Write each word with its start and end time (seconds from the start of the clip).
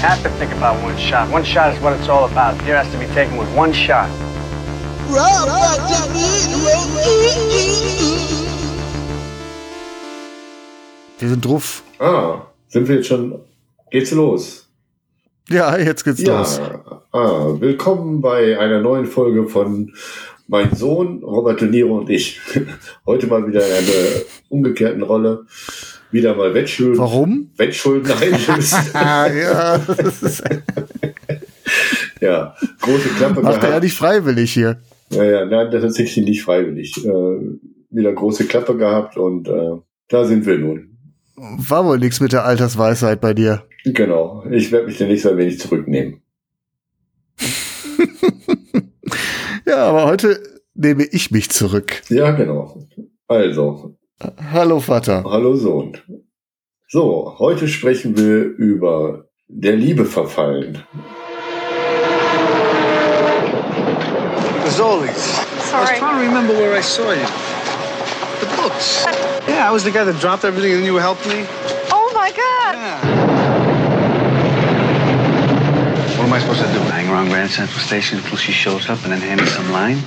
Have 0.00 0.22
to 0.22 0.30
think 0.38 0.52
about 0.52 0.82
one 0.82 0.96
shot. 0.96 1.30
One 1.30 1.44
shot 1.44 1.74
is 1.74 1.80
what 1.82 1.92
it's 1.92 2.08
all 2.08 2.24
about. 2.24 2.60
Here 2.62 2.76
has 2.76 2.90
to 2.92 2.98
be 2.98 3.06
taken 3.12 3.36
with 3.36 3.48
one 3.54 3.72
shot. 3.72 4.08
Wir 11.18 11.28
sind 11.28 11.44
drauf. 11.44 11.82
Ah, 11.98 12.46
sind 12.68 12.88
wir 12.88 12.96
jetzt 12.96 13.08
schon. 13.08 13.40
Geht's 13.90 14.12
los? 14.12 14.68
Ja, 15.50 15.76
jetzt 15.76 16.04
geht's 16.04 16.22
los. 16.22 16.60
Ah, 17.12 17.60
willkommen 17.60 18.22
bei 18.22 18.58
einer 18.58 18.80
neuen 18.80 19.06
Folge 19.06 19.48
von 19.48 19.92
Mein 20.46 20.74
Sohn, 20.74 21.22
Robert 21.22 21.60
De 21.60 21.68
Niro 21.68 21.98
und 21.98 22.08
ich. 22.08 22.40
Heute 23.06 23.26
mal 23.26 23.46
wieder 23.46 23.66
in 23.66 23.72
einer 23.72 24.22
umgekehrten 24.48 25.02
Rolle. 25.02 25.44
Wieder 26.10 26.34
mal 26.34 26.54
Wettschulden. 26.54 26.98
Warum? 26.98 27.50
Wettschulden 27.56 28.12
einlösen. 28.12 28.78
Ah, 28.94 29.28
ja, 29.28 29.80
ja, 32.20 32.54
große 32.80 33.08
Klappe 33.10 33.42
macht 33.42 33.62
er 33.62 33.70
ja 33.70 33.80
nicht 33.80 33.96
freiwillig 33.96 34.52
hier. 34.52 34.80
Ja, 35.10 35.24
ja, 35.24 35.44
nein, 35.44 35.70
das 35.70 35.82
ist 35.82 35.82
tatsächlich 35.82 36.24
nicht 36.24 36.42
freiwillig. 36.42 37.04
Äh, 37.04 37.58
wieder 37.90 38.12
große 38.12 38.46
Klappe 38.46 38.76
gehabt 38.76 39.16
und 39.16 39.48
äh, 39.48 39.76
da 40.08 40.24
sind 40.24 40.46
wir 40.46 40.58
nun. 40.58 40.96
War 41.36 41.84
wohl 41.84 41.98
nichts 41.98 42.20
mit 42.20 42.32
der 42.32 42.44
Altersweisheit 42.44 43.20
bei 43.20 43.34
dir. 43.34 43.64
Genau. 43.84 44.44
Ich 44.50 44.72
werde 44.72 44.86
mich 44.86 45.22
so 45.22 45.30
ein 45.30 45.38
wenig 45.38 45.58
zurücknehmen. 45.58 46.22
Ja, 49.66 49.86
aber 49.86 50.06
heute 50.06 50.42
nehme 50.74 51.04
ich 51.04 51.30
mich 51.30 51.50
zurück. 51.50 52.02
Ja, 52.08 52.32
genau. 52.32 52.88
Also, 53.28 53.96
Hallo 54.22 54.80
Vater. 54.80 55.22
Hallo 55.24 55.56
Sohn. 55.56 55.96
So, 56.88 57.36
heute 57.38 57.68
sprechen 57.68 58.16
wir 58.18 58.42
über 58.44 59.24
der 59.48 59.76
Liebe 59.76 60.04
verfallen. 60.04 60.84
Zoli's. 64.76 65.08
I 65.08 65.44
was 65.56 65.70
Sorry. 65.70 65.98
trying 65.98 66.16
to 66.16 66.26
remember 66.26 66.52
where 66.54 66.74
I 66.76 66.82
saw 66.82 67.12
you. 67.12 67.26
The 68.40 68.46
books. 68.56 69.06
Yeah, 69.48 69.66
I 69.68 69.72
was 69.72 69.84
the 69.84 69.90
guy 69.90 70.04
that 70.04 70.20
dropped 70.20 70.44
everything 70.44 70.74
and 70.74 70.84
you 70.84 70.96
helped 70.96 71.26
me. 71.26 71.46
Oh 71.90 72.10
my 72.14 72.30
God! 72.30 72.74
Yeah. 72.74 73.00
What 76.18 76.26
am 76.26 76.32
I 76.34 76.40
supposed 76.40 76.60
to 76.60 76.72
do? 76.72 76.80
Hang 76.90 77.08
around 77.08 77.30
Grand 77.30 77.50
Central 77.50 77.80
Station 77.80 78.18
until 78.18 78.36
she 78.36 78.52
shows 78.52 78.90
up 78.90 79.02
and 79.04 79.12
then 79.12 79.20
hand 79.20 79.40
me 79.40 79.46
some 79.46 79.70
line? 79.72 79.98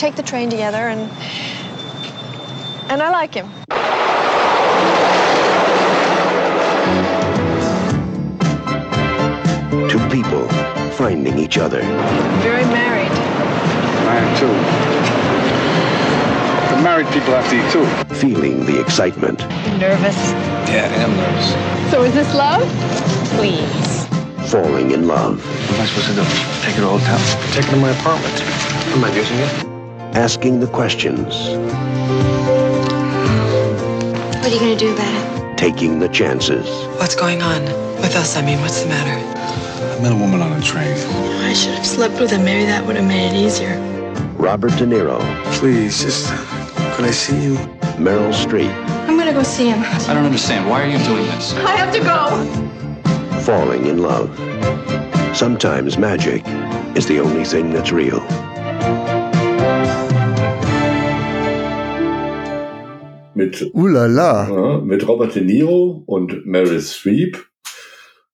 Take 0.00 0.16
the 0.16 0.22
train 0.22 0.48
together, 0.48 0.88
and 0.88 1.00
and 2.90 3.02
I 3.02 3.10
like 3.10 3.34
him. 3.34 3.46
Two 9.90 10.00
people 10.08 10.48
finding 10.96 11.38
each 11.38 11.58
other. 11.58 11.82
Very 12.40 12.64
married. 12.64 13.12
I 14.08 14.16
am 14.16 14.30
too. 14.40 14.54
The 16.74 16.82
married 16.82 17.06
people 17.08 17.34
have 17.34 17.48
to 17.50 17.56
eat 17.60 17.70
too. 17.70 17.86
Feeling 18.14 18.64
the 18.64 18.80
excitement. 18.80 19.40
Nervous. 19.78 20.16
Yeah, 20.70 20.88
I 20.90 21.02
am 21.04 21.14
nervous. 21.14 21.90
So 21.90 22.02
is 22.04 22.14
this 22.14 22.34
love? 22.34 22.62
Please. 23.36 24.06
Falling 24.50 24.92
in 24.92 25.06
love. 25.06 25.44
What 25.68 25.74
am 25.74 25.82
I 25.82 25.86
supposed 25.86 26.08
to 26.08 26.14
do? 26.14 26.24
Take 26.64 26.76
her 26.76 26.80
to 26.80 26.88
a 26.88 26.98
hotel? 26.98 27.52
Take 27.52 27.66
it 27.66 27.70
to 27.70 27.76
my 27.76 27.90
apartment. 27.90 28.42
I'm 28.94 29.00
not 29.02 29.14
using 29.14 29.36
it. 29.36 29.69
Asking 30.14 30.58
the 30.58 30.66
questions. 30.66 31.34
What 34.34 34.44
are 34.44 34.48
you 34.48 34.58
going 34.58 34.76
to 34.76 34.84
do 34.84 34.92
about 34.92 35.52
it? 35.52 35.56
Taking 35.56 36.00
the 36.00 36.08
chances. 36.08 36.66
What's 36.98 37.14
going 37.14 37.42
on? 37.42 37.62
With 38.00 38.16
us, 38.16 38.36
I 38.36 38.42
mean, 38.44 38.60
what's 38.60 38.82
the 38.82 38.88
matter? 38.88 39.12
I 39.12 40.02
met 40.02 40.10
a 40.10 40.16
woman 40.16 40.42
on 40.42 40.52
a 40.52 40.60
train. 40.62 40.96
I 41.44 41.52
should 41.52 41.74
have 41.74 41.86
slept 41.86 42.18
with 42.20 42.32
him. 42.32 42.44
Maybe 42.44 42.64
that 42.66 42.84
would 42.84 42.96
have 42.96 43.06
made 43.06 43.28
it 43.28 43.34
easier. 43.34 43.78
Robert 44.36 44.72
De 44.78 44.84
Niro. 44.84 45.20
Please, 45.54 46.02
just 46.02 46.28
could 46.96 47.04
I 47.04 47.12
see 47.12 47.40
you? 47.40 47.54
Meryl 47.96 48.32
Streep. 48.32 48.74
I'm 49.06 49.16
going 49.16 49.28
to 49.28 49.32
go 49.32 49.44
see 49.44 49.68
him. 49.68 49.80
I 49.80 50.14
don't 50.14 50.24
understand. 50.24 50.68
Why 50.68 50.82
are 50.82 50.86
you 50.86 50.98
doing 51.04 51.24
this? 51.26 51.54
I 51.54 51.76
have 51.76 51.92
to 51.94 52.00
go. 52.00 53.40
Falling 53.42 53.86
in 53.86 53.98
love. 54.02 54.36
Sometimes 55.36 55.96
magic 55.98 56.42
is 56.96 57.06
the 57.06 57.20
only 57.20 57.44
thing 57.44 57.70
that's 57.72 57.92
real. 57.92 58.20
Mit, 63.40 63.72
Ulala. 63.72 64.50
ja, 64.50 64.78
mit 64.80 65.08
Robert 65.08 65.34
De 65.34 65.42
Niro 65.42 66.02
und 66.04 66.44
Meryl 66.44 66.82
Streep 66.82 67.42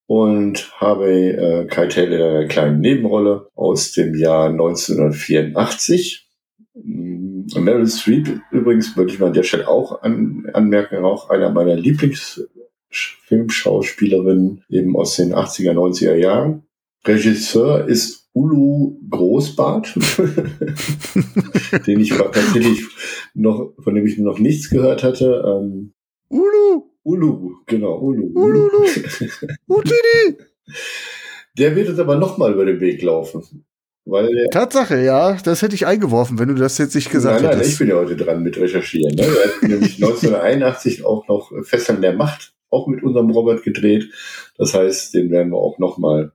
und 0.07 0.73
Harvey 0.81 1.31
äh, 1.31 1.67
Keitel 1.67 2.13
in 2.13 2.21
einer 2.21 2.49
kleinen 2.49 2.81
Nebenrolle 2.81 3.49
aus 3.55 3.93
dem 3.93 4.17
Jahr 4.17 4.51
1984. 4.51 6.29
Mm, 6.75 7.47
Meryl 7.55 7.87
Streep 7.87 8.41
übrigens 8.51 8.97
würde 8.97 9.13
ich 9.13 9.21
mal 9.21 9.29
an 9.29 9.35
der 9.35 9.45
Stelle 9.45 9.69
auch 9.69 10.03
an, 10.03 10.51
anmerken, 10.53 11.05
auch 11.05 11.31
einer 11.31 11.53
meiner 11.53 11.77
Lieblingsfilmschauspielerinnen 11.77 14.65
eben 14.69 14.97
aus 14.97 15.15
den 15.15 15.33
80er, 15.33 15.73
90er 15.73 16.17
Jahren. 16.17 16.65
Regisseur 17.05 17.87
ist 17.87 18.26
Ulu 18.37 19.01
Großbart, 19.09 19.95
den 21.87 22.01
ich 22.01 22.11
tatsächlich 22.11 22.85
noch, 23.33 23.73
von 23.83 23.95
dem 23.95 24.05
ich 24.05 24.19
noch 24.19 24.39
nichts 24.39 24.69
gehört 24.69 25.03
hatte. 25.03 25.43
Ähm, 25.47 25.95
Ulu. 26.29 26.83
Ulu, 27.03 27.55
genau, 27.65 27.99
Ulu. 27.99 28.31
Ulu. 28.35 28.69
Utini. 29.69 30.37
Der 31.57 31.75
wird 31.75 31.89
uns 31.89 31.99
aber 31.99 32.17
nochmal 32.17 32.53
über 32.53 32.67
den 32.67 32.79
Weg 32.79 33.01
laufen. 33.01 33.65
Weil 34.05 34.29
der, 34.35 34.51
Tatsache, 34.51 35.03
ja. 35.03 35.39
Das 35.43 35.63
hätte 35.63 35.75
ich 35.75 35.87
eingeworfen, 35.87 36.39
wenn 36.39 36.49
du 36.49 36.57
das 36.57 36.77
jetzt 36.77 36.95
nicht 36.95 37.11
gesagt 37.11 37.41
nein, 37.41 37.45
nein, 37.45 37.61
ich 37.61 37.65
hättest. 37.65 37.79
bin 37.79 37.89
ja 37.89 37.95
heute 37.95 38.17
dran 38.17 38.43
mit 38.43 38.59
Recherchieren. 38.59 39.15
Ne? 39.15 39.23
Er 39.23 39.49
hat 39.49 39.63
nämlich 39.63 39.95
1981 40.05 41.07
auch 41.07 41.27
noch 41.27 41.53
Fesseln 41.63 42.03
der 42.03 42.13
Macht, 42.13 42.53
auch 42.69 42.87
mit 42.87 43.03
unserem 43.03 43.31
Robert 43.31 43.63
gedreht. 43.63 44.11
Das 44.59 44.75
heißt, 44.75 45.15
den 45.15 45.31
werden 45.31 45.53
wir 45.53 45.59
auch 45.59 45.79
nochmal 45.79 46.33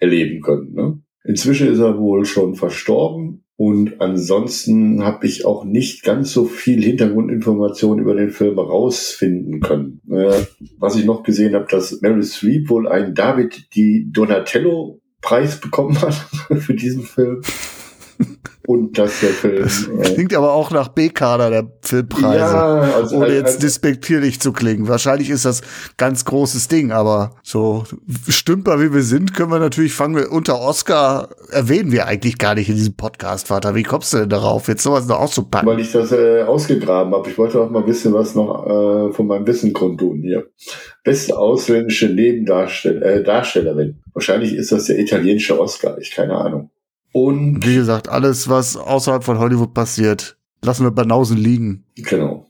erleben 0.00 0.40
können. 0.40 0.74
Ne? 0.74 1.00
Inzwischen 1.24 1.68
ist 1.68 1.80
er 1.80 1.98
wohl 1.98 2.24
schon 2.24 2.54
verstorben 2.54 3.44
und 3.56 4.00
ansonsten 4.00 5.04
habe 5.04 5.26
ich 5.26 5.44
auch 5.44 5.64
nicht 5.64 6.02
ganz 6.02 6.32
so 6.32 6.46
viel 6.46 6.82
Hintergrundinformationen 6.82 8.02
über 8.02 8.14
den 8.14 8.30
Film 8.30 8.54
herausfinden 8.54 9.60
können. 9.60 10.00
Äh, 10.10 10.46
was 10.78 10.96
ich 10.96 11.04
noch 11.04 11.22
gesehen 11.22 11.54
habe, 11.54 11.66
dass 11.68 12.00
Meryl 12.00 12.22
Streep 12.22 12.70
wohl 12.70 12.88
einen 12.88 13.14
David 13.14 13.74
Di 13.74 14.08
Donatello 14.10 15.00
Preis 15.20 15.60
bekommen 15.60 16.00
hat 16.00 16.14
für 16.58 16.74
diesen 16.74 17.02
Film. 17.02 17.42
Und 18.70 18.96
dass 18.98 19.18
der 19.18 19.30
Film 19.30 19.66
äh, 20.00 20.14
Klingt 20.14 20.32
aber 20.32 20.52
auch 20.52 20.70
nach 20.70 20.88
B-Kader 20.88 21.50
der 21.50 21.72
Filmpreise. 21.82 22.38
Ja, 22.38 22.78
also- 22.78 23.16
Ohne 23.16 23.34
jetzt 23.34 23.46
also- 23.46 23.58
despektierlich 23.60 24.38
zu 24.40 24.52
klingen. 24.52 24.86
Wahrscheinlich 24.86 25.28
ist 25.28 25.44
das 25.44 25.62
ganz 25.96 26.24
großes 26.24 26.68
Ding, 26.68 26.92
aber 26.92 27.32
so 27.42 27.82
Stümper 28.28 28.80
wie 28.80 28.92
wir 28.94 29.02
sind, 29.02 29.34
können 29.34 29.50
wir 29.50 29.58
natürlich, 29.58 29.92
fangen 29.92 30.14
wir 30.14 30.30
unter 30.30 30.60
Oscar, 30.60 31.30
erwähnen 31.50 31.90
wir 31.90 32.06
eigentlich 32.06 32.38
gar 32.38 32.54
nicht 32.54 32.68
in 32.68 32.76
diesem 32.76 32.94
Podcast, 32.94 33.48
Vater. 33.48 33.74
Wie 33.74 33.82
kommst 33.82 34.12
du 34.12 34.18
denn 34.18 34.28
darauf, 34.28 34.68
jetzt 34.68 34.84
sowas 34.84 35.06
noch 35.08 35.18
auszupacken? 35.18 35.68
weil 35.68 35.80
ich 35.80 35.90
das 35.90 36.12
äh, 36.12 36.42
ausgegraben 36.42 37.12
habe. 37.12 37.28
Ich 37.28 37.38
wollte 37.38 37.60
auch 37.60 37.70
mal 37.70 37.84
wissen, 37.88 38.12
was 38.14 38.36
noch 38.36 38.66
äh, 38.66 39.12
von 39.12 39.26
meinem 39.26 39.48
Wissen 39.48 39.72
kundtun 39.72 40.22
hier. 40.22 40.46
Beste 41.02 41.36
ausländische 41.36 42.06
Nebendarstellerin. 42.06 43.02
Äh, 43.02 43.24
Darstellerin. 43.24 43.98
Wahrscheinlich 44.12 44.54
ist 44.54 44.70
das 44.70 44.84
der 44.84 44.98
italienische 45.00 45.58
Oscar. 45.58 45.98
Ich 45.98 46.12
keine 46.12 46.34
Ahnung. 46.36 46.70
Und 47.12 47.66
Wie 47.66 47.74
gesagt, 47.74 48.08
alles, 48.08 48.48
was 48.48 48.76
außerhalb 48.76 49.24
von 49.24 49.38
Hollywood 49.38 49.74
passiert, 49.74 50.36
lassen 50.62 50.84
wir 50.84 50.90
Banausen 50.90 51.36
liegen. 51.36 51.84
genau. 51.96 52.46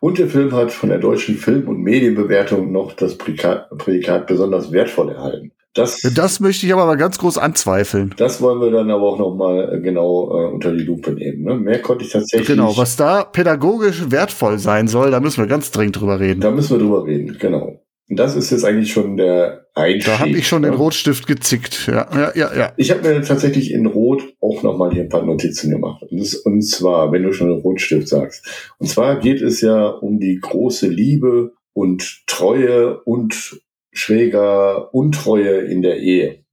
Und 0.00 0.18
der 0.18 0.26
Film 0.26 0.50
hat 0.52 0.72
von 0.72 0.88
der 0.88 0.98
deutschen 0.98 1.36
Film- 1.36 1.68
und 1.68 1.80
Medienbewertung 1.80 2.72
noch 2.72 2.94
das 2.94 3.16
Prädikat, 3.16 3.68
Prädikat 3.78 4.26
besonders 4.26 4.72
wertvoll 4.72 5.10
erhalten. 5.10 5.52
Das, 5.72 6.00
das 6.00 6.40
möchte 6.40 6.66
ich 6.66 6.72
aber 6.72 6.86
mal 6.86 6.96
ganz 6.96 7.18
groß 7.18 7.38
anzweifeln. 7.38 8.14
Das 8.16 8.40
wollen 8.40 8.60
wir 8.60 8.70
dann 8.70 8.90
aber 8.90 9.04
auch 9.04 9.18
noch 9.18 9.36
mal 9.36 9.74
äh, 9.74 9.80
genau 9.80 10.30
äh, 10.30 10.52
unter 10.52 10.72
die 10.72 10.82
Lupe 10.82 11.12
nehmen. 11.12 11.44
Ne? 11.44 11.54
Mehr 11.54 11.80
konnte 11.82 12.04
ich 12.04 12.10
tatsächlich. 12.10 12.48
Genau, 12.48 12.76
was 12.78 12.96
da 12.96 13.24
pädagogisch 13.24 14.10
wertvoll 14.10 14.58
sein 14.58 14.88
soll, 14.88 15.10
da 15.10 15.20
müssen 15.20 15.42
wir 15.42 15.46
ganz 15.46 15.70
dringend 15.70 16.00
drüber 16.00 16.18
reden. 16.18 16.40
Da 16.40 16.50
müssen 16.50 16.78
wir 16.78 16.78
drüber 16.78 17.04
reden, 17.04 17.36
genau. 17.38 17.78
Und 18.08 18.16
das 18.16 18.36
ist 18.36 18.50
jetzt 18.50 18.64
eigentlich 18.64 18.92
schon 18.92 19.16
der 19.16 19.66
Einstieg. 19.74 20.04
Da 20.04 20.20
habe 20.20 20.30
ich 20.30 20.46
schon 20.46 20.62
ne? 20.62 20.70
den 20.70 20.76
Rotstift 20.76 21.26
gezickt. 21.26 21.88
Ja, 21.88 22.08
ja, 22.14 22.32
ja, 22.36 22.56
ja. 22.56 22.72
Ich 22.76 22.90
habe 22.92 23.02
mir 23.02 23.20
tatsächlich 23.22 23.72
in 23.72 23.86
Rot 23.86 24.22
auch 24.40 24.62
noch 24.62 24.78
mal 24.78 24.92
hier 24.92 25.02
ein 25.02 25.08
paar 25.08 25.24
Notizen 25.24 25.70
gemacht. 25.70 26.02
Und, 26.02 26.20
das, 26.20 26.34
und 26.34 26.62
zwar, 26.62 27.10
wenn 27.10 27.24
du 27.24 27.32
schon 27.32 27.50
Rotstift 27.50 28.08
sagst. 28.08 28.74
Und 28.78 28.88
zwar 28.88 29.18
geht 29.18 29.42
es 29.42 29.60
ja 29.60 29.88
um 29.88 30.20
die 30.20 30.38
große 30.40 30.88
Liebe 30.88 31.52
und 31.72 32.22
Treue 32.26 33.00
und 33.02 33.60
schräger 33.92 34.94
Untreue 34.94 35.62
in 35.62 35.82
der 35.82 35.98
Ehe. 35.98 36.44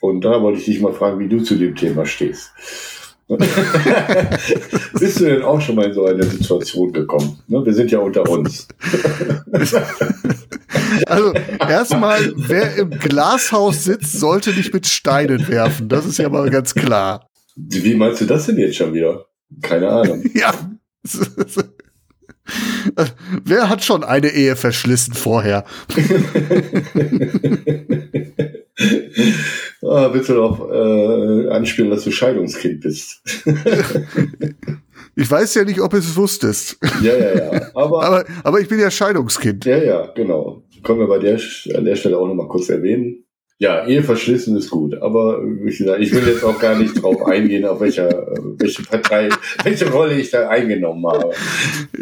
Und 0.00 0.24
da 0.24 0.42
wollte 0.42 0.58
ich 0.58 0.64
dich 0.64 0.80
mal 0.80 0.92
fragen, 0.92 1.20
wie 1.20 1.28
du 1.28 1.40
zu 1.40 1.54
dem 1.54 1.76
Thema 1.76 2.04
stehst. 2.04 2.50
Bist 4.98 5.20
du 5.20 5.24
denn 5.24 5.42
auch 5.42 5.60
schon 5.60 5.76
mal 5.76 5.86
in 5.86 5.92
so 5.92 6.04
eine 6.04 6.24
Situation 6.24 6.92
gekommen? 6.92 7.38
Ne, 7.46 7.64
wir 7.64 7.72
sind 7.72 7.90
ja 7.90 8.00
unter 8.00 8.28
uns. 8.28 8.66
Also 11.06 11.32
erstmal, 11.60 12.32
wer 12.36 12.76
im 12.76 12.90
Glashaus 12.90 13.84
sitzt, 13.84 14.18
sollte 14.18 14.50
nicht 14.50 14.74
mit 14.74 14.86
Steinen 14.86 15.46
werfen. 15.48 15.88
Das 15.88 16.04
ist 16.04 16.18
ja 16.18 16.28
mal 16.28 16.50
ganz 16.50 16.74
klar. 16.74 17.28
Wie 17.56 17.94
meinst 17.94 18.20
du 18.20 18.26
das 18.26 18.46
denn 18.46 18.58
jetzt 18.58 18.76
schon 18.76 18.92
wieder? 18.92 19.26
Keine 19.62 19.88
Ahnung. 19.88 20.24
Ja. 20.34 20.52
Wer 23.44 23.68
hat 23.68 23.84
schon 23.84 24.02
eine 24.04 24.30
Ehe 24.30 24.56
verschlissen 24.56 25.14
vorher? 25.14 25.64
Ah, 29.82 30.10
willst 30.12 30.28
du 30.28 30.34
doch 30.34 30.70
äh, 30.70 31.48
anspielen, 31.48 31.90
dass 31.90 32.04
du 32.04 32.10
Scheidungskind 32.10 32.80
bist? 32.80 33.22
ich 35.16 35.30
weiß 35.30 35.54
ja 35.54 35.64
nicht, 35.64 35.80
ob 35.80 35.90
du 35.90 35.98
es 35.98 36.16
wusstest. 36.16 36.78
Ja, 37.02 37.16
ja, 37.16 37.34
ja. 37.34 37.70
Aber, 37.74 38.04
aber, 38.04 38.24
aber 38.44 38.60
ich 38.60 38.68
bin 38.68 38.78
ja 38.80 38.90
Scheidungskind. 38.90 39.64
Ja, 39.64 39.78
ja, 39.78 40.06
genau. 40.14 40.64
Können 40.82 41.00
wir 41.00 41.08
bei 41.08 41.18
der, 41.18 41.38
an 41.74 41.84
der 41.84 41.96
Stelle 41.96 42.18
auch 42.18 42.26
nochmal 42.26 42.48
kurz 42.48 42.68
erwähnen. 42.68 43.24
Ja, 43.60 43.86
Ehe 43.86 44.02
verschlissen 44.02 44.56
ist 44.56 44.70
gut, 44.70 44.94
aber 45.02 45.42
wie 45.42 45.76
gesagt, 45.76 46.00
ich 46.00 46.14
will 46.14 46.26
jetzt 46.26 46.42
auch 46.42 46.58
gar 46.58 46.78
nicht 46.78 47.02
drauf 47.02 47.26
eingehen, 47.26 47.66
auf 47.66 47.78
welcher, 47.82 48.08
welche 48.56 48.82
Partei, 48.84 49.28
welche 49.62 49.90
Rolle 49.90 50.18
ich 50.18 50.30
da 50.30 50.48
eingenommen 50.48 51.06
habe. 51.06 51.32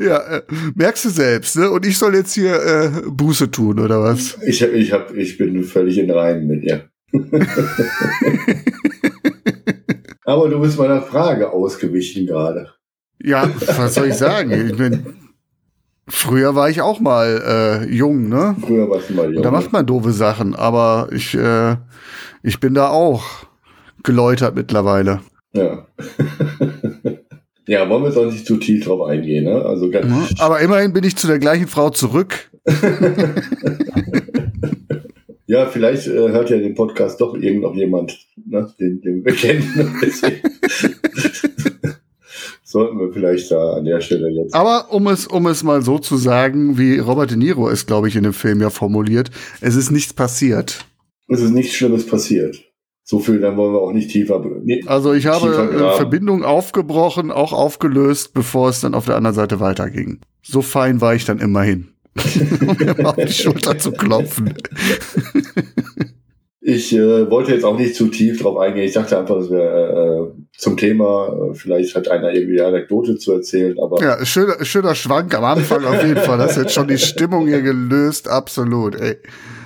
Ja, 0.01 0.37
äh, 0.37 0.43
merkst 0.77 1.07
du 1.07 1.09
selbst, 1.09 1.57
ne? 1.57 1.69
Und 1.69 1.85
ich 1.85 1.99
soll 1.99 2.15
jetzt 2.15 2.35
hier 2.35 2.55
äh, 2.55 2.91
Buße 3.11 3.51
tun, 3.51 3.81
oder 3.81 4.01
was? 4.01 4.39
Ich, 4.47 4.63
ich, 4.63 4.93
hab, 4.93 5.13
ich 5.17 5.37
bin 5.37 5.65
völlig 5.65 5.99
in 5.99 6.09
Reihen 6.13 6.47
mit 6.47 6.63
dir. 6.63 6.91
aber 10.25 10.49
du 10.49 10.61
bist 10.61 10.79
meiner 10.79 11.03
Frage 11.03 11.51
ausgewichen 11.51 12.27
gerade. 12.27 12.71
Ja, 13.21 13.51
was 13.77 13.95
soll 13.95 14.07
ich 14.09 14.15
sagen? 14.15 14.53
Ich 14.53 14.77
bin, 14.77 15.05
Früher 16.09 16.55
war 16.55 16.71
ich 16.71 16.81
auch 16.81 17.01
mal 17.01 17.85
äh, 17.87 17.93
jung, 17.93 18.31
ne? 18.31 18.57
Früher 18.61 18.89
warst 18.89 19.11
du 19.11 19.15
mal 19.15 19.33
jung. 19.33 19.43
Da 19.43 19.51
macht 19.51 19.73
man 19.73 19.85
doofe 19.85 20.13
Sachen, 20.13 20.55
aber 20.55 21.09
ich, 21.13 21.35
äh, 21.35 21.77
ich 22.43 22.61
bin 22.61 22.73
da 22.73 22.89
auch 22.89 23.25
geläutert 24.03 24.55
mittlerweile. 24.55 25.21
Ja. 25.53 25.87
ja, 27.67 27.91
wollen 27.91 28.05
wir 28.05 28.09
jetzt 28.09 28.17
auch 28.17 28.25
nicht 28.25 28.47
zu 28.47 28.57
tief 28.57 28.87
drauf 28.87 29.07
eingehen, 29.07 29.45
ne? 29.45 29.63
Also 29.63 29.91
ganz 29.91 30.31
ja, 30.31 30.45
aber 30.45 30.61
immerhin 30.61 30.95
bin 30.95 31.05
ich 31.05 31.17
zu 31.17 31.27
der 31.27 31.39
gleichen 31.39 31.67
Frau 31.67 31.91
zurück. 31.91 32.51
ja, 35.49 35.67
vielleicht 35.67 36.07
äh, 36.07 36.29
hört 36.31 36.51
ja 36.51 36.59
den 36.59 36.75
Podcast 36.75 37.21
doch 37.21 37.35
irgend 37.35 37.63
noch 37.63 37.75
jemand, 37.75 38.19
ne? 38.37 38.73
den, 38.79 39.01
den 39.01 39.25
wir 39.25 39.33
kennen. 39.33 39.65
sollten 42.69 42.99
wir 42.99 43.11
vielleicht 43.13 43.51
da 43.51 43.73
an 43.75 43.85
der 43.85 44.01
Stelle 44.01 44.29
jetzt. 44.29 44.55
Aber 44.55 44.93
um 44.93 45.07
es, 45.07 45.27
um 45.27 45.47
es 45.47 45.63
mal 45.63 45.81
so 45.81 45.99
zu 45.99 46.17
sagen, 46.17 46.77
wie 46.77 46.99
Robert 46.99 47.31
De 47.31 47.39
Niro 47.39 47.69
es, 47.71 47.87
glaube 47.87 48.09
ich, 48.09 48.17
in 48.17 48.25
dem 48.25 48.35
Film 48.35 48.61
ja 48.61 48.69
formuliert, 48.69 49.31
es 49.63 49.75
ist 49.75 49.91
nichts 49.91 50.13
passiert. 50.13 50.85
Es 51.29 51.41
ist 51.41 51.51
nichts 51.51 51.75
Schlimmes 51.75 52.07
passiert. 52.07 52.63
So 53.05 53.21
viel, 53.21 53.41
dann 53.41 53.57
wollen 53.57 53.73
wir 53.73 53.81
auch 53.81 53.93
nicht 53.93 54.11
tiefer. 54.11 54.45
Nee, 54.63 54.83
also 54.85 55.15
ich 55.15 55.27
habe 55.27 55.95
Verbindung 55.97 56.45
aufgebrochen, 56.45 57.31
auch 57.31 57.55
aufgelöst, 57.55 58.35
bevor 58.35 58.69
es 58.69 58.83
dann 58.83 58.95
auf 58.95 59.07
der 59.07 59.17
anderen 59.17 59.35
Seite 59.35 59.61
weiterging. 59.61 60.21
So 60.43 60.61
fein 60.61 61.01
war 61.01 61.15
ich 61.15 61.25
dann 61.25 61.39
immerhin. 61.39 61.89
Um 62.61 62.77
mir 62.97 63.07
auf 63.07 63.17
die 63.17 63.33
Schulter 63.33 63.79
zu 63.79 63.93
klopfen. 63.93 64.55
Ich 66.61 66.93
äh, 66.95 67.31
wollte 67.31 67.53
jetzt 67.55 67.65
auch 67.65 67.79
nicht 67.79 67.95
zu 67.95 68.09
tief 68.09 68.43
drauf 68.43 68.59
eingehen. 68.59 68.85
Ich 68.85 68.93
dachte 68.93 69.19
einfach, 69.19 69.37
dass 69.37 69.51
wir 69.51 69.59
äh, 69.59 70.43
zum 70.59 70.77
Thema, 70.77 71.29
äh, 71.29 71.55
vielleicht 71.55 71.95
hat 71.95 72.09
einer 72.09 72.31
irgendwie 72.35 72.61
eine 72.61 72.77
Anekdote 72.77 73.17
zu 73.17 73.33
erzählen, 73.33 73.75
aber. 73.83 74.03
Ja, 74.03 74.23
schöner, 74.27 74.63
schöner 74.67 74.95
Schwank 74.95 75.35
am 75.35 75.45
Anfang 75.45 75.85
auf 75.87 76.05
jeden 76.05 76.21
Fall. 76.21 76.37
Das 76.37 76.57
hat 76.57 76.65
jetzt 76.65 76.75
schon 76.75 76.89
die 76.89 76.99
Stimmung 76.99 77.47
hier 77.47 77.63
gelöst, 77.63 78.29
absolut, 78.29 78.97
ey. 78.97 79.17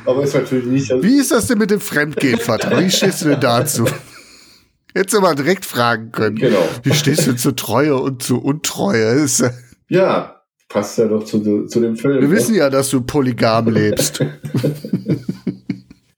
Aber 0.05 0.23
ist 0.23 0.35
natürlich 0.35 0.67
nicht. 0.67 1.03
Wie 1.03 1.19
ist 1.19 1.33
das 1.33 1.49
denn 1.49 1.59
mit 1.59 1.73
dem 1.73 1.81
Fremdgehen, 1.81 2.39
Vater? 2.39 2.79
Wie 2.79 2.89
stehst 2.89 3.23
du 3.25 3.31
denn 3.31 3.41
dazu? 3.41 3.85
Hättest 4.95 5.17
du 5.17 5.21
mal 5.21 5.35
direkt 5.35 5.65
fragen 5.65 6.13
können. 6.13 6.37
Genau. 6.37 6.69
Wie 6.83 6.93
stehst 6.93 7.27
du 7.27 7.35
zu 7.35 7.53
Treue 7.53 7.97
und 7.97 8.23
zu 8.23 8.41
Untreue? 8.41 9.07
Ist, 9.07 9.43
ja, 9.89 10.42
passt 10.73 10.99
ja 10.99 11.07
doch 11.07 11.25
zu, 11.25 11.67
zu 11.67 11.81
dem 11.81 11.97
Film. 11.97 12.21
Wir 12.21 12.29
ne? 12.29 12.35
wissen 12.35 12.55
ja, 12.55 12.71
dass 12.71 12.91
du 12.91 13.03
polygam 13.03 13.69
lebst. 13.69 14.25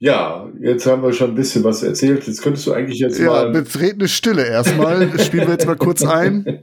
Ja, 0.01 0.51
jetzt 0.61 0.85
haben 0.85 1.03
wir 1.03 1.15
schon 1.15 1.31
ein 1.31 1.35
bisschen 1.35 1.65
was 1.65 1.83
erzählt. 1.83 2.27
Jetzt 2.27 2.43
könntest 2.43 2.67
du 2.67 2.75
eigentlich 2.75 2.99
jetzt 2.99 3.19
ja, 3.19 3.25
mal. 3.25 3.47
Ja, 3.47 3.53
betretene 3.53 4.07
Stille 4.07 4.47
erstmal. 4.47 5.19
Spielen 5.19 5.47
wir 5.47 5.55
jetzt 5.55 5.67
mal 5.67 5.77
kurz 5.77 6.05
ein. 6.05 6.63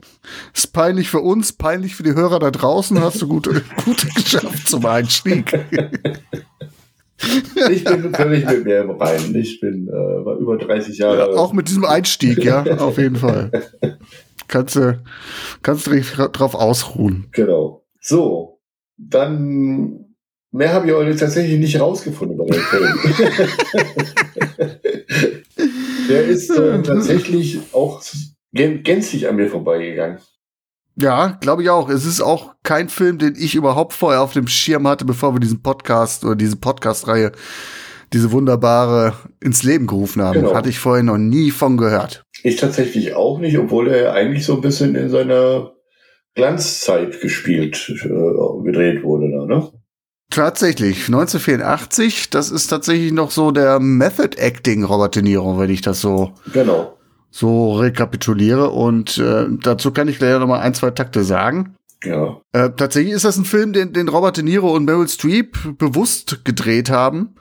Ist 0.53 0.73
peinlich 0.73 1.09
für 1.09 1.21
uns, 1.21 1.51
peinlich 1.51 1.95
für 1.95 2.03
die 2.03 2.13
Hörer 2.13 2.38
da 2.38 2.51
draußen. 2.51 3.01
Hast 3.01 3.19
du 3.19 3.27
gut, 3.27 3.49
gut 3.83 4.05
geschafft 4.15 4.69
zum 4.69 4.85
Einstieg. 4.85 5.57
Ich 7.71 7.83
bin 7.83 8.13
völlig 8.13 8.45
mit 8.45 8.63
mir 8.63 8.81
im 8.81 8.91
Reinen. 8.91 9.33
Ich 9.33 9.59
bin 9.59 9.88
äh, 9.88 9.91
war 9.91 10.38
über 10.38 10.57
30 10.57 10.99
Jahre. 10.99 11.17
Ja, 11.17 11.38
auch 11.38 11.53
mit 11.53 11.67
diesem 11.67 11.85
Einstieg, 11.85 12.43
ja, 12.43 12.63
auf 12.77 12.99
jeden 12.99 13.15
Fall. 13.15 13.49
Kannst 14.47 14.75
du 14.75 14.99
kannst 15.63 15.88
du 15.88 15.91
dich 15.91 16.11
drauf 16.11 16.55
ausruhen. 16.55 17.27
Genau. 17.31 17.81
So, 18.01 18.59
dann 18.98 20.12
Mehr 20.53 20.74
habe 20.74 20.88
ich 20.88 20.94
heute 20.94 21.15
tatsächlich 21.15 21.57
nicht 21.59 21.80
rausgefunden 21.80 22.36
über 22.36 22.45
den 22.45 22.62
Film. 22.62 23.00
Der 26.09 26.25
ist 26.25 26.50
äh, 26.50 26.81
tatsächlich 26.83 27.59
auch 27.71 28.03
gänzlich 28.51 29.29
an 29.29 29.38
mir 29.38 29.48
vorbeigegangen. 29.48 30.17
Ja, 30.98 31.38
glaube 31.39 31.63
ich 31.63 31.70
auch. 31.70 31.89
Es 31.89 32.05
ist 32.05 32.20
auch 32.20 32.55
kein 32.63 32.89
Film, 32.89 33.17
den 33.17 33.36
ich 33.38 33.55
überhaupt 33.55 33.93
vorher 33.93 34.22
auf 34.22 34.34
dem 34.34 34.48
Schirm 34.48 34.89
hatte, 34.89 35.05
bevor 35.05 35.34
wir 35.34 35.39
diesen 35.39 35.63
Podcast 35.63 36.25
oder 36.25 36.36
diese 36.36 36.58
Podcast-Reihe, 36.58 37.31
diese 38.12 38.34
wunderbare 38.34 39.13
ins 39.39 39.63
Leben 39.63 39.88
gerufen 39.88 40.22
haben. 40.22 40.41
Genau. 40.41 40.53
Hatte 40.53 40.67
ich 40.67 40.79
vorher 40.79 41.03
noch 41.03 41.17
nie 41.17 41.51
von 41.51 41.77
gehört. 41.77 42.25
Ich 42.43 42.58
tatsächlich 42.58 43.13
auch 43.13 43.39
nicht, 43.39 43.58
obwohl 43.58 43.88
er 43.88 44.12
eigentlich 44.12 44.46
so 44.46 44.55
ein 44.55 44.62
bisschen 44.62 44.96
in 44.96 45.10
seiner 45.10 45.72
Glanzzeit 46.35 47.19
gespielt, 47.21 47.89
äh, 47.89 48.63
gedreht 48.63 49.03
wurde 49.03 49.29
da, 49.31 49.45
ne? 49.45 49.71
Tatsächlich, 50.29 51.07
1984, 51.07 52.29
das 52.29 52.51
ist 52.51 52.67
tatsächlich 52.67 53.11
noch 53.11 53.31
so 53.31 53.51
der 53.51 53.81
Method 53.81 54.38
Acting 54.38 54.85
Robert 54.85 55.15
De 55.17 55.23
Niro, 55.23 55.59
wenn 55.59 55.69
ich 55.69 55.81
das 55.81 56.00
so, 56.00 56.31
genau. 56.53 56.97
so 57.31 57.73
rekapituliere. 57.73 58.69
Und 58.69 59.17
äh, 59.17 59.47
dazu 59.61 59.91
kann 59.91 60.07
ich 60.07 60.19
gleich 60.19 60.39
noch 60.39 60.47
mal 60.47 60.61
ein, 60.61 60.73
zwei 60.73 60.91
Takte 60.91 61.25
sagen. 61.25 61.75
Ja. 62.05 62.39
Äh, 62.53 62.69
tatsächlich 62.77 63.13
ist 63.13 63.25
das 63.25 63.38
ein 63.38 63.43
Film, 63.43 63.73
den, 63.73 63.91
den 63.91 64.07
Robert 64.07 64.38
De 64.38 64.43
Niro 64.43 64.73
und 64.73 64.85
Meryl 64.85 65.09
Streep 65.09 65.57
bewusst 65.77 66.45
gedreht 66.45 66.89
haben. 66.89 67.35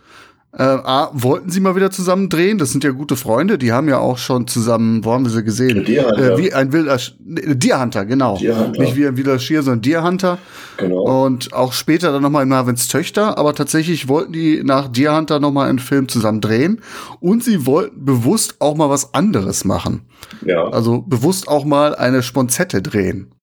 Äh, 0.52 0.62
A, 0.62 1.10
wollten 1.12 1.50
sie 1.50 1.60
mal 1.60 1.76
wieder 1.76 1.92
zusammen 1.92 2.28
drehen? 2.28 2.58
Das 2.58 2.72
sind 2.72 2.82
ja 2.82 2.90
gute 2.90 3.14
Freunde. 3.14 3.56
Die 3.56 3.72
haben 3.72 3.88
ja 3.88 3.98
auch 3.98 4.18
schon 4.18 4.48
zusammen, 4.48 5.04
wo 5.04 5.12
haben 5.12 5.24
wir 5.24 5.30
sie 5.30 5.44
gesehen? 5.44 5.86
Äh, 5.86 6.38
wie 6.38 6.52
ein 6.52 6.72
wilder 6.72 6.98
Sch 6.98 7.14
Deer 7.20 7.80
Hunter, 7.80 8.04
genau. 8.04 8.36
Deer 8.36 8.58
Hunter. 8.58 8.82
Nicht 8.82 8.96
wie 8.96 9.06
ein 9.06 9.16
wilder 9.16 9.38
Schier, 9.38 9.62
sondern 9.62 9.82
Deer 9.82 10.02
Hunter. 10.02 10.38
Genau. 10.76 11.24
Und 11.24 11.52
auch 11.52 11.72
später 11.72 12.10
dann 12.10 12.22
nochmal 12.22 12.42
in 12.42 12.48
Marvins 12.48 12.88
Töchter. 12.88 13.38
Aber 13.38 13.54
tatsächlich 13.54 14.08
wollten 14.08 14.32
die 14.32 14.62
nach 14.64 14.88
Deer 14.88 15.16
Hunter 15.16 15.38
nochmal 15.38 15.68
einen 15.68 15.78
Film 15.78 16.08
zusammen 16.08 16.40
drehen. 16.40 16.80
Und 17.20 17.44
sie 17.44 17.64
wollten 17.64 18.04
bewusst 18.04 18.56
auch 18.58 18.74
mal 18.74 18.90
was 18.90 19.14
anderes 19.14 19.64
machen. 19.64 20.06
Ja. 20.44 20.64
Also 20.68 21.02
bewusst 21.02 21.46
auch 21.46 21.64
mal 21.64 21.94
eine 21.94 22.24
Sponzette 22.24 22.82
drehen. 22.82 23.34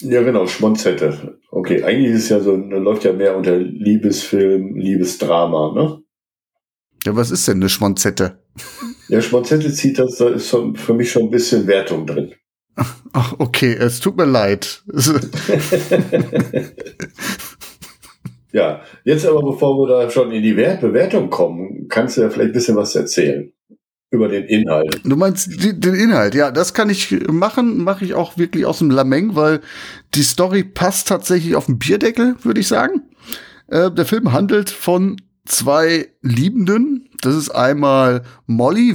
Ja, 0.00 0.22
genau, 0.22 0.46
Schmonzette. 0.46 1.38
Okay, 1.50 1.82
eigentlich 1.82 2.12
ist 2.12 2.24
es 2.24 2.28
ja 2.28 2.40
so, 2.40 2.54
läuft 2.54 3.04
ja 3.04 3.14
mehr 3.14 3.34
unter 3.34 3.56
Liebesfilm, 3.56 4.76
Liebesdrama, 4.76 5.72
ne? 5.74 6.02
Ja, 7.06 7.14
was 7.14 7.30
ist 7.30 7.46
denn 7.46 7.58
eine 7.58 7.68
Schmonzette? 7.68 8.38
Ja, 9.08 9.22
Schmonzette 9.22 9.72
zieht 9.72 9.98
das, 9.98 10.16
da 10.16 10.28
ist 10.28 10.50
für 10.50 10.94
mich 10.94 11.10
schon 11.10 11.22
ein 11.22 11.30
bisschen 11.30 11.66
Wertung 11.68 12.06
drin. 12.06 12.34
Ach, 13.12 13.34
okay, 13.38 13.72
es 13.72 14.00
tut 14.00 14.16
mir 14.16 14.26
leid. 14.26 14.82
Ja, 18.52 18.80
jetzt 19.04 19.26
aber 19.26 19.42
bevor 19.42 19.76
wir 19.76 19.86
da 19.86 20.08
schon 20.08 20.32
in 20.32 20.42
die 20.42 20.56
Wert 20.56 20.80
Bewertung 20.80 21.28
kommen, 21.28 21.88
kannst 21.90 22.16
du 22.16 22.22
ja 22.22 22.30
vielleicht 22.30 22.50
ein 22.50 22.52
bisschen 22.54 22.76
was 22.76 22.96
erzählen 22.96 23.52
über 24.10 24.28
den 24.28 24.44
Inhalt. 24.44 25.02
Du 25.04 25.14
meinst 25.14 25.62
die, 25.62 25.78
den 25.78 25.94
Inhalt, 25.94 26.34
ja, 26.34 26.50
das 26.50 26.72
kann 26.72 26.88
ich 26.88 27.28
machen, 27.28 27.84
mache 27.84 28.06
ich 28.06 28.14
auch 28.14 28.38
wirklich 28.38 28.64
aus 28.64 28.78
dem 28.78 28.90
Lameng, 28.90 29.34
weil 29.34 29.60
die 30.14 30.22
Story 30.22 30.64
passt 30.64 31.08
tatsächlich 31.08 31.54
auf 31.54 31.66
den 31.66 31.78
Bierdeckel, 31.78 32.36
würde 32.44 32.60
ich 32.60 32.68
sagen. 32.68 33.02
Äh, 33.66 33.90
der 33.90 34.06
Film 34.06 34.32
handelt 34.32 34.70
von 34.70 35.16
zwei 35.46 36.08
Liebenden. 36.22 37.08
Das 37.20 37.34
ist 37.34 37.50
einmal 37.50 38.22
Molly, 38.46 38.94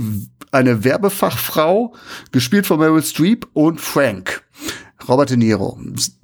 eine 0.51 0.84
Werbefachfrau, 0.84 1.93
gespielt 2.31 2.67
von 2.67 2.79
Meryl 2.79 3.03
Streep, 3.03 3.48
und 3.53 3.81
Frank, 3.81 4.43
Robert 5.08 5.29
De 5.29 5.38
Niro. 5.38 5.79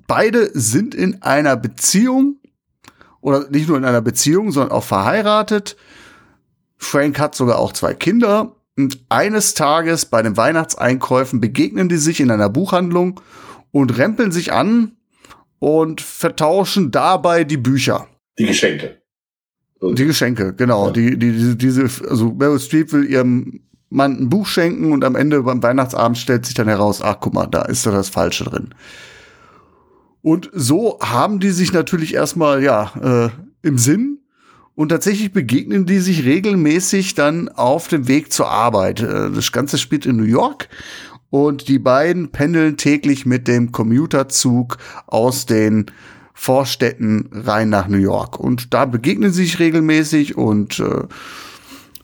Beide 0.07 0.49
sind 0.53 0.95
in 0.95 1.21
einer 1.21 1.55
Beziehung 1.57 2.37
oder 3.21 3.49
nicht 3.49 3.67
nur 3.67 3.77
in 3.77 3.85
einer 3.85 4.01
Beziehung, 4.01 4.51
sondern 4.51 4.71
auch 4.71 4.83
verheiratet. 4.83 5.75
Frank 6.77 7.19
hat 7.19 7.35
sogar 7.35 7.59
auch 7.59 7.73
zwei 7.73 7.93
Kinder. 7.93 8.55
Und 8.77 9.03
eines 9.09 9.55
Tages 9.55 10.05
bei 10.05 10.21
den 10.21 10.37
Weihnachtseinkäufen 10.37 11.41
begegnen 11.41 11.89
die 11.89 11.97
sich 11.97 12.19
in 12.19 12.29
einer 12.29 12.49
Buchhandlung 12.49 13.19
und 13.71 13.97
rempeln 13.97 14.31
sich 14.31 14.53
an 14.53 14.97
und 15.59 15.99
vertauschen 15.99 16.91
dabei 16.91 17.43
die 17.43 17.57
Bücher. 17.57 18.07
Die 18.37 18.45
Geschenke. 18.45 19.01
Die 19.81 20.05
Geschenke, 20.05 20.53
genau. 20.53 20.87
Ja. 20.87 20.91
Die, 20.93 21.17
die, 21.17 21.57
diese, 21.57 21.83
also 22.09 22.33
Meryl 22.33 22.59
Streep 22.59 22.91
will 22.93 23.05
ihrem 23.05 23.61
Mann 23.89 24.19
ein 24.19 24.29
Buch 24.29 24.47
schenken 24.47 24.91
und 24.91 25.03
am 25.03 25.15
Ende 25.15 25.43
beim 25.43 25.61
Weihnachtsabend 25.61 26.17
stellt 26.17 26.45
sich 26.45 26.55
dann 26.55 26.67
heraus, 26.67 27.01
ach 27.01 27.17
guck 27.19 27.33
mal, 27.33 27.47
da 27.47 27.63
ist 27.63 27.85
da 27.85 27.91
das 27.91 28.09
Falsche 28.09 28.43
drin. 28.43 28.69
Und 30.21 30.49
so 30.53 30.99
haben 31.01 31.39
die 31.39 31.51
sich 31.51 31.71
natürlich 31.71 32.13
erstmal, 32.13 32.63
ja, 32.63 32.91
äh, 33.01 33.29
im 33.61 33.77
Sinn. 33.77 34.19
Und 34.75 34.89
tatsächlich 34.89 35.31
begegnen 35.31 35.85
die 35.85 35.99
sich 35.99 36.25
regelmäßig 36.25 37.15
dann 37.15 37.49
auf 37.49 37.87
dem 37.87 38.07
Weg 38.07 38.31
zur 38.33 38.49
Arbeit. 38.49 39.01
Äh, 39.01 39.31
das 39.31 39.51
Ganze 39.51 39.77
spielt 39.77 40.05
in 40.05 40.17
New 40.17 40.23
York. 40.23 40.69
Und 41.29 41.67
die 41.67 41.79
beiden 41.79 42.31
pendeln 42.31 42.77
täglich 42.77 43.25
mit 43.25 43.47
dem 43.47 43.71
Commuterzug 43.71 44.77
aus 45.07 45.45
den 45.45 45.87
Vorstädten 46.39 47.29
rein 47.33 47.69
nach 47.69 47.87
New 47.87 47.97
York. 47.97 48.39
Und 48.39 48.73
da 48.73 48.85
begegnen 48.85 49.33
sie 49.33 49.43
sich 49.43 49.57
regelmäßig 49.57 50.37
und 50.37 50.79
äh, 50.79 51.07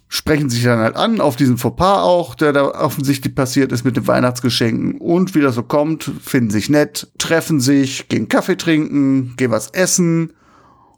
sprechen 0.08 0.50
sich 0.50 0.64
dann 0.64 0.80
halt 0.80 0.96
an, 0.96 1.22
auf 1.22 1.36
diesen 1.36 1.60
Fauxpas 1.60 2.02
auch, 2.02 2.34
der 2.34 2.52
da 2.52 2.66
offensichtlich 2.66 3.36
passiert 3.36 3.72
ist 3.72 3.84
mit 3.86 3.96
den 3.96 4.08
Weihnachtsgeschenken 4.08 4.98
und 5.00 5.36
wie 5.36 5.42
das 5.42 5.54
so 5.54 5.62
kommt, 5.62 6.10
finden 6.24 6.50
sich 6.50 6.68
nett, 6.68 7.12
treffen 7.20 7.60
sich, 7.60 8.10
gehen 8.10 8.28
Kaffee 8.28 8.58
trinken, 8.58 9.36
gehen 9.38 9.52
was 9.52 9.70
essen 9.70 10.34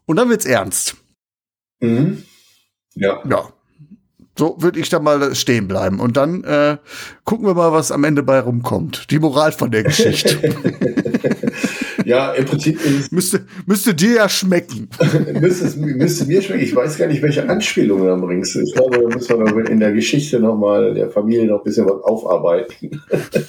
und 0.05 0.15
dann 0.15 0.29
wird's 0.29 0.45
ernst. 0.45 0.95
Mhm. 1.81 2.23
Ja. 2.93 3.21
Ja. 3.29 3.49
So 4.37 4.55
würde 4.59 4.79
ich 4.79 4.89
da 4.89 4.99
mal 4.99 5.35
stehen 5.35 5.67
bleiben. 5.67 5.99
Und 5.99 6.17
dann 6.17 6.43
äh, 6.45 6.77
gucken 7.25 7.45
wir 7.45 7.53
mal, 7.53 7.71
was 7.71 7.91
am 7.91 8.03
Ende 8.05 8.23
bei 8.23 8.39
rumkommt. 8.39 9.11
Die 9.11 9.19
Moral 9.19 9.51
von 9.51 9.71
der 9.71 9.83
Geschichte. 9.85 10.39
ja, 12.05 12.31
im 12.33 12.45
Prinzip 12.45 12.83
ist 12.85 13.11
müsste, 13.11 13.41
müsste 13.65 13.93
dir 13.93 14.15
ja 14.15 14.29
schmecken. 14.29 14.89
müsste, 15.39 15.79
müsste 15.79 16.25
mir 16.25 16.41
schmecken. 16.41 16.63
Ich 16.63 16.75
weiß 16.75 16.97
gar 16.97 17.07
nicht, 17.07 17.21
welche 17.21 17.47
Anspielungen 17.49 18.21
du 18.21 18.27
bringst. 18.27 18.55
Ich 18.55 18.73
glaube, 18.73 18.99
da 18.99 19.07
müssen 19.07 19.39
wir 19.39 19.69
in 19.69 19.79
der 19.79 19.91
Geschichte 19.91 20.39
nochmal 20.39 20.93
der 20.93 21.09
Familie 21.09 21.47
noch 21.47 21.59
ein 21.59 21.63
bisschen 21.63 21.85
was 21.85 22.03
aufarbeiten. 22.03 23.01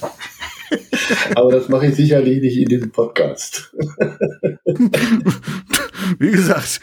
Aber 1.35 1.51
das 1.51 1.69
mache 1.69 1.87
ich 1.87 1.95
sicherlich 1.95 2.41
nicht 2.41 2.57
in 2.57 2.67
diesem 2.67 2.91
Podcast. 2.91 3.73
Wie 6.19 6.31
gesagt, 6.31 6.81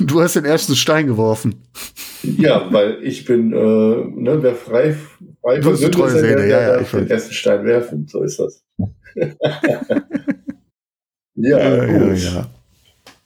du 0.00 0.20
hast 0.20 0.36
den 0.36 0.44
ersten 0.44 0.74
Stein 0.74 1.06
geworfen. 1.06 1.54
Ja, 2.22 2.68
weil 2.72 2.98
ich 3.02 3.24
bin, 3.24 3.52
äh, 3.52 3.56
ne, 3.56 4.38
wer 4.40 4.54
frei, 4.54 4.96
frei 5.42 5.60
du 5.60 5.70
bist 5.70 5.92
treue 5.92 6.10
Seele, 6.10 6.36
der, 6.36 6.46
ja, 6.46 6.60
ja, 6.60 6.80
ich 6.80 6.90
den 6.90 7.08
ersten 7.08 7.32
Stein 7.32 7.64
werfen. 7.64 8.06
So 8.08 8.22
ist 8.22 8.38
das. 8.38 8.62
Ja, 11.36 11.58
ja, 11.58 11.84
gut. 11.84 12.18
Ja, 12.18 12.30
ja. 12.30 12.50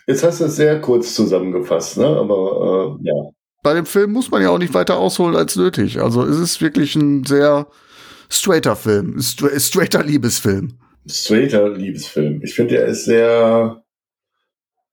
Jetzt 0.07 0.25
hast 0.25 0.41
du 0.41 0.45
es 0.45 0.57
sehr 0.57 0.81
kurz 0.81 1.15
zusammengefasst, 1.15 1.99
ne? 1.99 2.07
Aber 2.07 2.99
äh, 3.01 3.09
ja. 3.09 3.31
Bei 3.63 3.75
dem 3.75 3.87
Film 3.87 4.13
muss 4.13 4.31
man 4.31 4.43
ja 4.43 4.51
auch 4.51 4.59
nicht 4.59 4.75
weiter 4.75 4.99
ausholen 4.99 5.37
als 5.37 5.55
nötig. 5.57 6.01
Also 6.01 6.25
es 6.25 6.39
ist 6.39 6.61
wirklich 6.61 6.97
ein 6.97 7.25
sehr 7.25 7.67
straighter 8.31 8.75
Film, 8.75 9.21
straighter 9.21 10.03
Liebesfilm. 10.03 10.79
Straighter 11.07 11.69
Liebesfilm. 11.69 12.41
Ich 12.43 12.55
finde, 12.55 12.79
er 12.79 12.87
ist 12.87 13.05
sehr, 13.05 13.83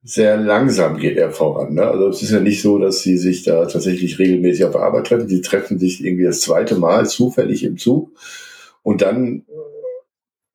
sehr 0.04 0.38
langsam 0.38 0.98
geht 0.98 1.18
er 1.18 1.32
voran. 1.32 1.76
Ne? 1.76 1.84
Also 1.84 2.10
es 2.10 2.22
ist 2.22 2.32
ja 2.32 2.40
nicht 2.40 2.62
so, 2.62 2.78
dass 2.78 3.02
sie 3.02 3.18
sich 3.18 3.44
da 3.44 3.66
tatsächlich 3.66 4.20
regelmäßig 4.20 4.66
auf 4.66 4.76
Arbeit 4.76 5.08
treffen. 5.08 5.30
Sie 5.30 5.42
treffen 5.42 5.80
sich 5.80 6.04
irgendwie 6.04 6.26
das 6.26 6.42
zweite 6.42 6.76
Mal 6.76 7.08
zufällig 7.08 7.64
im 7.64 7.78
Zug 7.78 8.12
und 8.84 9.02
dann 9.02 9.44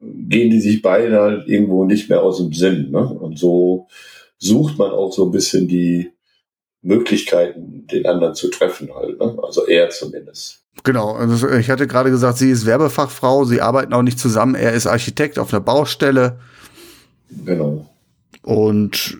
gehen 0.02 0.50
die 0.50 0.60
sich 0.60 0.82
beide 0.82 1.20
halt 1.20 1.48
irgendwo 1.48 1.84
nicht 1.84 2.08
mehr 2.08 2.22
aus 2.22 2.38
dem 2.38 2.52
Sinn. 2.52 2.90
Ne? 2.90 3.06
Und 3.06 3.38
so 3.38 3.86
sucht 4.38 4.78
man 4.78 4.90
auch 4.90 5.12
so 5.12 5.26
ein 5.26 5.30
bisschen 5.30 5.68
die 5.68 6.10
Möglichkeiten, 6.82 7.86
den 7.86 8.06
anderen 8.06 8.34
zu 8.34 8.48
treffen 8.48 8.92
halt. 8.94 9.18
Ne? 9.20 9.38
Also 9.42 9.66
er 9.66 9.90
zumindest. 9.90 10.64
Genau, 10.84 11.12
also 11.12 11.48
ich 11.50 11.70
hatte 11.70 11.86
gerade 11.86 12.10
gesagt, 12.10 12.38
sie 12.38 12.50
ist 12.50 12.66
Werbefachfrau, 12.66 13.44
sie 13.44 13.60
arbeiten 13.60 13.92
auch 13.92 14.02
nicht 14.02 14.18
zusammen, 14.18 14.54
er 14.54 14.72
ist 14.72 14.86
Architekt 14.86 15.38
auf 15.38 15.52
einer 15.52 15.60
Baustelle. 15.60 16.38
Genau. 17.44 17.86
Und 18.42 19.18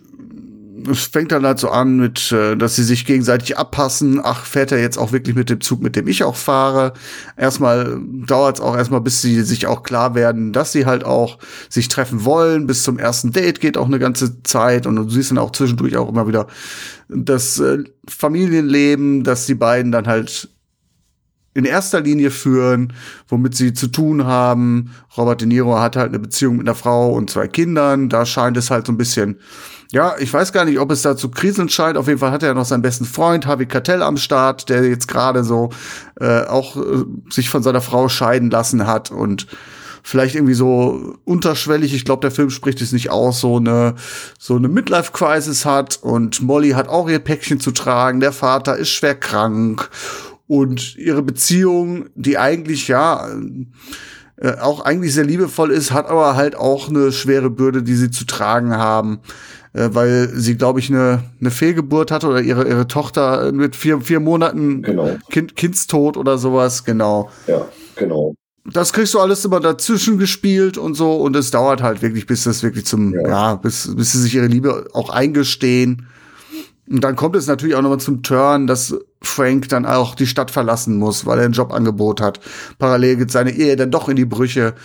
es 0.89 1.03
fängt 1.05 1.31
dann 1.31 1.45
halt 1.45 1.59
so 1.59 1.69
an 1.69 1.97
mit, 1.97 2.31
äh, 2.31 2.55
dass 2.55 2.75
sie 2.75 2.83
sich 2.83 3.05
gegenseitig 3.05 3.57
abpassen. 3.57 4.21
Ach, 4.23 4.45
fährt 4.45 4.71
er 4.71 4.79
jetzt 4.79 4.97
auch 4.97 5.11
wirklich 5.11 5.35
mit 5.35 5.49
dem 5.49 5.61
Zug, 5.61 5.81
mit 5.81 5.95
dem 5.95 6.07
ich 6.07 6.23
auch 6.23 6.35
fahre? 6.35 6.93
Erstmal 7.37 7.99
dauert 8.25 8.57
es 8.57 8.61
auch 8.61 8.75
erstmal, 8.75 9.01
bis 9.01 9.21
sie 9.21 9.41
sich 9.43 9.67
auch 9.67 9.83
klar 9.83 10.15
werden, 10.15 10.53
dass 10.53 10.71
sie 10.71 10.85
halt 10.85 11.03
auch 11.03 11.39
sich 11.69 11.87
treffen 11.87 12.25
wollen. 12.25 12.67
Bis 12.67 12.83
zum 12.83 12.99
ersten 12.99 13.31
Date 13.31 13.59
geht 13.59 13.77
auch 13.77 13.87
eine 13.87 13.99
ganze 13.99 14.43
Zeit 14.43 14.85
und 14.85 14.95
du 14.95 15.09
siehst 15.09 15.31
dann 15.31 15.37
auch 15.37 15.51
zwischendurch 15.51 15.97
auch 15.97 16.09
immer 16.09 16.27
wieder 16.27 16.47
das 17.09 17.59
äh, 17.59 17.83
Familienleben, 18.07 19.23
dass 19.23 19.45
die 19.45 19.55
beiden 19.55 19.91
dann 19.91 20.07
halt 20.07 20.49
in 21.53 21.65
erster 21.65 22.01
Linie 22.01 22.31
führen, 22.31 22.93
womit 23.27 23.55
sie 23.55 23.73
zu 23.73 23.87
tun 23.87 24.25
haben. 24.25 24.91
Robert 25.17 25.41
De 25.41 25.47
Niro 25.47 25.79
hat 25.79 25.95
halt 25.95 26.09
eine 26.09 26.19
Beziehung 26.19 26.57
mit 26.57 26.67
einer 26.67 26.75
Frau 26.75 27.13
und 27.13 27.29
zwei 27.29 27.47
Kindern. 27.47 28.09
Da 28.09 28.25
scheint 28.25 28.57
es 28.57 28.71
halt 28.71 28.87
so 28.87 28.93
ein 28.93 28.97
bisschen, 28.97 29.39
ja, 29.93 30.15
ich 30.17 30.33
weiß 30.33 30.51
gar 30.51 30.65
nicht, 30.65 30.79
ob 30.79 30.89
es 30.89 31.03
da 31.03 31.15
zu 31.15 31.29
kriseln 31.29 31.69
scheint. 31.69 31.97
Auf 31.97 32.07
jeden 32.07 32.19
Fall 32.19 32.31
hat 32.31 32.41
er 32.41 32.55
noch 32.55 32.65
seinen 32.65 32.81
besten 32.81 33.05
Freund, 33.05 33.45
Harvey 33.45 33.67
Cartell, 33.67 34.01
am 34.01 34.17
Start, 34.17 34.67
der 34.69 34.83
jetzt 34.87 35.07
gerade 35.07 35.43
so 35.43 35.69
äh, 36.19 36.45
auch 36.45 36.75
äh, 36.77 37.05
sich 37.29 37.51
von 37.51 37.61
seiner 37.61 37.79
Frau 37.79 38.09
scheiden 38.09 38.49
lassen 38.49 38.87
hat 38.87 39.11
und 39.11 39.45
vielleicht 40.01 40.33
irgendwie 40.33 40.55
so 40.55 41.15
unterschwellig, 41.25 41.93
ich 41.93 42.05
glaube, 42.05 42.21
der 42.21 42.31
Film 42.31 42.49
spricht 42.49 42.81
es 42.81 42.91
nicht 42.91 43.11
aus, 43.11 43.39
so 43.39 43.57
eine, 43.57 43.93
so 44.39 44.55
eine 44.55 44.67
Midlife-Crisis 44.67 45.63
hat 45.63 45.99
und 46.01 46.41
Molly 46.41 46.71
hat 46.71 46.89
auch 46.89 47.07
ihr 47.07 47.19
Päckchen 47.19 47.59
zu 47.59 47.69
tragen, 47.69 48.19
der 48.19 48.33
Vater 48.33 48.75
ist 48.75 48.89
schwer 48.89 49.15
krank 49.15 49.91
und 50.47 50.97
ihre 50.97 51.21
Beziehung, 51.21 52.07
die 52.15 52.39
eigentlich 52.39 52.87
ja 52.87 53.27
äh, 54.37 54.57
auch 54.57 54.81
eigentlich 54.81 55.13
sehr 55.13 55.23
liebevoll 55.23 55.69
ist, 55.69 55.91
hat 55.91 56.07
aber 56.07 56.35
halt 56.35 56.55
auch 56.55 56.89
eine 56.89 57.11
schwere 57.11 57.51
Bürde, 57.51 57.83
die 57.83 57.95
sie 57.95 58.09
zu 58.09 58.25
tragen 58.25 58.75
haben, 58.75 59.19
äh, 59.73 59.89
weil 59.91 60.29
sie, 60.33 60.55
glaube 60.55 60.79
ich, 60.79 60.89
eine, 60.89 61.23
eine 61.39 61.51
Fehlgeburt 61.51 62.11
hatte 62.11 62.27
oder 62.27 62.41
ihre, 62.41 62.67
ihre 62.67 62.87
Tochter 62.87 63.51
mit 63.51 63.75
vier, 63.75 64.01
vier 64.01 64.19
Monaten 64.19 64.83
genau. 64.83 65.17
kind, 65.29 65.55
Kindstod 65.55 66.17
oder 66.17 66.37
sowas, 66.37 66.85
genau. 66.85 67.29
Ja, 67.47 67.67
genau. 67.95 68.35
Das 68.65 68.93
kriegst 68.93 69.13
du 69.13 69.19
alles 69.19 69.43
immer 69.43 69.59
dazwischen 69.59 70.17
gespielt 70.17 70.77
und 70.77 70.93
so 70.93 71.15
und 71.15 71.35
es 71.35 71.51
dauert 71.51 71.81
halt 71.81 72.01
wirklich, 72.01 72.27
bis 72.27 72.45
das 72.45 72.63
wirklich 72.63 72.85
zum, 72.85 73.13
ja, 73.13 73.27
ja 73.27 73.55
bis, 73.55 73.93
bis 73.95 74.13
sie 74.13 74.21
sich 74.21 74.35
ihre 74.35 74.47
Liebe 74.47 74.87
auch 74.93 75.09
eingestehen. 75.09 76.07
Und 76.89 77.03
dann 77.03 77.15
kommt 77.15 77.35
es 77.35 77.47
natürlich 77.47 77.75
auch 77.75 77.81
nochmal 77.81 77.99
zum 77.99 78.23
Turn, 78.23 78.67
dass 78.67 78.95
Frank 79.21 79.69
dann 79.69 79.85
auch 79.85 80.15
die 80.15 80.27
Stadt 80.27 80.51
verlassen 80.51 80.97
muss, 80.97 81.25
weil 81.25 81.39
er 81.39 81.45
ein 81.45 81.53
Jobangebot 81.53 82.21
hat. 82.21 82.39
Parallel 82.77 83.17
geht 83.17 83.31
seine 83.31 83.51
Ehe 83.51 83.75
dann 83.75 83.91
doch 83.91 84.09
in 84.09 84.17
die 84.17 84.25
Brüche. 84.25 84.75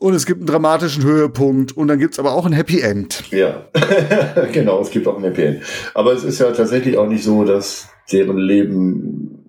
Und 0.00 0.14
es 0.14 0.24
gibt 0.24 0.40
einen 0.40 0.46
dramatischen 0.46 1.04
Höhepunkt 1.04 1.76
und 1.76 1.88
dann 1.88 1.98
gibt's 1.98 2.18
aber 2.18 2.32
auch 2.32 2.46
ein 2.46 2.54
Happy 2.54 2.80
End. 2.80 3.22
Ja, 3.30 3.68
genau, 4.52 4.80
es 4.80 4.90
gibt 4.90 5.06
auch 5.06 5.18
ein 5.18 5.24
Happy 5.24 5.42
End. 5.42 5.62
Aber 5.92 6.14
es 6.14 6.24
ist 6.24 6.40
ja 6.40 6.50
tatsächlich 6.52 6.96
auch 6.96 7.06
nicht 7.06 7.22
so, 7.22 7.44
dass 7.44 7.90
deren 8.10 8.38
Leben 8.38 9.40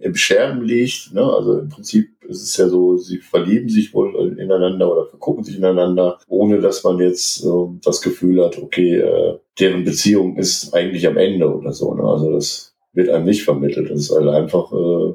im 0.00 0.14
Scherben 0.14 0.62
liegt. 0.62 1.14
Ne? 1.14 1.22
Also 1.22 1.60
im 1.60 1.70
Prinzip 1.70 2.10
ist 2.28 2.42
es 2.42 2.56
ja 2.58 2.68
so, 2.68 2.98
sie 2.98 3.20
verlieben 3.20 3.70
sich 3.70 3.94
wohl 3.94 4.36
ineinander 4.38 4.92
oder 4.92 5.06
vergucken 5.06 5.44
sich 5.44 5.56
ineinander, 5.56 6.18
ohne 6.28 6.60
dass 6.60 6.84
man 6.84 6.98
jetzt 6.98 7.42
äh, 7.42 7.48
das 7.82 8.02
Gefühl 8.02 8.44
hat, 8.44 8.58
okay, 8.58 8.96
äh, 8.98 9.38
deren 9.58 9.84
Beziehung 9.84 10.36
ist 10.36 10.74
eigentlich 10.74 11.06
am 11.06 11.16
Ende 11.16 11.50
oder 11.50 11.72
so. 11.72 11.94
Ne? 11.94 12.02
Also 12.02 12.30
das 12.32 12.76
wird 12.92 13.08
einem 13.08 13.24
nicht 13.24 13.44
vermittelt. 13.44 13.90
Das 13.90 13.98
ist 13.98 14.14
halt 14.14 14.28
einfach 14.28 14.70
äh, 14.72 15.14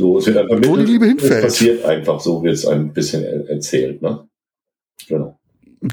so, 0.00 0.18
es 0.18 0.26
wird 0.26 0.36
vermittelt. 0.36 0.66
Wo 0.66 0.76
die 0.76 0.84
Liebe 0.84 1.06
hinfällt. 1.06 1.44
Es 1.44 1.54
passiert 1.54 1.84
einfach 1.84 2.18
so, 2.20 2.42
wird 2.42 2.54
es 2.54 2.66
ein 2.66 2.92
bisschen 2.92 3.22
erzählt. 3.46 4.02
Ne? 4.02 4.26
Genau. 5.06 5.38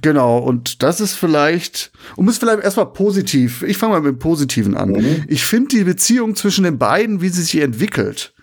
Genau, 0.01 0.39
und 0.39 0.83
das 0.83 0.99
ist 0.99 1.13
vielleicht, 1.13 1.91
um 2.17 2.27
es 2.27 2.37
vielleicht 2.37 2.63
erstmal 2.63 2.91
positiv, 2.91 3.63
ich 3.63 3.77
fange 3.77 3.93
mal 3.93 4.01
mit 4.01 4.13
dem 4.13 4.19
Positiven 4.19 4.75
an. 4.75 4.89
Mhm. 4.89 5.23
Ich 5.27 5.45
finde 5.45 5.77
die 5.77 5.83
Beziehung 5.83 6.35
zwischen 6.35 6.65
den 6.65 6.77
beiden, 6.77 7.21
wie 7.21 7.29
sie 7.29 7.41
sich 7.41 7.61
entwickelt, 7.61 8.33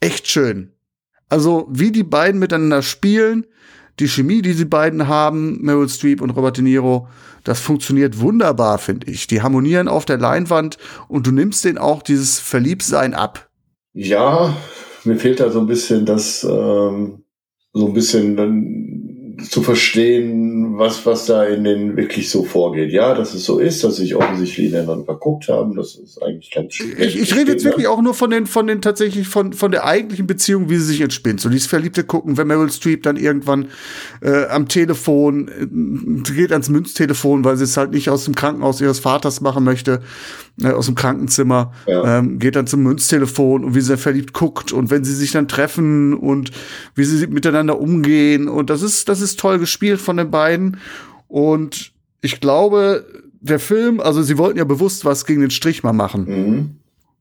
echt 0.00 0.26
schön. 0.26 0.72
Also, 1.28 1.68
wie 1.70 1.92
die 1.92 2.02
beiden 2.02 2.40
miteinander 2.40 2.82
spielen, 2.82 3.46
die 4.00 4.08
Chemie, 4.08 4.42
die 4.42 4.54
sie 4.54 4.64
beiden 4.64 5.06
haben, 5.06 5.60
Meryl 5.60 5.88
Streep 5.88 6.20
und 6.20 6.30
Robert 6.30 6.56
De 6.56 6.64
Niro, 6.64 7.08
das 7.44 7.60
funktioniert 7.60 8.18
wunderbar, 8.18 8.78
finde 8.78 9.08
ich. 9.10 9.26
Die 9.28 9.42
harmonieren 9.42 9.86
auf 9.88 10.04
der 10.04 10.18
Leinwand 10.18 10.78
und 11.06 11.26
du 11.26 11.32
nimmst 11.32 11.64
denen 11.64 11.78
auch 11.78 12.02
dieses 12.02 12.40
Verliebtsein 12.40 13.14
ab. 13.14 13.48
Ja, 13.92 14.56
mir 15.08 15.16
fehlt 15.16 15.40
da 15.40 15.50
so 15.50 15.60
ein 15.60 15.66
bisschen 15.66 16.06
das, 16.06 16.44
ähm, 16.44 17.24
so 17.72 17.86
ein 17.86 17.94
bisschen 17.94 18.36
dann 18.36 19.07
zu 19.42 19.62
verstehen, 19.62 20.78
was, 20.78 21.06
was 21.06 21.26
da 21.26 21.44
in 21.44 21.62
den 21.64 21.96
wirklich 21.96 22.28
so 22.30 22.44
vorgeht. 22.44 22.92
Ja, 22.92 23.14
dass 23.14 23.34
es 23.34 23.44
so 23.44 23.58
ist, 23.58 23.84
dass 23.84 23.96
sich 23.96 24.16
offensichtlich 24.16 24.70
ineinander 24.70 25.04
verguckt 25.04 25.48
haben, 25.48 25.76
das 25.76 25.94
ist 25.94 26.20
eigentlich 26.22 26.50
ganz 26.50 26.74
schön. 26.74 26.94
Ich, 26.98 27.18
ich 27.18 27.36
rede 27.36 27.52
jetzt 27.52 27.64
wirklich 27.64 27.86
auch 27.86 28.02
nur 28.02 28.14
von 28.14 28.30
den, 28.30 28.46
von 28.46 28.66
den 28.66 28.82
tatsächlich, 28.82 29.28
von, 29.28 29.52
von 29.52 29.70
der 29.70 29.84
eigentlichen 29.84 30.26
Beziehung, 30.26 30.68
wie 30.70 30.76
sie 30.76 30.84
sich 30.84 31.00
entspinnt. 31.00 31.40
So 31.40 31.48
dieses 31.48 31.68
verliebte 31.68 32.04
Gucken, 32.04 32.36
wenn 32.36 32.48
Meryl 32.48 32.70
Streep 32.70 33.04
dann 33.04 33.16
irgendwann 33.16 33.68
äh, 34.22 34.46
am 34.46 34.68
Telefon, 34.68 35.48
äh, 35.48 36.32
geht 36.32 36.50
ans 36.50 36.68
Münztelefon, 36.68 37.44
weil 37.44 37.56
sie 37.56 37.64
es 37.64 37.76
halt 37.76 37.92
nicht 37.92 38.10
aus 38.10 38.24
dem 38.24 38.34
Krankenhaus 38.34 38.80
ihres 38.80 38.98
Vaters 38.98 39.40
machen 39.40 39.62
möchte, 39.62 40.00
äh, 40.60 40.70
aus 40.70 40.86
dem 40.86 40.96
Krankenzimmer, 40.96 41.72
ja. 41.86 42.18
ähm, 42.18 42.40
geht 42.40 42.56
dann 42.56 42.66
zum 42.66 42.82
Münztelefon 42.82 43.64
und 43.64 43.74
wie 43.76 43.80
sie 43.80 43.96
verliebt 43.96 44.32
guckt 44.32 44.72
und 44.72 44.90
wenn 44.90 45.04
sie 45.04 45.14
sich 45.14 45.30
dann 45.30 45.46
treffen 45.46 46.14
und 46.14 46.50
wie 46.96 47.04
sie 47.04 47.28
miteinander 47.28 47.80
umgehen 47.80 48.48
und 48.48 48.70
das 48.70 48.82
ist, 48.82 49.08
das 49.08 49.20
ist 49.20 49.27
toll 49.36 49.58
gespielt 49.58 50.00
von 50.00 50.16
den 50.16 50.30
beiden 50.30 50.78
und 51.28 51.92
ich 52.20 52.40
glaube, 52.40 53.06
der 53.40 53.60
Film, 53.60 54.00
also 54.00 54.22
sie 54.22 54.38
wollten 54.38 54.58
ja 54.58 54.64
bewusst 54.64 55.04
was 55.04 55.24
gegen 55.24 55.40
den 55.40 55.50
Strich 55.50 55.82
mal 55.82 55.92
machen. 55.92 56.24
Mhm. 56.24 56.76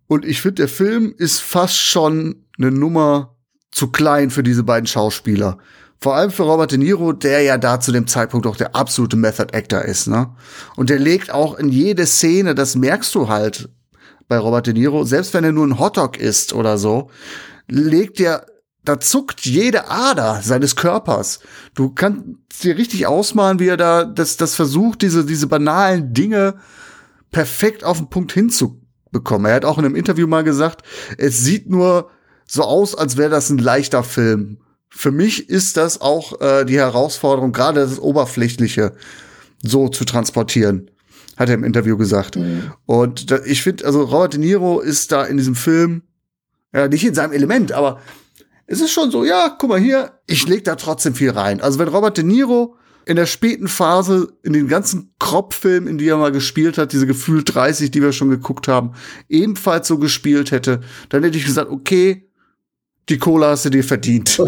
Und 0.08 0.26
ich 0.26 0.42
finde, 0.42 0.56
der 0.56 0.70
Film 0.70 1.14
ist 1.18 1.40
fast 1.40 1.78
schon 1.78 2.44
eine 2.58 2.72
Nummer 2.72 3.36
zu 3.72 3.88
klein 3.92 4.30
für 4.30 4.44
diese 4.44 4.64
beiden 4.64 4.88
Schauspieler. 4.88 5.58
Vor 6.00 6.16
allem 6.16 6.32
für 6.32 6.44
Robert 6.44 6.72
De 6.72 6.78
Niro, 6.78 7.12
der 7.12 7.42
ja 7.42 7.58
da 7.58 7.80
zu 7.80 7.92
dem 7.92 8.08
Zeitpunkt 8.08 8.46
auch 8.48 8.56
der 8.56 8.76
absolute 8.76 9.18
Method 9.18 9.56
Actor 9.56 9.82
ist, 9.82 10.08
ne? 10.08 10.30
Und 10.76 10.90
der 10.90 11.00
legt 11.00 11.32
auch 11.32 11.58
in 11.58 11.70
jede 11.70 12.06
Szene, 12.06 12.56
das 12.56 12.76
merkst 12.76 13.14
du 13.16 13.28
halt 13.28 13.70
bei 14.28 14.38
Robert 14.38 14.68
De 14.68 14.74
Niro, 14.74 15.04
selbst 15.04 15.34
wenn 15.34 15.44
er 15.44 15.52
nur 15.52 15.66
ein 15.66 15.80
Hotdog 15.80 16.18
isst 16.18 16.54
oder 16.54 16.78
so, 16.78 17.10
legt 17.68 18.20
er 18.20 18.46
da 18.88 19.00
zuckt 19.00 19.46
jede 19.46 19.90
Ader 19.90 20.42
seines 20.44 20.76
Körpers. 20.76 21.40
Du 21.74 21.90
kannst 21.90 22.64
dir 22.64 22.78
richtig 22.78 23.08
ausmalen, 23.08 23.60
wie 23.60 23.68
er 23.68 23.78
da 23.78 24.06
das, 24.06 24.38
das 24.38 24.56
versucht, 24.56 25.02
diese, 25.02 25.26
diese 25.26 25.48
banalen 25.48 26.14
Dinge 26.14 26.56
perfekt 27.32 27.84
auf 27.84 27.98
den 27.98 28.10
Punkt 28.10 28.32
hinzubekommen. 28.32 29.48
Er 29.48 29.56
hat 29.56 29.66
auch 29.66 29.78
in 29.78 29.86
einem 29.86 29.96
Interview 29.96 30.28
mal 30.28 30.44
gesagt, 30.44 30.84
es 31.18 31.44
sieht 31.44 31.70
nur 31.70 32.10
so 32.48 32.64
aus, 32.64 32.96
als 32.96 33.18
wäre 33.18 33.30
das 33.30 33.50
ein 33.50 33.58
leichter 33.58 34.04
Film 34.04 34.60
für 34.90 35.12
mich 35.12 35.50
ist 35.50 35.78
das 35.78 36.02
auch 36.02 36.42
äh, 36.42 36.66
die 36.66 36.78
Herausforderung, 36.78 37.52
gerade 37.52 37.82
das 37.82 38.00
Oberflächliche 38.00 38.94
so 39.62 39.90
zu 39.90 40.06
transportieren, 40.06 40.90
hat 41.36 41.50
er 41.50 41.56
im 41.56 41.64
Interview 41.64 41.98
gesagt. 41.98 42.36
Mhm. 42.36 42.72
Und 42.86 43.32
da, 43.32 43.40
ich 43.46 43.62
finde, 43.62 43.86
also 43.86 44.04
Robert 44.04 44.34
De 44.34 44.40
Niro 44.40 44.80
ist 44.80 45.12
da 45.12 45.24
in 45.24 45.38
diesem 45.38 45.56
Film, 45.56 46.04
ja, 46.74 46.88
nicht 46.88 47.06
in 47.06 47.14
seinem 47.14 47.34
Element, 47.34 47.72
aber 47.72 48.00
es 48.68 48.82
ist 48.82 48.92
schon 48.92 49.12
so, 49.12 49.24
ja, 49.24 49.56
guck 49.58 49.70
mal 49.70 49.80
hier, 49.80 50.12
ich 50.28 50.48
leg 50.48 50.66
da 50.66 50.76
trotzdem 50.76 51.16
viel 51.16 51.32
rein. 51.32 51.62
Also 51.62 51.80
wenn 51.80 51.88
Robert 51.88 52.18
De 52.18 52.24
Niro 52.24 52.76
in 53.06 53.16
der 53.16 53.26
späten 53.26 53.70
Phase, 53.70 54.34
in 54.44 54.52
den 54.52 54.68
ganzen 54.68 55.14
Kropffilmen, 55.20 55.90
in 55.90 55.98
die 55.98 56.10
er 56.10 56.18
mal 56.18 56.34
gespielt 56.34 56.78
hat, 56.78 56.92
diese 56.92 57.08
gefühlt 57.08 57.56
30, 57.56 57.90
die 57.90 58.02
wir 58.02 58.12
schon 58.12 58.30
geguckt 58.30 58.68
haben, 58.68 58.92
ebenfalls 59.30 59.88
so 59.88 59.98
gespielt 59.98 60.52
hätte, 60.52 60.82
dann 61.08 61.24
hätte 61.24 61.38
ich 61.38 61.46
gesagt, 61.46 61.72
okay, 61.72 62.30
die 63.08 63.18
Cola 63.18 63.52
hast 63.52 63.64
du 63.64 63.70
dir 63.70 63.86
verdient. 63.86 64.38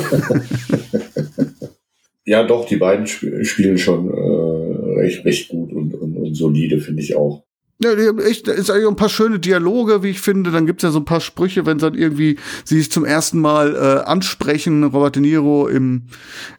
ja, 2.25 2.43
doch, 2.43 2.65
die 2.65 2.75
beiden 2.75 3.05
sp 3.07 3.23
spielen 3.45 3.77
schon 3.77 4.09
äh, 4.09 4.99
recht, 4.99 5.23
recht 5.23 5.47
gut 5.47 5.71
und, 5.71 5.93
und, 5.93 6.17
und 6.17 6.35
solide, 6.35 6.81
finde 6.81 7.01
ich 7.01 7.15
auch. 7.15 7.45
Ja, 7.81 7.95
die 7.95 8.07
haben 8.07 8.19
echt, 8.19 8.47
ist 8.49 8.69
eigentlich 8.69 8.87
ein 8.87 8.97
paar 8.97 9.09
schöne 9.09 9.39
Dialoge, 9.39 10.03
wie 10.03 10.09
ich 10.09 10.19
finde. 10.19 10.51
Dann 10.51 10.65
gibt's 10.65 10.83
ja 10.83 10.91
so 10.91 10.99
ein 10.99 11.05
paar 11.05 11.21
Sprüche, 11.21 11.65
wenn 11.65 11.77
dann 11.77 11.93
irgendwie 11.93 12.37
sie 12.65 12.77
sich 12.77 12.91
zum 12.91 13.05
ersten 13.05 13.39
Mal 13.39 13.75
äh, 13.75 14.05
ansprechen, 14.05 14.83
Robert 14.83 15.15
De 15.15 15.21
Niro 15.21 15.67
im, 15.67 16.03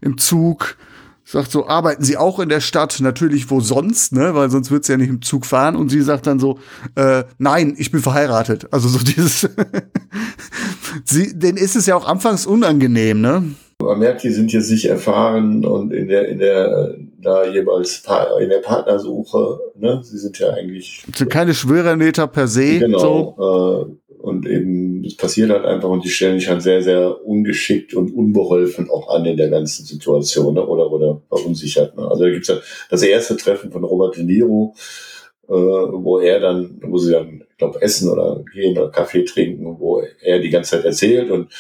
im 0.01 0.17
Zug 0.17 0.77
sagt 1.31 1.53
so, 1.53 1.69
arbeiten 1.69 2.03
Sie 2.03 2.17
auch 2.17 2.41
in 2.41 2.49
der 2.49 2.61
Stadt? 2.61 2.99
Natürlich, 3.01 3.51
wo 3.51 3.61
sonst, 3.61 4.13
ne? 4.13 4.35
Weil 4.35 4.51
sonst 4.51 4.71
wird 4.71 4.85
sie 4.85 4.93
ja 4.93 4.99
nicht 4.99 5.11
im 5.11 5.23
Zug 5.23 5.47
fahren. 5.47 5.77
Und 5.77 5.89
sie 5.89 6.03
sagt 6.03 6.27
dann 6.27 6.41
so, 6.41 6.59
äh, 6.97 7.25
nein, 7.39 7.75
ich 7.79 7.91
bin 7.91 8.01
verheiratet. 8.01 8.67
Also 8.73 8.89
so 8.89 8.99
dieses, 9.05 9.49
sie, 11.05 11.39
denen 11.39 11.59
ist 11.59 11.77
es 11.77 11.87
ja 11.87 11.95
auch 11.97 12.07
anfangs 12.07 12.47
unangenehm, 12.47 13.21
ne? 13.21 13.45
Man 13.81 13.99
merkt, 13.99 14.25
die 14.25 14.31
sind 14.31 14.53
jetzt 14.53 14.71
nicht 14.71 14.87
erfahren 14.87 15.65
und 15.65 15.93
in 15.93 16.09
der, 16.09 16.29
in 16.29 16.39
der, 16.39 16.97
da 17.23 17.47
jeweils 17.47 18.03
in 18.41 18.49
der 18.49 18.59
Partnersuche, 18.59 19.61
ne? 19.77 20.01
Sie 20.03 20.19
sind 20.19 20.39
ja 20.39 20.51
eigentlich. 20.51 21.05
Sind 21.15 21.31
keine 21.31 21.55
Schwöreneter 21.55 22.27
per 22.27 22.49
se. 22.49 22.79
Genau. 22.79 23.35
So. 23.39 23.91
Äh, 23.91 24.01
und 24.21 24.47
eben, 24.47 25.03
es 25.05 25.17
passiert 25.17 25.51
halt 25.51 25.65
einfach 25.65 25.89
und 25.89 26.05
die 26.05 26.11
stellen 26.11 26.39
sich 26.39 26.49
halt 26.49 26.63
sehr, 26.63 26.83
sehr 26.83 27.25
ungeschickt 27.25 27.95
und 27.95 28.15
unbeholfen 28.15 28.91
auch 28.91 29.09
an 29.09 29.25
in 29.25 29.37
der 29.37 29.49
ganzen 29.49 29.87
Situation 29.87 30.55
ne? 30.55 30.67
oder, 30.67 30.91
oder 30.91 31.23
verunsichert. 31.29 31.97
Ne? 31.97 32.07
Also 32.07 32.25
da 32.25 32.31
gibt's 32.31 32.49
ja 32.49 32.59
das 32.91 33.03
erste 33.03 33.37
Treffen 33.37 33.73
von 33.73 33.83
Robert 33.83 34.17
De 34.17 34.25
Niro, 34.25 34.75
äh, 35.49 35.53
wo 35.53 36.19
er 36.19 36.39
dann, 36.39 36.81
wo 36.83 36.99
sie 36.99 37.13
dann, 37.13 37.45
ich 37.51 37.57
glaube, 37.57 37.81
essen 37.81 38.11
oder 38.11 38.45
gehen 38.53 38.77
oder 38.77 38.91
Kaffee 38.91 39.25
trinken, 39.25 39.65
wo 39.79 40.03
er 40.21 40.39
die 40.39 40.51
ganze 40.51 40.73
Zeit 40.73 40.85
erzählt 40.85 41.31
und 41.31 41.51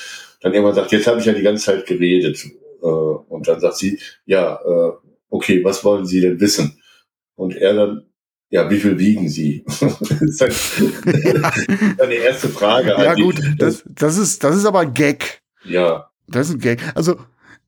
dann 0.42 0.52
irgendwann 0.52 0.74
sagt, 0.74 0.92
jetzt 0.92 1.06
habe 1.06 1.20
ich 1.20 1.26
ja 1.26 1.32
die 1.32 1.42
ganze 1.42 1.64
Zeit 1.64 1.86
geredet. 1.86 2.44
Äh, 2.82 2.86
und 2.86 3.48
dann 3.48 3.60
sagt 3.60 3.76
sie, 3.76 3.98
ja, 4.26 4.60
äh, 4.64 4.92
okay, 5.30 5.64
was 5.64 5.84
wollen 5.84 6.04
Sie 6.04 6.20
denn 6.20 6.40
wissen? 6.40 6.80
Und 7.34 7.56
er 7.56 7.74
dann, 7.74 8.02
ja, 8.50 8.68
wie 8.68 8.78
viel 8.78 8.98
wiegen 8.98 9.28
Sie? 9.28 9.64
das 9.66 10.20
ist 10.20 10.40
dann, 10.40 11.96
dann 11.96 12.10
die 12.10 12.16
erste 12.16 12.48
Frage. 12.48 12.90
Ja, 12.90 13.14
gut, 13.14 13.40
das, 13.58 13.82
das, 13.86 14.18
ist, 14.18 14.44
das 14.44 14.56
ist 14.56 14.66
aber 14.66 14.80
ein 14.80 14.94
Gag. 14.94 15.40
Ja. 15.64 16.10
Das 16.28 16.48
ist 16.48 16.54
ein 16.54 16.60
Gag. 16.60 16.80
Also, 16.94 17.16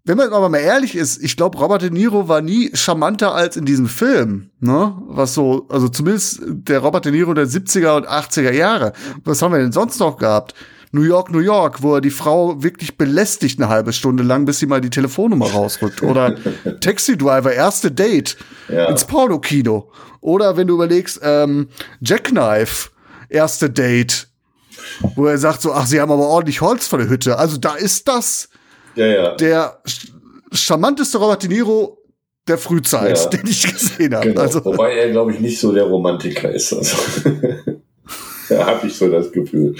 wenn 0.04 0.16
man 0.16 0.32
aber 0.32 0.48
mal 0.48 0.58
ehrlich 0.58 0.96
ist, 0.96 1.22
ich 1.22 1.36
glaube, 1.36 1.58
Robert 1.58 1.82
De 1.82 1.90
Niro 1.90 2.26
war 2.28 2.40
nie 2.40 2.70
charmanter 2.74 3.34
als 3.34 3.56
in 3.56 3.64
diesem 3.64 3.86
Film, 3.86 4.50
ne? 4.58 4.96
Was 5.06 5.34
so, 5.34 5.66
also 5.68 5.88
zumindest 5.88 6.40
der 6.44 6.80
Robert 6.80 7.04
De 7.04 7.12
Niro 7.12 7.34
der 7.34 7.46
70er 7.46 7.96
und 7.96 8.08
80er 8.08 8.52
Jahre. 8.52 8.94
Was 9.22 9.42
haben 9.42 9.52
wir 9.52 9.60
denn 9.60 9.70
sonst 9.70 10.00
noch 10.00 10.16
gehabt? 10.16 10.54
New 10.94 11.02
York, 11.02 11.30
New 11.30 11.40
York, 11.40 11.82
wo 11.82 11.94
er 11.94 12.00
die 12.02 12.10
Frau 12.10 12.62
wirklich 12.62 12.98
belästigt 12.98 13.58
eine 13.58 13.70
halbe 13.70 13.94
Stunde 13.94 14.22
lang, 14.22 14.44
bis 14.44 14.58
sie 14.58 14.66
mal 14.66 14.82
die 14.82 14.90
Telefonnummer 14.90 15.50
rausrückt. 15.50 16.02
Oder 16.02 16.36
Taxi 16.80 17.16
Driver, 17.16 17.52
erste 17.52 17.90
Date 17.90 18.36
ja. 18.68 18.86
ins 18.86 19.06
Porno-Kino. 19.06 19.90
Oder 20.20 20.56
wenn 20.56 20.66
du 20.66 20.74
überlegst, 20.74 21.20
ähm, 21.22 21.68
Jackknife, 22.00 22.90
erste 23.30 23.70
Date, 23.70 24.28
wo 25.16 25.26
er 25.26 25.38
sagt 25.38 25.62
so, 25.62 25.72
ach, 25.72 25.86
sie 25.86 26.00
haben 26.00 26.12
aber 26.12 26.28
ordentlich 26.28 26.60
Holz 26.60 26.86
vor 26.86 26.98
der 26.98 27.08
Hütte. 27.08 27.38
Also 27.38 27.56
da 27.56 27.74
ist 27.74 28.06
das 28.06 28.50
ja, 28.94 29.06
ja. 29.06 29.34
der 29.36 29.80
charmanteste 30.52 31.16
Robert 31.18 31.42
De 31.42 31.48
Niro 31.48 31.98
der 32.46 32.58
Frühzeit, 32.58 33.18
ja. 33.18 33.26
den 33.30 33.46
ich 33.46 33.62
gesehen 33.62 34.14
habe. 34.14 34.28
Genau. 34.28 34.40
Also. 34.40 34.64
Wobei 34.64 34.94
er, 34.94 35.10
glaube 35.10 35.32
ich, 35.32 35.40
nicht 35.40 35.58
so 35.58 35.72
der 35.72 35.84
Romantiker 35.84 36.50
ist. 36.50 36.72
Also. 36.72 36.96
da 38.48 38.66
habe 38.66 38.86
ich 38.86 38.94
so 38.94 39.08
das 39.08 39.32
Gefühl. 39.32 39.74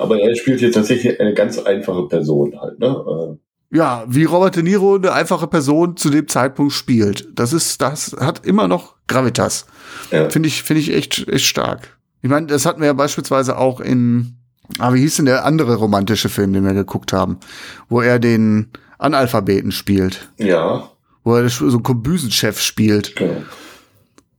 Aber 0.00 0.18
er 0.18 0.34
spielt 0.36 0.60
hier 0.60 0.72
tatsächlich 0.72 1.20
eine 1.20 1.34
ganz 1.34 1.58
einfache 1.58 2.08
Person 2.08 2.58
halt, 2.60 2.78
ne? 2.78 3.38
Ja, 3.72 4.04
wie 4.08 4.24
Robert 4.24 4.56
De 4.56 4.64
Niro 4.64 4.96
eine 4.96 5.12
einfache 5.12 5.46
Person 5.46 5.96
zu 5.96 6.10
dem 6.10 6.26
Zeitpunkt 6.26 6.72
spielt. 6.72 7.28
Das 7.38 7.52
ist, 7.52 7.80
das 7.80 8.16
hat 8.18 8.44
immer 8.44 8.66
noch 8.66 8.96
Gravitas. 9.06 9.66
Ja. 10.10 10.28
Finde 10.28 10.48
ich, 10.48 10.64
finde 10.64 10.80
ich 10.80 10.92
echt, 10.92 11.28
echt 11.28 11.44
stark. 11.44 11.96
Ich 12.20 12.28
meine, 12.28 12.48
das 12.48 12.66
hatten 12.66 12.80
wir 12.80 12.88
ja 12.88 12.92
beispielsweise 12.92 13.56
auch 13.56 13.80
in, 13.80 14.34
ah, 14.80 14.92
wie 14.92 15.00
hieß 15.00 15.16
denn 15.16 15.26
der 15.26 15.44
andere 15.44 15.76
romantische 15.76 16.28
Film, 16.28 16.52
den 16.52 16.64
wir 16.64 16.74
geguckt 16.74 17.12
haben, 17.12 17.38
wo 17.88 18.00
er 18.00 18.18
den 18.18 18.70
Analphabeten 18.98 19.70
spielt. 19.70 20.28
Ja. 20.38 20.90
Wo 21.22 21.36
er 21.36 21.48
so 21.48 21.66
einen 21.66 21.82
Kombüsenchef 21.84 22.60
spielt. 22.60 23.14
Genau 23.14 23.42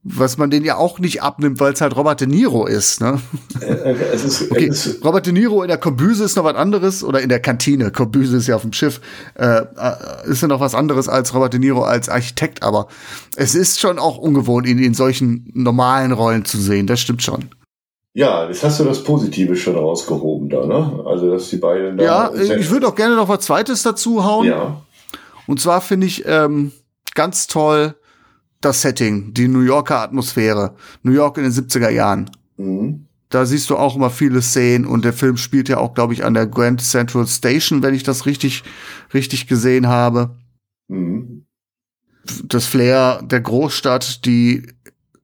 was 0.03 0.37
man 0.37 0.49
den 0.49 0.65
ja 0.65 0.77
auch 0.77 0.97
nicht 0.97 1.21
abnimmt, 1.21 1.59
weil 1.59 1.73
es 1.73 1.81
halt 1.81 1.95
Robert 1.95 2.21
De 2.21 2.27
Niro 2.27 2.65
ist. 2.65 3.01
Ne? 3.01 3.21
Äh, 3.61 3.65
äh, 3.65 3.95
es 4.11 4.23
ist, 4.23 4.51
okay, 4.51 4.67
es 4.67 4.87
ist 4.87 5.05
Robert 5.05 5.27
De 5.27 5.33
Niro 5.33 5.61
in 5.61 5.67
der 5.67 5.77
Kombüse 5.77 6.23
ist 6.23 6.35
noch 6.35 6.43
was 6.43 6.55
anderes 6.55 7.03
oder 7.03 7.21
in 7.21 7.29
der 7.29 7.39
Kantine. 7.39 7.91
Kombüse 7.91 8.37
ist 8.37 8.47
ja 8.47 8.55
auf 8.55 8.63
dem 8.63 8.73
Schiff. 8.73 8.99
Äh, 9.35 9.45
äh, 9.45 10.29
ist 10.29 10.41
ja 10.41 10.47
noch 10.47 10.59
was 10.59 10.73
anderes 10.73 11.07
als 11.07 11.35
Robert 11.35 11.53
De 11.53 11.59
Niro 11.59 11.83
als 11.83 12.09
Architekt, 12.09 12.63
aber 12.63 12.87
es 13.35 13.53
ist 13.53 13.79
schon 13.79 13.99
auch 13.99 14.17
ungewohnt, 14.17 14.67
ihn 14.67 14.79
in 14.79 14.95
solchen 14.95 15.51
normalen 15.53 16.13
Rollen 16.13 16.45
zu 16.45 16.57
sehen. 16.57 16.87
Das 16.87 16.99
stimmt 16.99 17.21
schon. 17.21 17.49
Ja, 18.13 18.47
jetzt 18.47 18.63
hast 18.63 18.79
du 18.79 18.83
das 18.83 19.03
Positive 19.03 19.55
schon 19.55 19.75
rausgehoben 19.75 20.49
da, 20.49 20.65
ne? 20.65 21.03
Also, 21.05 21.31
dass 21.31 21.49
die 21.49 21.57
beiden 21.57 21.97
da. 21.97 22.03
Ja, 22.03 22.33
ich 22.33 22.69
würde 22.69 22.87
auch 22.87 22.95
gerne 22.95 23.15
noch 23.15 23.29
was 23.29 23.45
Zweites 23.45 23.83
dazu 23.83 24.25
hauen. 24.25 24.47
Ja. 24.47 24.81
Und 25.47 25.61
zwar 25.61 25.79
finde 25.79 26.07
ich, 26.07 26.25
ähm, 26.25 26.71
ganz 27.13 27.47
toll 27.47 27.95
das 28.61 28.81
Setting, 28.81 29.33
die 29.33 29.47
New 29.47 29.61
Yorker 29.61 29.99
Atmosphäre. 29.99 30.75
New 31.03 31.11
York 31.11 31.37
in 31.37 31.43
den 31.43 31.51
70er 31.51 31.89
Jahren. 31.89 32.29
Mhm. 32.57 33.07
Da 33.29 33.45
siehst 33.45 33.69
du 33.69 33.77
auch 33.77 33.95
immer 33.95 34.09
viele 34.09 34.41
Szenen 34.41 34.85
und 34.85 35.05
der 35.05 35.13
Film 35.13 35.37
spielt 35.37 35.69
ja 35.69 35.77
auch, 35.77 35.93
glaube 35.93 36.13
ich, 36.13 36.25
an 36.25 36.33
der 36.33 36.47
Grand 36.47 36.81
Central 36.81 37.25
Station, 37.27 37.81
wenn 37.81 37.93
ich 37.93 38.03
das 38.03 38.25
richtig, 38.25 38.63
richtig 39.13 39.47
gesehen 39.47 39.87
habe. 39.87 40.35
Mhm. 40.89 41.45
Das 42.43 42.65
Flair 42.65 43.21
der 43.23 43.41
Großstadt, 43.41 44.25
die 44.25 44.67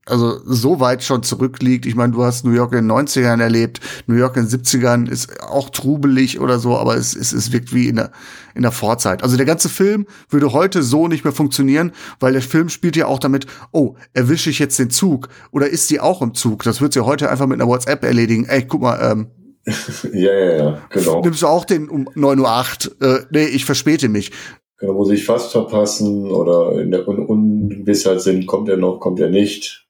also 0.09 0.39
so 0.45 0.79
weit 0.79 1.03
schon 1.03 1.23
zurückliegt. 1.23 1.85
Ich 1.85 1.95
meine, 1.95 2.13
du 2.13 2.23
hast 2.23 2.45
New 2.45 2.51
York 2.51 2.73
in 2.73 2.87
den 2.87 2.91
90ern 2.91 3.41
erlebt. 3.41 3.79
New 4.07 4.15
York 4.15 4.37
in 4.37 4.47
den 4.47 4.59
70ern 4.59 5.09
ist 5.09 5.41
auch 5.41 5.69
trubelig 5.69 6.39
oder 6.39 6.59
so, 6.59 6.77
aber 6.77 6.95
es, 6.95 7.15
es, 7.15 7.33
es 7.33 7.51
wirkt 7.51 7.73
wie 7.73 7.87
in 7.87 7.97
der, 7.97 8.11
in 8.55 8.61
der 8.61 8.71
Vorzeit. 8.71 9.23
Also 9.23 9.37
der 9.37 9.45
ganze 9.45 9.69
Film 9.69 10.05
würde 10.29 10.53
heute 10.53 10.83
so 10.83 11.07
nicht 11.07 11.23
mehr 11.23 11.33
funktionieren, 11.33 11.91
weil 12.19 12.33
der 12.33 12.41
Film 12.41 12.69
spielt 12.69 12.95
ja 12.95 13.07
auch 13.07 13.19
damit, 13.19 13.47
oh, 13.71 13.95
erwische 14.13 14.49
ich 14.49 14.59
jetzt 14.59 14.79
den 14.79 14.89
Zug 14.89 15.29
oder 15.51 15.67
ist 15.69 15.87
sie 15.87 15.99
auch 15.99 16.21
im 16.21 16.33
Zug? 16.33 16.63
Das 16.63 16.81
wird 16.81 16.93
sie 16.93 17.05
heute 17.05 17.29
einfach 17.29 17.47
mit 17.47 17.59
einer 17.59 17.69
WhatsApp 17.69 18.03
erledigen. 18.03 18.45
Ey, 18.45 18.65
guck 18.65 18.81
mal, 18.81 18.99
ähm, 19.01 19.27
ja, 20.13 20.33
ja, 20.33 20.57
ja, 20.57 20.81
genau. 20.89 21.21
Nimmst 21.21 21.41
du 21.41 21.47
auch 21.47 21.65
den 21.65 21.89
um 21.89 22.07
9.08 22.09 23.01
Uhr? 23.01 23.19
Äh, 23.19 23.25
nee, 23.31 23.45
ich 23.45 23.65
verspäte 23.65 24.07
mich. 24.07 24.31
Genau, 24.79 24.93
muss 24.93 25.09
ich 25.09 25.25
fast 25.25 25.51
verpassen 25.51 26.29
oder 26.29 26.79
in 26.79 26.91
der 26.91 27.07
Un 27.07 27.25
Ungewissheit 27.25 28.21
sind, 28.21 28.45
kommt 28.45 28.69
er 28.69 28.77
noch, 28.77 28.99
kommt 28.99 29.19
er 29.19 29.29
nicht. 29.29 29.86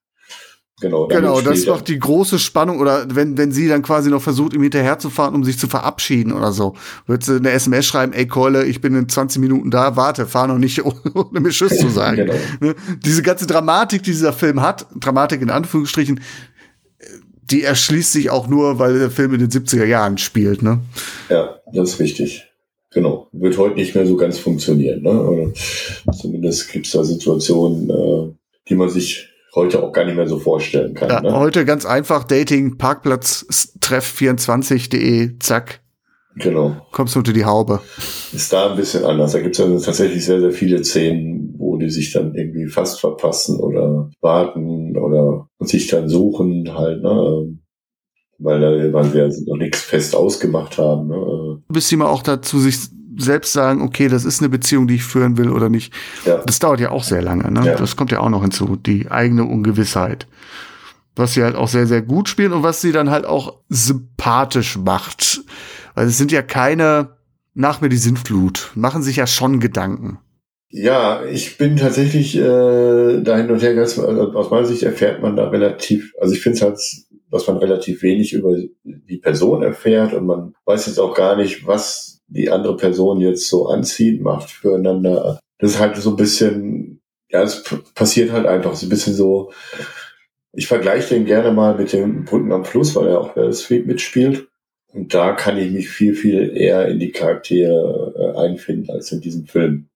Genau, 0.79 1.07
genau 1.07 1.41
das 1.41 1.65
macht 1.65 1.87
die 1.87 1.97
große 1.97 2.37
Spannung 2.37 2.79
oder 2.79 3.07
wenn, 3.09 3.35
wenn 3.35 3.51
sie 3.51 3.67
dann 3.67 3.81
quasi 3.81 4.11
noch 4.11 4.21
versucht, 4.21 4.53
ihm 4.53 4.61
hinterherzufahren, 4.61 5.33
um 5.33 5.43
sich 5.43 5.57
zu 5.57 5.67
verabschieden 5.67 6.31
oder 6.31 6.51
so, 6.51 6.75
wird 7.07 7.23
sie 7.23 7.37
eine 7.37 7.49
SMS 7.49 7.87
schreiben, 7.87 8.13
ey 8.13 8.27
Keule, 8.27 8.63
ich 8.63 8.79
bin 8.79 8.93
in 8.93 9.09
20 9.09 9.41
Minuten 9.41 9.71
da, 9.71 9.95
warte, 9.95 10.27
fahr 10.27 10.45
noch 10.45 10.59
nicht, 10.59 10.85
ohne 11.15 11.39
mir 11.39 11.49
Tschüss 11.49 11.79
zu 11.79 11.89
sagen. 11.89 12.17
genau. 12.17 12.35
Ne? 12.59 12.75
Diese 13.03 13.23
ganze 13.23 13.47
Dramatik, 13.47 14.03
die 14.03 14.11
dieser 14.11 14.33
Film 14.33 14.61
hat, 14.61 14.85
Dramatik 14.99 15.41
in 15.41 15.49
Anführungsstrichen, 15.49 16.19
die 17.49 17.63
erschließt 17.63 18.11
sich 18.11 18.29
auch 18.29 18.47
nur, 18.47 18.77
weil 18.77 18.99
der 18.99 19.09
Film 19.09 19.33
in 19.33 19.39
den 19.39 19.49
70er 19.49 19.85
Jahren 19.85 20.17
spielt, 20.17 20.61
ne? 20.61 20.81
Ja, 21.29 21.59
das 21.73 21.93
ist 21.93 21.99
richtig. 21.99 22.45
Genau. 22.91 23.29
Wird 23.31 23.57
heute 23.57 23.75
nicht 23.75 23.95
mehr 23.95 24.05
so 24.05 24.15
ganz 24.15 24.37
funktionieren, 24.37 25.01
ne? 25.01 25.21
Oder 25.21 25.53
zumindest 26.13 26.71
gibt 26.71 26.85
es 26.85 26.91
da 26.91 27.03
Situationen, 27.03 27.89
äh, 27.89 28.33
die 28.69 28.75
man 28.75 28.89
sich 28.89 29.29
heute 29.57 29.83
auch 29.83 29.91
gar 29.91 30.05
nicht 30.05 30.15
mehr 30.15 30.27
so 30.27 30.39
vorstellen 30.39 30.93
kann. 30.93 31.09
Ja, 31.09 31.21
ne? 31.21 31.33
Heute 31.33 31.65
ganz 31.65 31.85
einfach 31.85 32.23
Dating, 32.23 32.77
Parkplatz, 32.77 33.73
treff24.de, 33.81 35.39
zack. 35.39 35.81
Genau. 36.35 36.75
Kommst 36.91 37.15
du 37.15 37.19
unter 37.19 37.33
die 37.33 37.45
Haube. 37.45 37.81
Ist 38.31 38.53
da 38.53 38.69
ein 38.69 38.77
bisschen 38.77 39.03
anders. 39.03 39.31
Da 39.31 39.39
gibt 39.41 39.55
es 39.55 39.61
also 39.61 39.83
tatsächlich 39.83 40.23
sehr, 40.23 40.39
sehr 40.39 40.51
viele 40.51 40.83
Szenen, 40.83 41.55
wo 41.57 41.77
die 41.77 41.89
sich 41.89 42.13
dann 42.13 42.35
irgendwie 42.35 42.67
fast 42.67 42.99
verpassen 42.99 43.59
oder 43.59 44.11
warten 44.21 44.95
oder 44.95 45.47
sich 45.59 45.87
dann 45.87 46.07
suchen 46.07 46.77
halt, 46.77 47.01
ne? 47.01 47.57
Weil, 48.39 48.61
da, 48.61 48.93
weil 48.93 49.13
wir 49.15 49.31
noch 49.47 49.57
nichts 49.57 49.81
fest 49.81 50.15
ausgemacht 50.15 50.77
haben. 50.77 51.07
Ne? 51.07 51.63
Bis 51.69 51.87
sie 51.87 51.95
mal 51.95 52.05
auch 52.05 52.21
dazu 52.21 52.59
sich 52.59 52.77
selbst 53.17 53.53
sagen, 53.53 53.81
okay, 53.81 54.07
das 54.07 54.25
ist 54.25 54.41
eine 54.41 54.49
Beziehung, 54.49 54.87
die 54.87 54.95
ich 54.95 55.03
führen 55.03 55.37
will 55.37 55.49
oder 55.49 55.69
nicht. 55.69 55.93
Ja. 56.25 56.41
Das 56.45 56.59
dauert 56.59 56.79
ja 56.79 56.91
auch 56.91 57.03
sehr 57.03 57.21
lange. 57.21 57.51
Ne? 57.51 57.65
Ja. 57.65 57.75
Das 57.75 57.95
kommt 57.95 58.11
ja 58.11 58.19
auch 58.19 58.29
noch 58.29 58.41
hinzu, 58.41 58.75
die 58.75 59.09
eigene 59.09 59.45
Ungewissheit. 59.45 60.27
Was 61.15 61.33
sie 61.33 61.43
halt 61.43 61.55
auch 61.55 61.67
sehr, 61.67 61.87
sehr 61.87 62.03
gut 62.03 62.29
spielen 62.29 62.53
und 62.53 62.63
was 62.63 62.81
sie 62.81 62.91
dann 62.91 63.09
halt 63.09 63.25
auch 63.25 63.59
sympathisch 63.69 64.77
macht. 64.77 65.41
Weil 65.95 66.07
es 66.07 66.17
sind 66.17 66.31
ja 66.31 66.43
keine, 66.43 67.17
nach 67.55 67.81
mir 67.81 67.89
die 67.89 67.97
Sintflut, 67.97 68.71
machen 68.75 69.01
sich 69.01 69.15
ja 69.15 69.25
schon 69.25 69.59
Gedanken. 69.59 70.19
Ja, 70.69 71.23
ich 71.25 71.57
bin 71.57 71.77
tatsächlich 71.77 72.35
äh, 72.35 73.21
da 73.21 73.37
hin 73.37 73.49
und 73.49 73.61
her, 73.61 73.73
ganz, 73.73 73.97
also 73.97 74.33
aus 74.33 74.51
meiner 74.51 74.65
Sicht 74.65 74.83
erfährt 74.83 75.21
man 75.21 75.35
da 75.35 75.49
relativ, 75.49 76.13
also 76.19 76.33
ich 76.33 76.41
finde 76.41 76.57
es 76.57 76.61
halt, 76.61 76.79
dass 77.31 77.47
man 77.47 77.57
relativ 77.57 78.03
wenig 78.03 78.33
über 78.33 78.55
die 78.83 79.17
Person 79.17 79.63
erfährt 79.63 80.13
und 80.13 80.25
man 80.25 80.53
weiß 80.65 80.87
jetzt 80.87 80.99
auch 80.99 81.15
gar 81.15 81.37
nicht, 81.37 81.65
was 81.65 82.16
die 82.27 82.49
andere 82.49 82.77
Person 82.77 83.19
jetzt 83.19 83.47
so 83.47 83.67
anziehend 83.67 84.21
macht 84.21 84.51
füreinander. 84.51 85.39
Das 85.59 85.71
ist 85.71 85.79
halt 85.79 85.97
so 85.97 86.11
ein 86.11 86.15
bisschen, 86.15 87.01
ja, 87.29 87.41
es 87.41 87.63
passiert 87.95 88.31
halt 88.31 88.45
einfach 88.45 88.75
so 88.75 88.85
ein 88.85 88.89
bisschen 88.89 89.13
so. 89.13 89.51
Ich 90.53 90.67
vergleiche 90.67 91.15
den 91.15 91.25
gerne 91.25 91.51
mal 91.51 91.75
mit 91.75 91.93
dem 91.93 92.25
Brücken 92.25 92.51
am 92.51 92.65
Fluss, 92.65 92.95
weil 92.95 93.07
er 93.07 93.19
auch 93.19 93.33
bei 93.33 93.51
Sweet 93.51 93.87
mitspielt. 93.87 94.47
Und 94.93 95.13
da 95.13 95.33
kann 95.33 95.57
ich 95.57 95.71
mich 95.71 95.89
viel, 95.89 96.15
viel 96.15 96.55
eher 96.55 96.87
in 96.87 96.99
die 96.99 97.11
Charaktere 97.11 98.13
äh, 98.35 98.39
einfinden 98.39 98.89
als 98.89 99.11
in 99.11 99.21
diesem 99.21 99.45
Film. 99.45 99.87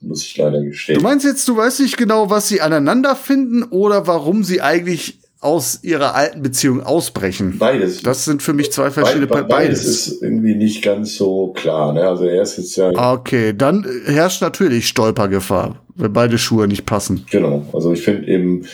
Muss 0.00 0.24
ich 0.24 0.36
leider 0.36 0.62
gestehen. 0.62 0.98
Du 0.98 1.02
meinst 1.02 1.24
jetzt, 1.24 1.48
du 1.48 1.56
weißt 1.56 1.80
nicht 1.80 1.96
genau, 1.96 2.30
was 2.30 2.48
sie 2.48 2.60
aneinander 2.60 3.16
finden 3.16 3.62
oder 3.64 4.06
warum 4.06 4.44
sie 4.44 4.60
eigentlich 4.60 5.20
aus 5.46 5.78
ihrer 5.82 6.14
alten 6.14 6.42
Beziehung 6.42 6.82
ausbrechen. 6.82 7.56
Beides. 7.58 8.02
Das 8.02 8.24
sind 8.24 8.42
für 8.42 8.52
mich 8.52 8.72
zwei 8.72 8.90
verschiedene 8.90 9.28
Be 9.28 9.44
beides. 9.44 9.48
beides 9.48 9.84
ist 9.84 10.22
irgendwie 10.22 10.56
nicht 10.56 10.82
ganz 10.82 11.14
so 11.14 11.52
klar. 11.52 11.92
Ne? 11.92 12.02
Also 12.02 12.24
er 12.24 12.42
ist 12.42 12.58
jetzt 12.58 12.76
ja. 12.76 12.90
Okay, 13.12 13.54
dann 13.56 13.86
herrscht 14.06 14.42
natürlich 14.42 14.88
Stolpergefahr, 14.88 15.80
wenn 15.94 16.12
beide 16.12 16.36
Schuhe 16.36 16.66
nicht 16.66 16.84
passen. 16.84 17.24
Genau. 17.30 17.64
Also 17.72 17.92
ich 17.92 18.02
finde 18.02 18.26
eben, 18.26 18.66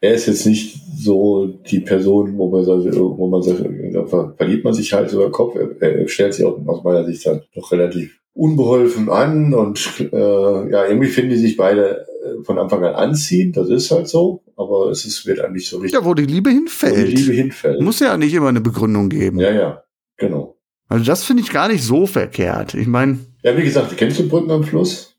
er 0.00 0.14
ist 0.14 0.26
jetzt 0.26 0.46
nicht 0.46 0.80
so 0.96 1.46
die 1.46 1.80
Person, 1.80 2.36
wo 2.38 2.48
man 2.48 2.64
sagt, 2.64 2.96
wo 2.96 3.28
man 3.28 3.42
sagt, 3.42 3.60
da 3.92 4.34
verliebt 4.36 4.64
man 4.64 4.72
sich 4.72 4.92
halt 4.92 5.12
über 5.12 5.24
den 5.24 5.32
Kopf. 5.32 5.56
Er, 5.56 6.00
er 6.00 6.08
stellt 6.08 6.34
sich 6.34 6.44
auch 6.44 6.58
aus 6.66 6.82
meiner 6.82 7.04
Sicht 7.04 7.26
dann 7.26 7.42
doch 7.54 7.70
relativ 7.70 8.18
unbeholfen 8.34 9.08
an 9.08 9.54
und 9.54 10.00
äh, 10.00 10.70
ja, 10.70 10.86
irgendwie 10.86 11.08
finden 11.08 11.30
die 11.30 11.36
sich 11.36 11.56
beide 11.56 12.06
äh, 12.24 12.42
von 12.42 12.58
Anfang 12.58 12.84
an 12.84 12.94
anziehen, 12.94 13.52
das 13.52 13.68
ist 13.68 13.90
halt 13.90 14.08
so, 14.08 14.42
aber 14.56 14.90
es 14.90 15.04
ist, 15.04 15.24
wird 15.24 15.40
eigentlich 15.40 15.68
so 15.68 15.78
richtig. 15.78 15.98
Ja, 15.98 16.04
wo 16.04 16.14
die 16.14 16.26
Liebe 16.26 16.50
hinfällt. 16.50 16.96
Wo 16.96 17.10
die 17.10 17.14
Liebe 17.14 17.32
hinfällt. 17.32 17.80
Muss 17.80 18.00
ja 18.00 18.16
nicht 18.16 18.34
immer 18.34 18.48
eine 18.48 18.60
Begründung 18.60 19.08
geben. 19.08 19.38
Ja, 19.38 19.52
ja, 19.52 19.84
genau. 20.16 20.56
Also 20.88 21.04
das 21.04 21.24
finde 21.24 21.42
ich 21.42 21.50
gar 21.50 21.68
nicht 21.68 21.84
so 21.84 22.06
verkehrt. 22.06 22.74
Ich 22.74 22.86
meine. 22.86 23.18
Ja, 23.42 23.56
wie 23.56 23.62
gesagt, 23.62 23.96
kennst 23.96 24.18
du 24.18 24.28
Brücken 24.28 24.50
am 24.50 24.64
Fluss? 24.64 25.16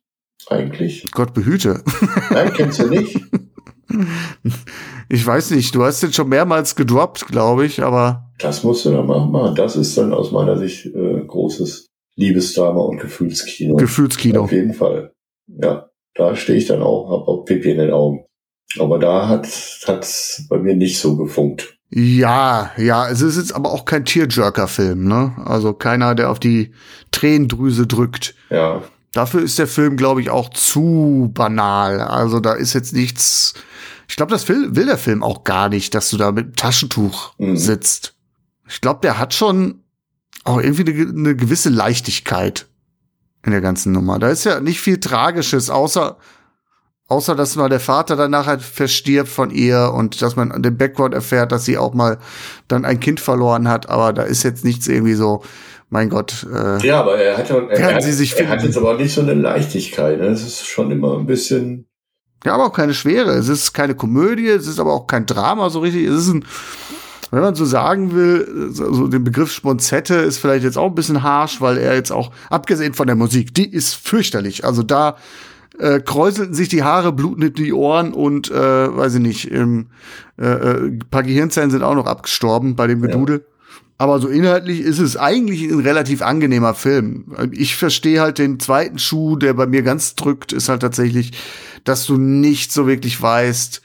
Eigentlich. 0.47 1.07
Gott 1.11 1.33
behüte. 1.33 1.83
Nein, 2.29 2.51
kennst 2.53 2.79
du 2.79 2.87
nicht? 2.87 3.19
Ich 5.07 5.25
weiß 5.25 5.51
nicht, 5.51 5.75
du 5.75 5.83
hast 5.83 6.01
den 6.01 6.11
schon 6.11 6.29
mehrmals 6.29 6.75
gedroppt, 6.75 7.27
glaube 7.27 7.65
ich, 7.65 7.83
aber. 7.83 8.31
Das 8.39 8.63
musst 8.63 8.83
du 8.85 8.91
dann 8.91 9.05
machen. 9.05 9.55
Das 9.55 9.75
ist 9.75 9.95
dann 9.97 10.13
aus 10.13 10.31
meiner 10.31 10.57
Sicht 10.57 10.87
äh, 10.87 11.21
großes 11.25 11.87
Liebesdrama 12.15 12.81
und 12.81 12.99
Gefühlskino. 12.99 13.75
Gefühlskino. 13.75 14.43
Auf 14.43 14.51
jeden 14.51 14.73
Fall. 14.73 15.13
Ja, 15.47 15.89
da 16.13 16.35
stehe 16.35 16.57
ich 16.57 16.67
dann 16.67 16.81
auch, 16.81 17.09
hab 17.09 17.27
auch 17.27 17.43
Pipi 17.45 17.71
in 17.71 17.77
den 17.77 17.91
Augen. 17.91 18.25
Aber 18.79 18.99
da 18.99 19.27
hat 19.27 19.47
hat's 19.87 20.45
bei 20.49 20.57
mir 20.57 20.75
nicht 20.75 20.99
so 20.99 21.15
gefunkt. 21.17 21.77
Ja, 21.91 22.71
ja, 22.77 23.07
es 23.09 23.21
ist 23.21 23.37
jetzt 23.37 23.55
aber 23.55 23.71
auch 23.71 23.85
kein 23.85 24.05
Tearjerker-Film, 24.05 25.07
ne? 25.07 25.33
Also 25.45 25.73
keiner, 25.73 26.15
der 26.15 26.29
auf 26.29 26.39
die 26.39 26.73
Tränendrüse 27.11 27.87
drückt. 27.87 28.35
Ja. 28.49 28.83
Dafür 29.13 29.41
ist 29.41 29.59
der 29.59 29.67
Film, 29.67 29.95
glaube 29.95 30.19
ich, 30.19 30.29
auch 30.29 30.49
zu 30.49 31.31
banal. 31.33 32.01
Also 32.01 32.39
da 32.41 32.53
ist 32.53 32.73
jetzt 32.73 32.93
nichts. 32.93 33.53
Ich 34.09 34.17
glaube, 34.17 34.31
das 34.31 34.49
will, 34.49 34.75
will 34.75 34.87
der 34.87 34.97
Film 34.97 35.23
auch 35.23 35.45
gar 35.45 35.69
nicht, 35.69 35.95
dass 35.95 36.09
du 36.09 36.17
da 36.17 36.31
mit 36.31 36.57
Taschentuch 36.57 37.33
mhm. 37.37 37.55
sitzt. 37.55 38.15
Ich 38.67 38.81
glaube, 38.81 38.99
der 39.01 39.17
hat 39.17 39.33
schon 39.33 39.84
auch 40.45 40.61
irgendwie 40.61 40.89
eine, 40.89 41.09
eine 41.09 41.35
gewisse 41.35 41.69
Leichtigkeit 41.69 42.67
in 43.43 43.51
der 43.51 43.61
ganzen 43.61 43.91
Nummer. 43.91 44.17
Da 44.19 44.29
ist 44.29 44.45
ja 44.45 44.59
nicht 44.59 44.79
viel 44.79 44.99
Tragisches, 44.99 45.69
außer, 45.69 46.17
außer 47.07 47.35
dass 47.35 47.55
mal 47.55 47.69
der 47.69 47.79
Vater 47.79 48.15
dann 48.15 48.31
nachher 48.31 48.59
verstirbt 48.59 49.29
von 49.29 49.51
ihr 49.51 49.91
und 49.93 50.21
dass 50.21 50.35
man 50.35 50.61
den 50.61 50.77
Background 50.77 51.13
erfährt, 51.13 51.51
dass 51.51 51.65
sie 51.65 51.77
auch 51.77 51.93
mal 51.93 52.19
dann 52.67 52.85
ein 52.85 52.99
Kind 52.99 53.19
verloren 53.19 53.67
hat. 53.67 53.89
Aber 53.89 54.13
da 54.13 54.23
ist 54.23 54.43
jetzt 54.43 54.63
nichts 54.63 54.87
irgendwie 54.87 55.15
so, 55.15 55.43
mein 55.89 56.09
Gott. 56.09 56.45
Äh, 56.51 56.85
ja, 56.85 56.99
aber 56.99 57.17
er 57.17 57.37
hat, 57.37 57.49
er, 57.49 57.69
er, 57.69 58.01
sie 58.01 58.11
sich 58.11 58.37
er 58.39 58.49
hat 58.49 58.63
jetzt 58.63 58.77
aber 58.77 58.95
nicht 58.95 59.13
so 59.13 59.21
eine 59.21 59.33
Leichtigkeit. 59.33 60.19
Ne? 60.19 60.27
Es 60.27 60.41
ist 60.43 60.65
schon 60.65 60.91
immer 60.91 61.17
ein 61.17 61.25
bisschen. 61.25 61.87
Ja, 62.43 62.53
aber 62.53 62.65
auch 62.65 62.73
keine 62.73 62.93
Schwere. 62.93 63.31
Es 63.31 63.47
ist 63.47 63.73
keine 63.73 63.95
Komödie, 63.95 64.47
es 64.47 64.67
ist 64.67 64.79
aber 64.79 64.93
auch 64.93 65.07
kein 65.07 65.25
Drama 65.25 65.69
so 65.69 65.79
richtig. 65.79 66.05
Es 66.07 66.27
ist 66.27 66.33
ein 66.33 66.45
wenn 67.35 67.41
man 67.41 67.55
so 67.55 67.65
sagen 67.65 68.15
will, 68.15 68.69
so 68.71 69.07
den 69.07 69.23
Begriff 69.23 69.51
Sponzette 69.51 70.15
ist 70.15 70.37
vielleicht 70.37 70.63
jetzt 70.63 70.77
auch 70.77 70.89
ein 70.89 70.95
bisschen 70.95 71.21
harsh, 71.21 71.61
weil 71.61 71.77
er 71.77 71.95
jetzt 71.95 72.11
auch, 72.11 72.31
abgesehen 72.49 72.93
von 72.93 73.07
der 73.07 73.15
Musik, 73.15 73.53
die 73.53 73.69
ist 73.69 73.93
fürchterlich. 73.93 74.65
Also 74.65 74.83
da 74.83 75.17
äh, 75.79 75.99
kräuselten 75.99 76.53
sich 76.53 76.69
die 76.69 76.83
Haare, 76.83 77.11
bluten 77.11 77.53
die 77.53 77.73
Ohren 77.73 78.13
und, 78.13 78.49
äh, 78.49 78.53
weiß 78.95 79.15
ich 79.15 79.21
nicht, 79.21 79.51
im, 79.51 79.87
äh, 80.39 80.45
äh, 80.45 80.99
paar 81.11 81.23
Gehirnzellen 81.23 81.71
sind 81.71 81.83
auch 81.83 81.95
noch 81.95 82.05
abgestorben 82.05 82.75
bei 82.75 82.87
dem 82.87 83.01
Gedudel. 83.01 83.39
Ja. 83.39 83.51
Aber 83.97 84.19
so 84.19 84.27
inhaltlich 84.27 84.81
ist 84.81 84.99
es 84.99 85.15
eigentlich 85.15 85.63
ein 85.63 85.79
relativ 85.79 86.21
angenehmer 86.21 86.73
Film. 86.73 87.25
Ich 87.51 87.75
verstehe 87.75 88.19
halt 88.19 88.39
den 88.39 88.59
zweiten 88.59 88.99
Schuh, 88.99 89.37
der 89.37 89.53
bei 89.53 89.67
mir 89.67 89.83
ganz 89.83 90.15
drückt, 90.15 90.51
ist 90.51 90.67
halt 90.67 90.81
tatsächlich, 90.81 91.31
dass 91.85 92.05
du 92.05 92.17
nicht 92.17 92.73
so 92.73 92.87
wirklich 92.87 93.21
weißt, 93.21 93.81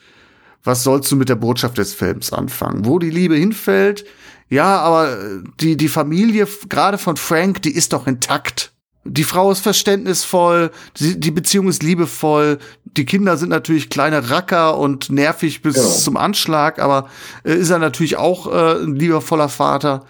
was 0.65 0.83
sollst 0.85 1.11
du 1.11 1.17
mit 1.17 1.29
der 1.29 1.37
Botschaft 1.37 1.79
des 1.79 1.95
Films 1.95 2.33
anfangen? 2.33 2.85
Wo 2.85 2.99
die 2.99 3.11
Liebe 3.11 3.35
hinfällt, 3.37 4.05
ja, 4.49 4.79
aber 4.81 5.17
die, 5.61 5.77
die 5.77 5.89
Familie, 5.89 6.47
gerade 6.69 6.99
von 6.99 7.17
Frank, 7.17 7.63
die 7.63 7.71
ist 7.73 7.93
doch 7.93 8.07
intakt. 8.07 8.73
die 9.05 9.25
Frau 9.25 9.51
ist 9.51 9.61
verständnisvoll, 9.61 10.71
die, 10.99 11.19
die 11.19 11.31
Beziehung 11.31 11.69
ist 11.69 11.83
liebevoll, 11.83 12.59
die 12.85 13.07
Kinder 13.07 13.37
sind 13.37 13.49
natürlich 13.49 13.89
kleine 13.89 14.29
Racker 14.31 14.77
und 14.77 15.09
nervig 15.11 15.63
bis 15.63 15.77
Genau. 15.77 15.89
zum 15.89 16.17
Anschlag, 16.17 16.79
aber 16.81 17.09
äh, 17.45 17.55
ist 17.55 17.71
er 17.71 17.79
natürlich 17.79 18.17
auch 18.17 18.47
äh, 18.53 18.83
ein 18.83 18.97
liebevoller 18.97 19.49
Vater. 19.49 20.05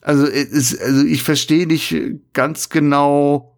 Also, 0.00 0.26
äh, 0.26 0.42
ist, 0.42 0.80
also 0.80 1.04
ich 1.04 1.22
verstehe 1.22 1.66
nicht 1.66 1.94
ganz 2.32 2.70
genau, 2.70 3.55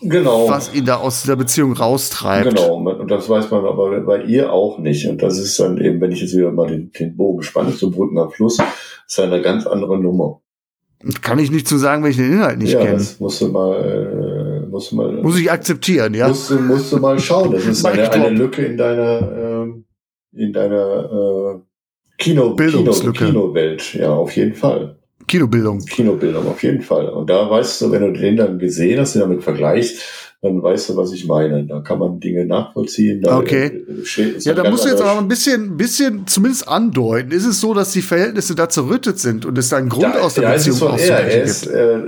Genau. 0.00 0.48
was 0.48 0.74
ihn 0.74 0.84
da 0.84 0.96
aus 0.96 1.22
dieser 1.22 1.36
Beziehung 1.36 1.72
raustreibt. 1.72 2.50
Genau, 2.50 2.74
und 2.74 3.10
das 3.10 3.28
weiß 3.28 3.50
man 3.50 3.64
aber 3.64 4.00
bei 4.00 4.22
ihr 4.22 4.52
auch 4.52 4.78
nicht. 4.78 5.08
Und 5.08 5.22
das 5.22 5.38
ist 5.38 5.58
dann 5.58 5.78
eben, 5.78 6.00
wenn 6.00 6.12
ich 6.12 6.20
jetzt 6.20 6.36
wieder 6.36 6.52
mal 6.52 6.68
den, 6.68 6.92
den 6.92 7.16
Bogen 7.16 7.42
spanne 7.42 7.74
zum 7.74 7.90
Brücken 7.90 8.18
am 8.18 8.30
Fluss, 8.30 8.58
ist 9.06 9.20
eine 9.20 9.42
ganz 9.42 9.66
andere 9.66 9.98
Nummer. 9.98 10.40
Kann 11.22 11.38
ich 11.38 11.50
nicht 11.50 11.68
zu 11.68 11.78
sagen, 11.78 12.02
wenn 12.02 12.10
ich 12.10 12.16
den 12.16 12.32
Inhalt 12.32 12.58
nicht 12.58 12.72
ja, 12.72 12.80
kenne. 12.80 12.94
das 12.94 13.20
musst 13.20 13.40
du 13.40 13.48
mal, 13.48 14.64
äh, 14.64 14.66
musst 14.66 14.90
du 14.90 14.96
mal, 14.96 15.12
Muss 15.22 15.38
ich 15.38 15.50
akzeptieren, 15.50 16.12
ja. 16.12 16.28
musst, 16.28 16.50
du, 16.50 16.58
musst 16.58 16.92
du 16.92 16.98
mal 16.98 17.18
schauen. 17.20 17.52
Das 17.52 17.66
ist 17.66 17.84
eine, 17.86 18.10
eine. 18.10 18.30
Lücke 18.30 18.64
in 18.64 18.76
deiner, 18.76 19.32
ähm, 19.32 19.84
in 20.32 20.52
deiner 20.52 21.04
äh, 21.04 21.60
Kino, 22.18 22.42
Kino, 22.42 22.54
Bildungslücke. 22.54 23.26
Kinowelt. 23.26 23.94
Ja, 23.94 24.10
auf 24.10 24.34
jeden 24.34 24.54
Fall. 24.54 24.97
Kinobildung. 25.28 25.78
Kinobildung, 25.84 26.46
auf 26.48 26.62
jeden 26.62 26.82
Fall. 26.82 27.08
Und 27.10 27.30
da 27.30 27.48
weißt 27.48 27.80
du, 27.82 27.92
wenn 27.92 28.02
du 28.02 28.12
den 28.18 28.36
dann 28.36 28.58
gesehen 28.58 28.98
hast, 28.98 29.14
den 29.14 29.20
damit 29.20 29.42
vergleichst, 29.44 30.02
dann 30.40 30.62
weißt 30.62 30.90
du, 30.90 30.96
was 30.96 31.12
ich 31.12 31.26
meine. 31.26 31.66
Da 31.66 31.80
kann 31.80 31.98
man 31.98 32.20
Dinge 32.20 32.46
nachvollziehen. 32.46 33.20
Da 33.22 33.38
Okay. 33.38 33.84
äh, 33.88 33.92
ist 34.36 34.46
Ja, 34.46 34.54
da 34.54 34.70
musst 34.70 34.84
du 34.84 34.88
jetzt 34.88 35.02
aber 35.02 35.18
ein 35.20 35.26
bisschen, 35.28 35.76
bisschen 35.76 36.26
zumindest 36.28 36.68
andeuten. 36.68 37.32
Ist 37.32 37.44
es 37.44 37.60
so, 37.60 37.74
dass 37.74 37.92
die 37.92 38.02
Verhältnisse 38.02 38.54
da 38.54 38.68
zerrüttet 38.68 39.18
sind 39.18 39.44
und 39.46 39.58
es 39.58 39.68
da 39.68 39.78
einen 39.78 39.88
Grund 39.88 40.14
da, 40.14 40.20
aus 40.20 40.34
der 40.34 40.44
da 40.44 40.52
ist 40.54 40.66
es 40.66 40.74
Beziehung 40.78 40.90
von 40.90 40.98
er. 41.00 41.20
Er 41.26 41.42
ist, 41.42 41.66
äh, 41.66 41.98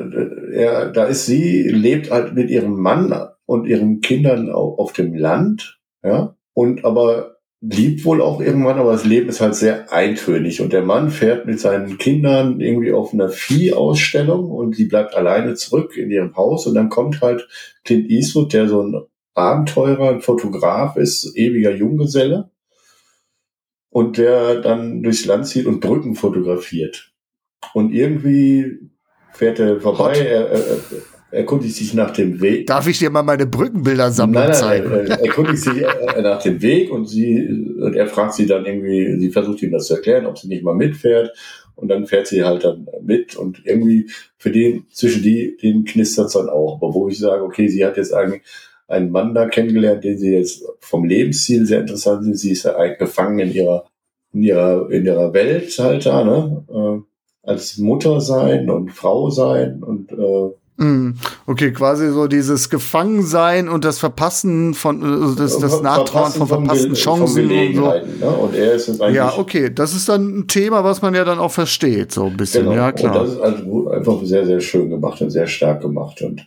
er, 0.52 0.90
da 0.92 1.04
ist 1.04 1.26
sie, 1.26 1.62
lebt 1.68 2.11
halt 2.11 2.35
mit 2.35 2.50
ihrem 2.50 2.74
Mann 2.80 3.12
und 3.46 3.66
ihren 3.66 4.00
Kindern 4.00 4.48
au- 4.50 4.76
auf 4.78 4.92
dem 4.92 5.14
Land, 5.14 5.80
ja, 6.04 6.37
und 6.54 6.85
aber 6.85 7.39
liebt 7.61 8.05
wohl 8.05 8.23
auch 8.23 8.40
irgendwann, 8.40 8.79
aber 8.79 8.92
das 8.92 9.05
Leben 9.05 9.29
ist 9.29 9.40
halt 9.40 9.55
sehr 9.55 9.92
eintönig. 9.92 10.61
Und 10.61 10.73
der 10.73 10.83
Mann 10.83 11.11
fährt 11.11 11.46
mit 11.46 11.61
seinen 11.61 11.99
Kindern 11.99 12.61
irgendwie 12.61 12.92
auf 12.92 13.12
einer 13.12 13.29
Viehausstellung 13.29 14.51
und 14.51 14.77
sie 14.77 14.87
bleibt 14.87 15.14
alleine 15.14 15.55
zurück 15.55 15.96
in 15.96 16.11
ihrem 16.11 16.37
Haus. 16.37 16.66
Und 16.66 16.75
dann 16.75 16.88
kommt 16.88 17.20
halt 17.20 17.46
Clint 17.85 18.11
Eastwood, 18.11 18.53
der 18.53 18.68
so 18.68 18.83
ein 18.83 19.03
Abenteurer, 19.35 20.11
ein 20.11 20.20
Fotograf 20.23 20.96
ist, 20.96 21.37
ewiger 21.37 21.75
Junggeselle. 21.75 22.51
Und 23.90 24.18
der 24.18 24.61
dann 24.61 25.03
durchs 25.03 25.27
Land 25.27 25.46
zieht 25.46 25.66
und 25.66 25.81
Brücken 25.81 26.14
fotografiert. 26.14 27.12
Und 27.75 27.92
irgendwie 27.92 28.79
fährt 29.33 29.59
er 29.59 29.81
vorbei, 29.81 30.16
er, 30.16 30.49
er 30.49 30.79
erkundigt 31.31 31.77
sich 31.77 31.95
nach 31.95 32.11
dem 32.11 32.40
Weg. 32.40 32.66
Darf 32.66 32.87
ich 32.87 32.99
dir 32.99 33.11
mal 33.11 33.23
meine 33.23 33.47
Brückenbildersammlung 33.47 34.43
Nein, 34.43 34.51
nein, 34.51 34.59
zeigen? 34.59 34.90
nein, 34.90 35.07
er 35.07 35.25
erkundigt 35.25 35.62
sich 35.62 35.83
äh, 35.83 36.23
nach 36.23 36.43
dem 36.43 36.61
Weg 36.62 36.90
und 36.90 37.07
sie, 37.07 37.47
und 37.81 37.95
er 37.95 38.07
fragt 38.07 38.35
sie 38.35 38.47
dann 38.47 38.66
irgendwie, 38.66 39.19
sie 39.19 39.31
versucht 39.31 39.62
ihm 39.62 39.73
das 39.73 39.87
zu 39.87 39.95
erklären, 39.95 40.27
ob 40.27 40.38
sie 40.38 40.49
nicht 40.49 40.64
mal 40.64 40.75
mitfährt. 40.75 41.33
Und 41.77 41.88
dann 41.88 42.07
fährt 42.07 42.27
sie 42.27 42.45
halt 42.45 42.64
dann 42.64 42.87
mit 43.03 43.37
und 43.37 43.62
irgendwie 43.64 44.11
für 44.37 44.51
den, 44.51 44.85
zwischen 44.90 45.23
die, 45.23 45.57
den 45.57 45.85
knistert 45.85 46.35
dann 46.35 46.51
auch. 46.51 46.77
Aber 46.77 46.93
wo 46.93 47.09
ich 47.09 47.19
sage, 47.19 47.43
okay, 47.43 47.69
sie 47.69 47.87
hat 47.87 47.97
jetzt 47.97 48.12
eigentlich 48.12 48.43
einen 48.87 49.11
Mann 49.11 49.35
da 49.35 49.49
kennengelernt, 49.49 50.05
den 50.05 50.19
sie 50.19 50.33
jetzt 50.33 50.62
vom 50.81 51.05
Lebensstil 51.05 51.64
sehr 51.64 51.81
interessant 51.81 52.27
ist. 52.27 52.40
Sie 52.40 52.51
ist 52.51 52.64
ja 52.64 52.77
eigentlich 52.77 52.99
gefangen 52.99 53.38
in 53.38 53.53
ihrer, 53.55 53.87
in 54.35 54.43
ihrer, 54.43 54.90
in 54.90 55.07
ihrer 55.07 55.33
Welt 55.33 55.79
halt 55.79 56.05
da, 56.05 56.25
ne? 56.25 56.64
Äh, 56.69 57.49
als 57.49 57.79
Mutter 57.79 58.21
sein 58.21 58.69
und 58.69 58.90
Frau 58.90 59.31
sein 59.31 59.83
und 59.83 60.12
äh, 60.12 60.51
Okay, 61.47 61.73
quasi 61.73 62.11
so 62.11 62.27
dieses 62.27 62.71
Gefangensein 62.71 63.69
und 63.69 63.85
das 63.85 63.99
Verpassen 63.99 64.73
von, 64.73 65.03
äh, 65.03 65.37
das, 65.37 65.59
das 65.59 65.75
Ver- 65.75 65.83
Nachtrauern 65.83 66.33
von 66.33 66.47
verpassten 66.49 66.95
Chancen 66.95 67.51
und 67.51 67.75
so. 67.75 67.83
Ne? 67.83 68.31
Und 68.31 68.55
er 68.55 68.73
ist 68.73 68.88
jetzt 68.88 69.01
eigentlich. 69.03 69.16
Ja, 69.16 69.37
okay, 69.37 69.71
das 69.75 69.95
ist 69.95 70.09
dann 70.09 70.38
ein 70.38 70.49
Thema, 70.49 70.83
was 70.83 71.03
man 71.03 71.14
ja 71.14 71.25
dann 71.25 71.38
auch 71.38 71.53
versteht, 71.53 72.12
so 72.12 72.25
ein 72.25 72.37
bisschen. 72.38 72.64
Genau. 72.64 72.77
Ja, 72.77 72.88
Und 72.88 72.97
klar. 72.97 73.12
das 73.12 73.33
ist 73.33 73.40
also 73.40 73.88
einfach 73.90 74.25
sehr, 74.25 74.47
sehr 74.47 74.61
schön 74.61 74.88
gemacht 74.88 75.21
und 75.21 75.29
sehr 75.29 75.47
stark 75.47 75.83
gemacht. 75.83 76.23
Und 76.23 76.47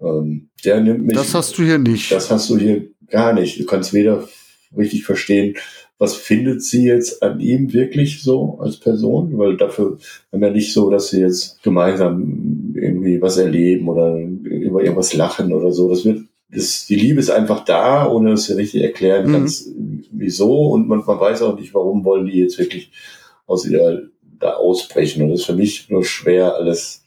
ähm, 0.00 0.50
der 0.64 0.80
nimmt 0.80 1.04
mich. 1.06 1.16
Das 1.16 1.34
hast 1.34 1.58
du 1.58 1.64
hier 1.64 1.78
nicht. 1.78 2.12
Das 2.12 2.30
hast 2.30 2.48
du 2.50 2.56
hier 2.56 2.86
gar 3.08 3.32
nicht. 3.32 3.58
Du 3.58 3.66
kannst 3.66 3.92
weder 3.92 4.22
richtig 4.76 5.04
verstehen, 5.04 5.56
was 5.98 6.16
findet 6.16 6.62
sie 6.62 6.86
jetzt 6.86 7.22
an 7.22 7.40
ihm 7.40 7.72
wirklich 7.72 8.22
so 8.22 8.58
als 8.60 8.76
Person, 8.78 9.38
weil 9.38 9.56
dafür 9.56 9.98
haben 10.32 10.40
wir 10.42 10.50
nicht 10.50 10.72
so, 10.72 10.90
dass 10.90 11.08
sie 11.08 11.20
jetzt 11.20 11.62
gemeinsam 11.62 12.74
irgendwie 12.76 13.22
was 13.22 13.36
erleben 13.36 13.88
oder 13.88 14.16
über 14.16 14.82
irgendwas 14.82 15.14
lachen 15.14 15.52
oder 15.52 15.70
so. 15.72 15.88
Das 15.88 16.04
wird, 16.04 16.22
das, 16.50 16.86
die 16.86 16.96
Liebe 16.96 17.20
ist 17.20 17.30
einfach 17.30 17.64
da, 17.64 18.10
ohne 18.10 18.30
dass 18.32 18.46
du 18.48 18.54
richtig 18.54 18.82
erklären 18.82 19.28
Mhm. 19.28 19.32
kannst, 19.32 19.70
wieso. 20.10 20.68
Und 20.70 20.88
man, 20.88 21.02
man 21.06 21.20
weiß 21.20 21.42
auch 21.42 21.58
nicht, 21.58 21.72
warum 21.74 22.04
wollen 22.04 22.26
die 22.26 22.38
jetzt 22.40 22.58
wirklich 22.58 22.90
aus 23.46 23.66
ihrer 23.66 24.00
da 24.40 24.54
ausbrechen. 24.54 25.22
Und 25.22 25.30
das 25.30 25.40
ist 25.40 25.46
für 25.46 25.54
mich 25.54 25.88
nur 25.90 26.04
schwer, 26.04 26.56
alles 26.56 27.04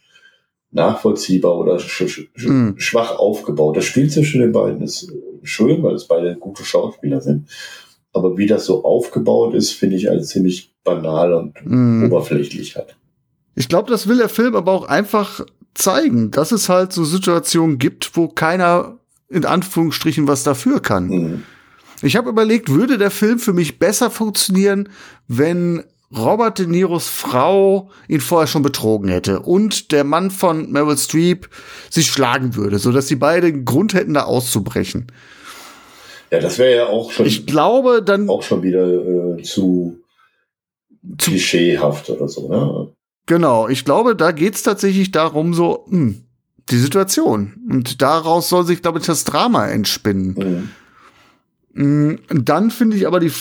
nachvollziehbar 0.72 1.58
oder 1.58 1.80
sch 1.80 2.08
sch 2.08 2.30
Mhm. 2.38 2.76
schwach 2.78 3.18
aufgebaut. 3.18 3.78
Das 3.78 3.86
Spiel 3.86 4.10
zwischen 4.10 4.42
den 4.42 4.52
beiden 4.52 4.82
ist 4.82 5.12
schön, 5.44 5.82
weil 5.84 5.96
es 5.96 6.06
beide 6.08 6.36
gute 6.36 6.64
Schauspieler 6.64 7.22
sind. 7.22 7.48
Aber 8.18 8.38
wie 8.38 8.48
das 8.48 8.66
so 8.66 8.84
aufgebaut 8.84 9.54
ist, 9.54 9.72
finde 9.72 9.96
ich 9.96 10.10
als 10.10 10.30
ziemlich 10.30 10.74
banal 10.84 11.34
und 11.34 11.54
Mhm. 11.66 12.06
oberflächlich 12.12 12.76
hat. 12.76 12.96
Ich 13.56 13.70
glaube, 13.70 13.90
das 13.90 14.08
will 14.08 14.18
der 14.18 14.30
Film 14.30 14.56
aber 14.56 14.72
auch 14.72 14.88
einfach 14.88 15.46
zeigen, 15.74 16.32
dass 16.32 16.52
es 16.52 16.70
halt 16.70 16.92
so 16.94 17.04
Situationen 17.04 17.78
gibt, 17.78 18.16
wo 18.16 18.28
keiner 18.28 18.98
in 19.30 19.46
Anführungsstrichen 19.46 20.28
was 20.28 20.44
dafür 20.44 20.80
kann. 20.82 21.08
Mhm. 21.08 21.44
Ich 22.02 22.16
habe 22.16 22.30
überlegt, 22.30 22.70
würde 22.70 22.98
der 22.98 23.12
Film 23.12 23.40
für 23.40 23.54
mich 23.54 23.80
besser 23.80 24.12
funktionieren, 24.12 24.90
wenn 25.28 25.84
Robert 26.16 26.60
De 26.60 26.68
Niros 26.68 27.08
Frau 27.10 27.90
ihn 28.08 28.22
vorher 28.22 28.48
schon 28.48 28.62
betrogen 28.62 29.10
hätte 29.10 29.42
und 29.42 29.92
der 29.92 30.04
Mann 30.04 30.32
von 30.32 30.72
Meryl 30.72 30.98
Streep 30.98 31.50
sich 31.90 32.08
schlagen 32.08 32.56
würde, 32.56 32.80
so 32.80 32.92
dass 32.92 33.08
die 33.08 33.18
beide 33.18 33.48
einen 33.48 33.66
Grund 33.66 33.94
hätten, 33.94 34.14
da 34.14 34.24
auszubrechen. 34.24 35.08
Ja, 36.32 36.40
das 36.40 36.58
wäre 36.58 36.76
ja 36.76 36.86
auch 36.88 37.12
schon, 37.12 37.26
Ich 37.26 37.46
glaube, 37.46 38.02
dann 38.04 38.30
auch 38.30 38.44
schon 38.44 38.62
wieder 38.64 38.86
äh, 38.88 39.44
zu, 39.44 40.00
Zu- 41.18 41.32
klischeehaft 41.32 42.10
oder 42.10 42.28
so. 42.28 42.50
Ne? 42.50 42.94
Genau, 43.28 43.68
ich 43.68 43.86
glaube, 43.86 44.16
da 44.16 44.32
geht's 44.32 44.64
tatsächlich 44.64 45.12
darum, 45.12 45.54
so, 45.54 45.86
hm, 45.90 46.24
die 46.70 46.78
Situation. 46.78 47.54
Und 47.70 48.02
daraus 48.02 48.50
soll 48.50 48.66
sich, 48.66 48.82
glaube 48.82 49.00
ich, 49.00 49.06
das 49.06 49.24
Drama 49.24 49.68
entspinnen. 49.68 50.70
Mhm. 51.74 52.12
Mm, 52.14 52.20
Dann 52.44 52.72
finde 52.72 52.98
ich 52.98 53.08
aber 53.08 53.20
die 53.20 53.32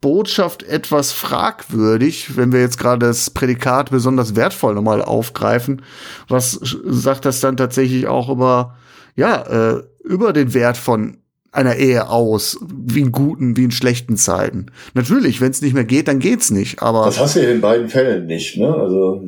Botschaft 0.00 0.62
etwas 0.62 1.10
fragwürdig, 1.12 2.36
wenn 2.36 2.52
wir 2.52 2.60
jetzt 2.60 2.78
gerade 2.78 3.06
das 3.06 3.30
Prädikat 3.30 3.90
besonders 3.90 4.36
wertvoll 4.36 4.74
nochmal 4.74 5.02
aufgreifen. 5.02 5.82
Was 6.28 6.52
sagt 6.84 7.24
das 7.24 7.40
dann 7.40 7.56
tatsächlich 7.56 8.06
auch 8.06 8.28
über, 8.28 8.76
ja, 9.16 9.42
äh, 9.76 9.82
über 10.04 10.32
den 10.32 10.54
Wert 10.54 10.76
von 10.76 11.16
einer 11.56 11.76
Ehe 11.76 12.08
aus, 12.08 12.58
wie 12.68 13.00
in 13.00 13.12
guten, 13.12 13.56
wie 13.56 13.64
in 13.64 13.70
schlechten 13.70 14.16
Zeiten. 14.16 14.66
Natürlich, 14.94 15.40
wenn 15.40 15.50
es 15.50 15.62
nicht 15.62 15.74
mehr 15.74 15.84
geht, 15.84 16.08
dann 16.08 16.18
geht's 16.18 16.50
nicht. 16.50 16.82
Aber 16.82 17.04
Das 17.06 17.18
hast 17.18 17.36
du 17.36 17.42
ja 17.42 17.50
in 17.50 17.60
beiden 17.60 17.88
Fällen 17.88 18.26
nicht. 18.26 18.56
Ne? 18.58 18.72
Also 18.74 19.22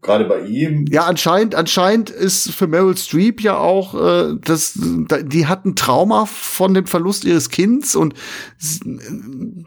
gerade 0.00 0.24
bei 0.26 0.40
ihm. 0.42 0.86
Ja, 0.90 1.06
anscheinend, 1.06 1.54
anscheinend 1.54 2.08
ist 2.10 2.52
für 2.52 2.66
Meryl 2.68 2.96
Streep 2.96 3.40
ja 3.40 3.58
auch, 3.58 3.94
äh, 3.94 4.36
das, 4.44 4.78
da- 5.08 5.22
die 5.22 5.46
hat 5.46 5.64
ein 5.66 5.74
Trauma 5.76 6.24
von 6.26 6.72
dem 6.72 6.86
Verlust 6.86 7.24
ihres 7.24 7.50
Kindes 7.50 7.96
und 7.96 8.14
sie, 8.58 8.80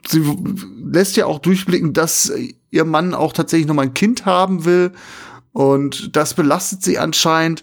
sie 0.08 0.24
lässt 0.84 1.18
ja 1.18 1.26
auch 1.26 1.40
durchblicken, 1.40 1.94
dass 1.94 2.32
ihr 2.72 2.86
Mann 2.86 3.14
auch 3.14 3.34
tatsächlich 3.34 3.68
noch 3.68 3.76
mal 3.76 3.84
ein 3.84 3.94
Kind 3.94 4.26
haben 4.26 4.64
will 4.66 4.92
und 5.52 6.16
das 6.16 6.34
belastet 6.34 6.82
sie 6.82 6.98
anscheinend. 6.98 7.62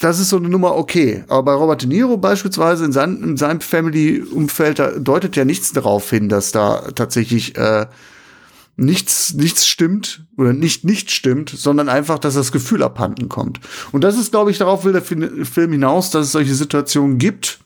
Das 0.00 0.20
ist 0.20 0.30
so 0.30 0.36
eine 0.36 0.48
Nummer 0.48 0.76
okay. 0.76 1.24
Aber 1.28 1.42
bei 1.42 1.54
Robert 1.54 1.82
De 1.82 1.88
Niro 1.88 2.16
beispielsweise 2.16 2.84
in, 2.84 2.92
sein, 2.92 3.22
in 3.22 3.36
seinem 3.36 3.60
Family-Umfeld, 3.60 4.78
da 4.78 4.90
deutet 4.92 5.36
ja 5.36 5.44
nichts 5.44 5.72
darauf 5.72 6.10
hin, 6.10 6.28
dass 6.28 6.52
da 6.52 6.90
tatsächlich 6.94 7.56
äh, 7.56 7.86
nichts, 8.76 9.34
nichts 9.34 9.66
stimmt 9.66 10.24
oder 10.36 10.52
nicht 10.52 10.84
nicht 10.84 11.10
stimmt, 11.10 11.50
sondern 11.50 11.88
einfach, 11.88 12.18
dass 12.18 12.34
das 12.34 12.52
Gefühl 12.52 12.82
abhanden 12.82 13.28
kommt. 13.28 13.60
Und 13.92 14.04
das 14.04 14.18
ist, 14.18 14.30
glaube 14.30 14.50
ich, 14.50 14.58
darauf 14.58 14.84
will 14.84 14.92
der 14.92 15.02
Film 15.02 15.72
hinaus, 15.72 16.10
dass 16.10 16.26
es 16.26 16.32
solche 16.32 16.54
Situationen 16.54 17.18
gibt. 17.18 17.60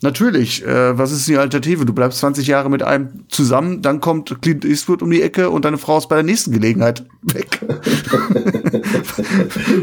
Natürlich, 0.00 0.64
äh, 0.64 0.96
was 0.96 1.12
ist 1.12 1.28
die 1.28 1.36
Alternative? 1.36 1.84
Du 1.84 1.92
bleibst 1.92 2.20
20 2.20 2.46
Jahre 2.46 2.70
mit 2.70 2.82
einem 2.82 3.24
zusammen, 3.28 3.82
dann 3.82 4.00
kommt 4.00 4.40
Clint 4.40 4.64
Eastwood 4.64 5.02
um 5.02 5.10
die 5.10 5.20
Ecke 5.20 5.50
und 5.50 5.66
deine 5.66 5.76
Frau 5.76 5.98
ist 5.98 6.08
bei 6.08 6.14
der 6.14 6.24
nächsten 6.24 6.52
Gelegenheit 6.52 7.04
weg. 7.22 7.60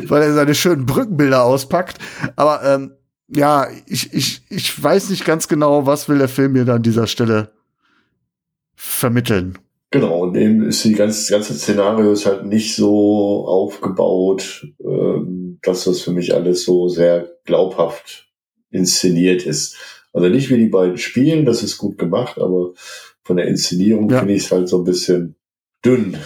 Weil 0.07 0.23
er 0.23 0.33
seine 0.33 0.55
schönen 0.55 0.85
Brückenbilder 0.85 1.43
auspackt. 1.43 1.97
Aber 2.35 2.63
ähm, 2.63 2.91
ja, 3.27 3.67
ich, 3.85 4.13
ich, 4.13 4.41
ich 4.49 4.81
weiß 4.81 5.09
nicht 5.09 5.25
ganz 5.25 5.47
genau, 5.47 5.85
was 5.85 6.09
will 6.09 6.17
der 6.17 6.29
Film 6.29 6.53
mir 6.53 6.65
da 6.65 6.75
an 6.75 6.83
dieser 6.83 7.07
Stelle 7.07 7.51
vermitteln. 8.75 9.57
Genau, 9.91 10.23
und 10.23 10.35
eben 10.35 10.67
ist 10.67 10.83
die 10.85 10.93
ganze, 10.93 11.19
das 11.19 11.29
ganze 11.29 11.53
Szenario 11.55 12.11
ist 12.11 12.25
halt 12.25 12.45
nicht 12.45 12.75
so 12.75 13.45
aufgebaut, 13.47 14.67
ähm, 14.83 15.57
dass 15.63 15.85
das 15.85 16.01
für 16.01 16.11
mich 16.11 16.33
alles 16.33 16.63
so 16.63 16.87
sehr 16.87 17.27
glaubhaft 17.45 18.29
inszeniert 18.69 19.45
ist. 19.45 19.77
Also 20.13 20.29
nicht 20.29 20.49
wie 20.49 20.57
die 20.57 20.67
beiden 20.67 20.97
spielen, 20.97 21.45
das 21.45 21.63
ist 21.63 21.77
gut 21.77 21.97
gemacht, 21.97 22.37
aber 22.37 22.73
von 23.23 23.37
der 23.37 23.47
Inszenierung 23.47 24.09
ja. 24.09 24.19
finde 24.19 24.33
ich 24.35 24.43
es 24.43 24.51
halt 24.51 24.69
so 24.69 24.79
ein 24.79 24.83
bisschen 24.83 25.35
dünn, 25.83 26.17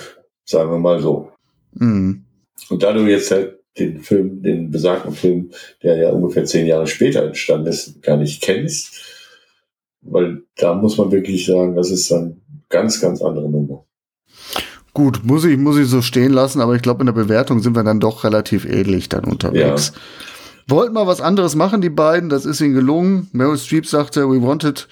sagen 0.46 0.72
wir 0.72 0.80
mal 0.80 1.02
so. 1.02 1.32
Mhm. 1.74 2.23
Und 2.70 2.84
da 2.84 2.94
du 2.94 3.02
jetzt 3.08 3.32
halt 3.32 3.60
den 3.78 4.02
Film, 4.02 4.44
den 4.44 4.72
besagten 4.72 5.14
Film, 5.14 5.52
der 5.82 5.98
ja 5.98 6.10
ungefähr 6.12 6.46
zehn 6.46 6.68
Jahre 6.68 6.88
später 6.88 7.24
entstanden 7.24 7.68
ist, 7.68 8.02
gar 8.04 8.18
nicht 8.18 8.42
kennst, 8.42 8.94
weil 10.02 10.44
da 10.56 10.76
muss 10.76 10.98
man 10.98 11.12
wirklich 11.12 11.46
sagen, 11.46 11.76
das 11.76 11.90
ist 11.90 12.12
dann 12.12 12.42
ganz, 12.70 13.02
ganz 13.02 13.22
andere 13.22 13.50
Nummer. 13.50 13.86
Gut, 14.94 15.22
muss 15.24 15.44
ich, 15.44 15.58
muss 15.58 15.78
ich 15.78 15.88
so 15.88 16.04
stehen 16.04 16.34
lassen, 16.34 16.62
aber 16.62 16.76
ich 16.76 16.84
glaube, 16.84 17.02
in 17.02 17.08
der 17.08 17.14
Bewertung 17.14 17.62
sind 17.62 17.76
wir 17.76 17.84
dann 17.84 18.00
doch 18.00 18.24
relativ 18.24 18.66
ähnlich 18.66 19.10
dann 19.10 19.24
unterwegs. 19.24 19.94
Ja. 19.96 20.02
Wollten 20.68 20.94
mal 20.94 21.08
was 21.08 21.20
anderes 21.20 21.56
machen, 21.56 21.82
die 21.82 21.90
beiden, 21.90 22.30
das 22.30 22.46
ist 22.46 22.62
ihnen 22.62 22.74
gelungen. 22.74 23.30
Meryl 23.34 23.58
Streep 23.58 23.86
sagte, 23.86 24.30
we 24.30 24.42
wanted 24.42 24.88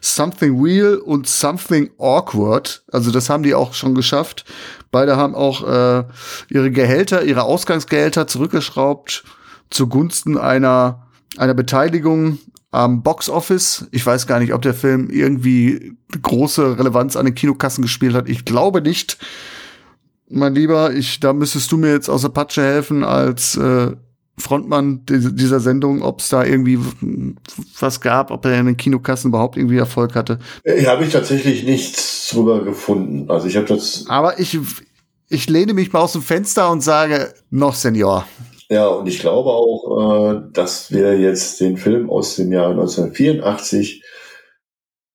something 0.00 0.62
real 0.62 0.96
und 0.96 1.28
something 1.28 1.90
awkward. 1.98 2.84
Also 2.92 3.10
das 3.10 3.28
haben 3.28 3.42
die 3.42 3.54
auch 3.54 3.74
schon 3.74 3.94
geschafft. 3.94 4.44
Beide 4.92 5.16
haben 5.16 5.34
auch 5.34 5.66
äh, 5.66 6.04
ihre 6.48 6.70
Gehälter, 6.70 7.24
ihre 7.24 7.42
Ausgangsgehälter 7.42 8.26
zurückgeschraubt 8.26 9.24
zugunsten 9.70 10.38
einer, 10.38 11.06
einer 11.36 11.54
Beteiligung 11.54 12.38
am 12.70 13.02
Box 13.02 13.28
Office. 13.28 13.86
Ich 13.90 14.04
weiß 14.04 14.26
gar 14.26 14.38
nicht, 14.38 14.52
ob 14.52 14.62
der 14.62 14.74
Film 14.74 15.10
irgendwie 15.10 15.96
große 16.20 16.78
Relevanz 16.78 17.16
an 17.16 17.24
den 17.24 17.34
Kinokassen 17.34 17.82
gespielt 17.82 18.14
hat. 18.14 18.28
Ich 18.28 18.44
glaube 18.44 18.82
nicht. 18.82 19.18
Mein 20.28 20.54
Lieber, 20.54 20.92
ich, 20.92 21.20
da 21.20 21.32
müsstest 21.32 21.70
du 21.70 21.76
mir 21.76 21.92
jetzt 21.92 22.08
aus 22.08 22.22
der 22.22 22.30
Patsche 22.30 22.62
helfen 22.62 23.04
als 23.04 23.56
äh, 23.56 23.92
Frontmann 24.38 25.02
dieser 25.06 25.60
Sendung, 25.60 26.02
ob 26.02 26.20
es 26.20 26.28
da 26.28 26.44
irgendwie 26.44 26.78
was 27.80 28.00
gab, 28.00 28.30
ob 28.30 28.44
er 28.44 28.58
in 28.60 28.66
den 28.66 28.76
Kinokassen 28.76 29.30
überhaupt 29.30 29.56
irgendwie 29.56 29.78
Erfolg 29.78 30.14
hatte. 30.14 30.38
Äh, 30.62 30.84
habe 30.86 31.04
ich 31.04 31.12
tatsächlich 31.12 31.64
nichts 31.64 32.30
drüber 32.30 32.62
gefunden. 32.62 33.30
Also 33.30 33.46
ich 33.46 33.56
habe 33.56 33.66
das. 33.66 34.04
Aber 34.08 34.38
ich, 34.38 34.58
ich 35.28 35.48
lehne 35.48 35.72
mich 35.72 35.92
mal 35.92 36.00
aus 36.00 36.12
dem 36.12 36.22
Fenster 36.22 36.70
und 36.70 36.82
sage, 36.82 37.32
noch 37.50 37.74
Senior. 37.74 38.26
Ja, 38.68 38.88
und 38.88 39.06
ich 39.06 39.20
glaube 39.20 39.50
auch, 39.50 40.34
äh, 40.34 40.42
dass 40.52 40.90
wir 40.90 41.18
jetzt 41.18 41.60
den 41.60 41.76
Film 41.76 42.10
aus 42.10 42.36
dem 42.36 42.52
Jahr 42.52 42.70
1984 42.70 44.02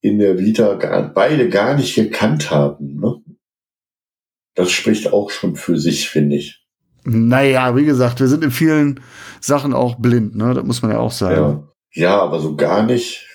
in 0.02 0.20
der 0.20 0.40
Vita 0.40 0.76
gar, 0.76 1.14
beide 1.14 1.50
gar 1.50 1.76
nicht 1.76 1.96
gekannt 1.96 2.50
haben. 2.50 3.00
Ne? 3.00 3.22
Das 4.56 4.72
spricht 4.72 5.14
auch 5.14 5.30
schon 5.30 5.56
für 5.56 5.78
sich, 5.78 6.10
finde 6.10 6.38
ich. 6.38 6.61
Naja, 7.04 7.76
wie 7.76 7.86
gesagt, 7.86 8.20
wir 8.20 8.28
sind 8.28 8.44
in 8.44 8.52
vielen 8.52 9.00
Sachen 9.40 9.74
auch 9.74 9.96
blind, 9.96 10.36
ne? 10.36 10.54
Das 10.54 10.64
muss 10.64 10.82
man 10.82 10.92
ja 10.92 11.00
auch 11.00 11.12
sagen. 11.12 11.64
Ja, 11.94 12.04
ja 12.04 12.22
aber 12.22 12.40
so 12.40 12.56
gar 12.56 12.84
nicht. 12.84 13.26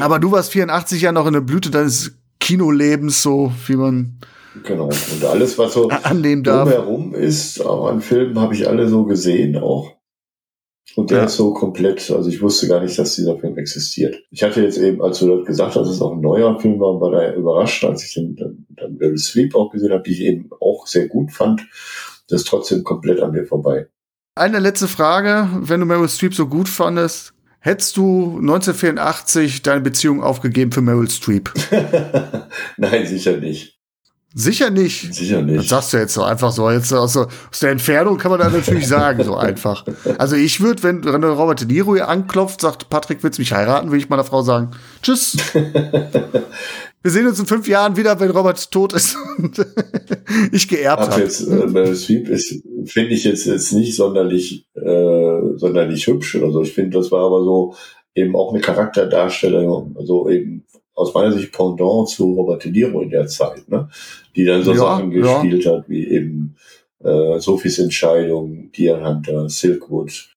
aber 0.00 0.18
du 0.18 0.32
warst 0.32 0.52
84 0.52 1.02
ja 1.02 1.12
noch 1.12 1.26
in 1.26 1.32
der 1.32 1.40
Blüte 1.40 1.70
deines 1.70 2.12
Kinolebens, 2.38 3.22
so 3.22 3.52
wie 3.66 3.76
man 3.76 4.18
Genau. 4.64 4.86
Und 4.86 5.24
alles, 5.24 5.58
was 5.58 5.74
so 5.74 5.88
annehmen 5.88 6.42
darf. 6.42 6.68
drumherum 6.68 7.14
ist, 7.14 7.64
auch 7.64 7.86
an 7.86 8.00
Filmen 8.00 8.38
habe 8.40 8.54
ich 8.54 8.68
alle 8.68 8.88
so 8.88 9.04
gesehen 9.04 9.56
auch. 9.56 9.92
Und 10.96 11.10
der 11.10 11.18
ja. 11.18 11.24
ist 11.24 11.36
so 11.36 11.52
komplett, 11.52 12.10
also 12.10 12.28
ich 12.28 12.40
wusste 12.40 12.66
gar 12.66 12.82
nicht, 12.82 12.98
dass 12.98 13.14
dieser 13.14 13.38
Film 13.38 13.56
existiert. 13.58 14.16
Ich 14.30 14.42
hatte 14.42 14.62
jetzt 14.62 14.78
eben, 14.78 15.02
als 15.02 15.18
du 15.18 15.36
das 15.36 15.46
gesagt 15.46 15.76
hast, 15.76 15.86
dass 15.86 15.94
es 15.94 16.00
auch 16.00 16.12
ein 16.12 16.20
neuer 16.20 16.58
Film 16.58 16.80
war, 16.80 17.00
war 17.00 17.12
da 17.12 17.34
überrascht, 17.34 17.84
als 17.84 18.04
ich 18.04 18.14
den 18.14 18.34
dann, 18.36 18.66
dann 18.70 19.16
Sleep 19.16 19.54
auch 19.54 19.70
gesehen 19.70 19.92
habe, 19.92 20.02
die 20.02 20.12
ich 20.12 20.22
eben 20.22 20.50
auch 20.60 20.86
sehr 20.86 21.06
gut 21.06 21.30
fand. 21.30 21.68
Das 22.28 22.42
ist 22.42 22.48
trotzdem 22.48 22.84
komplett 22.84 23.20
an 23.20 23.32
mir 23.32 23.46
vorbei. 23.46 23.88
Eine 24.34 24.60
letzte 24.60 24.86
Frage, 24.86 25.48
wenn 25.52 25.80
du 25.80 25.86
Meryl 25.86 26.08
Streep 26.08 26.34
so 26.34 26.46
gut 26.46 26.68
fandest, 26.68 27.32
hättest 27.58 27.96
du 27.96 28.38
1984 28.38 29.62
deine 29.62 29.80
Beziehung 29.80 30.22
aufgegeben 30.22 30.70
für 30.70 30.80
Meryl 30.80 31.10
Streep? 31.10 31.52
Nein, 32.76 33.06
sicher 33.06 33.36
nicht. 33.38 33.78
Sicher 34.34 34.70
nicht. 34.70 35.14
Sicher 35.14 35.40
nicht. 35.42 35.58
Das 35.58 35.68
sagst 35.68 35.92
du 35.92 35.96
jetzt 35.96 36.14
so 36.14 36.22
einfach 36.22 36.52
so. 36.52 36.70
Jetzt 36.70 36.92
aus, 36.92 37.16
aus 37.16 37.28
der 37.60 37.70
Entfernung 37.70 38.18
kann 38.18 38.30
man 38.30 38.38
da 38.38 38.50
natürlich 38.50 38.86
sagen, 38.86 39.24
so 39.24 39.34
einfach. 39.36 39.84
Also 40.18 40.36
ich 40.36 40.60
würde, 40.60 40.82
wenn, 40.82 41.02
wenn 41.02 41.24
Robert 41.24 41.62
De 41.62 41.66
Niro 41.66 41.94
hier 41.94 42.08
anklopft, 42.08 42.60
sagt, 42.60 42.90
Patrick, 42.90 43.22
willst 43.22 43.38
du 43.38 43.42
mich 43.42 43.52
heiraten, 43.52 43.88
würde 43.88 43.98
ich 43.98 44.10
meiner 44.10 44.24
Frau 44.24 44.42
sagen, 44.42 44.72
tschüss. 45.02 45.38
Wir 47.02 47.10
sehen 47.12 47.26
uns 47.26 47.38
in 47.38 47.46
fünf 47.46 47.68
Jahren 47.68 47.96
wieder, 47.96 48.18
wenn 48.18 48.30
Robert 48.30 48.70
tot 48.70 48.92
ist 48.92 49.16
und 49.38 49.64
ich 50.52 50.68
geerbt 50.68 51.10
habe. 51.10 51.20
Jetzt, 51.22 51.46
äh, 51.46 51.66
Meryl 51.66 51.94
Streep 51.94 52.28
ist, 52.28 52.62
finde 52.86 53.14
ich 53.14 53.24
jetzt, 53.24 53.46
jetzt 53.46 53.72
nicht 53.72 53.94
sonderlich, 53.94 54.66
äh, 54.74 55.40
sonderlich 55.56 56.06
hübsch 56.06 56.34
oder 56.34 56.50
so. 56.50 56.62
Ich 56.62 56.72
finde, 56.72 56.98
das 56.98 57.12
war 57.12 57.24
aber 57.24 57.44
so 57.44 57.74
eben 58.14 58.34
auch 58.34 58.52
eine 58.52 58.60
Charakterdarstellung, 58.60 59.94
also 59.96 60.28
eben 60.28 60.64
aus 60.94 61.14
meiner 61.14 61.32
Sicht 61.32 61.52
Pendant 61.52 62.08
zu 62.08 62.34
Robert 62.34 62.64
De 62.64 62.72
Niro 62.72 63.00
in 63.02 63.10
der 63.10 63.28
Zeit, 63.28 63.68
ne? 63.68 63.88
die 64.34 64.44
dann 64.44 64.64
so 64.64 64.72
ja, 64.72 64.78
Sachen 64.78 65.10
gespielt 65.10 65.64
ja. 65.64 65.76
hat, 65.76 65.88
wie 65.88 66.08
eben 66.08 66.56
äh, 67.04 67.38
Sophies 67.38 67.78
Entscheidung, 67.78 68.72
Deer 68.72 69.06
Hunter, 69.06 69.48
Silkwood. 69.48 70.34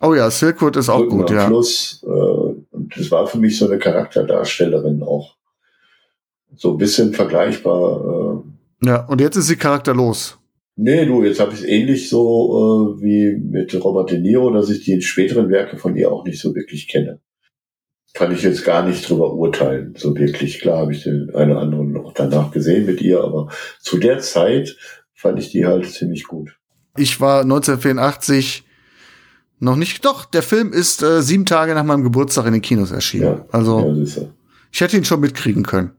Oh 0.00 0.14
ja, 0.14 0.30
Silkwood 0.30 0.76
ist 0.76 0.88
auch 0.88 1.00
Rücken 1.00 1.18
gut, 1.18 1.30
ja. 1.30 1.46
Fluss, 1.46 2.04
äh, 2.04 2.08
und 2.08 2.92
das 2.96 3.10
war 3.10 3.26
für 3.26 3.38
mich 3.38 3.58
so 3.58 3.66
eine 3.66 3.78
Charakterdarstellerin 3.78 5.02
auch. 5.02 5.34
So 6.56 6.72
ein 6.72 6.78
bisschen 6.78 7.12
vergleichbar. 7.12 8.42
Äh. 8.82 8.86
Ja, 8.86 9.06
und 9.06 9.20
jetzt 9.20 9.36
ist 9.36 9.46
sie 9.46 9.56
charakterlos. 9.56 10.38
Nee, 10.76 11.06
du, 11.06 11.22
jetzt 11.22 11.38
habe 11.38 11.52
ich 11.52 11.60
es 11.60 11.66
ähnlich 11.66 12.08
so 12.08 12.96
äh, 12.98 13.02
wie 13.02 13.36
mit 13.36 13.72
Robert 13.84 14.10
De 14.10 14.18
Niro, 14.18 14.50
dass 14.50 14.70
ich 14.70 14.84
die 14.84 15.00
späteren 15.02 15.48
Werke 15.50 15.78
von 15.78 15.96
ihr 15.96 16.10
auch 16.10 16.24
nicht 16.24 16.40
so 16.40 16.54
wirklich 16.54 16.88
kenne 16.88 17.20
kann 18.14 18.32
ich 18.32 18.42
jetzt 18.42 18.64
gar 18.64 18.86
nicht 18.86 19.08
drüber 19.08 19.34
urteilen. 19.34 19.94
So 19.98 20.16
wirklich. 20.16 20.60
Klar 20.60 20.78
habe 20.78 20.92
ich 20.92 21.02
den 21.02 21.34
einen 21.34 21.50
oder 21.50 21.60
anderen 21.60 21.92
noch 21.92 22.14
danach 22.14 22.52
gesehen 22.52 22.86
mit 22.86 23.02
ihr, 23.02 23.20
aber 23.22 23.48
zu 23.80 23.98
der 23.98 24.20
Zeit 24.20 24.76
fand 25.12 25.38
ich 25.40 25.50
die 25.50 25.66
halt 25.66 25.90
ziemlich 25.90 26.24
gut. 26.24 26.56
Ich 26.96 27.20
war 27.20 27.42
1984 27.42 28.64
noch 29.58 29.76
nicht, 29.76 30.04
doch, 30.04 30.24
der 30.24 30.42
Film 30.42 30.72
ist 30.72 31.02
äh, 31.02 31.22
sieben 31.22 31.46
Tage 31.46 31.74
nach 31.74 31.84
meinem 31.84 32.04
Geburtstag 32.04 32.46
in 32.46 32.52
den 32.52 32.62
Kinos 32.62 32.92
erschienen. 32.92 33.24
Ja, 33.24 33.46
also, 33.50 33.94
ja, 33.96 34.22
ich 34.70 34.80
hätte 34.80 34.96
ihn 34.96 35.04
schon 35.04 35.20
mitkriegen 35.20 35.64
können. 35.64 35.92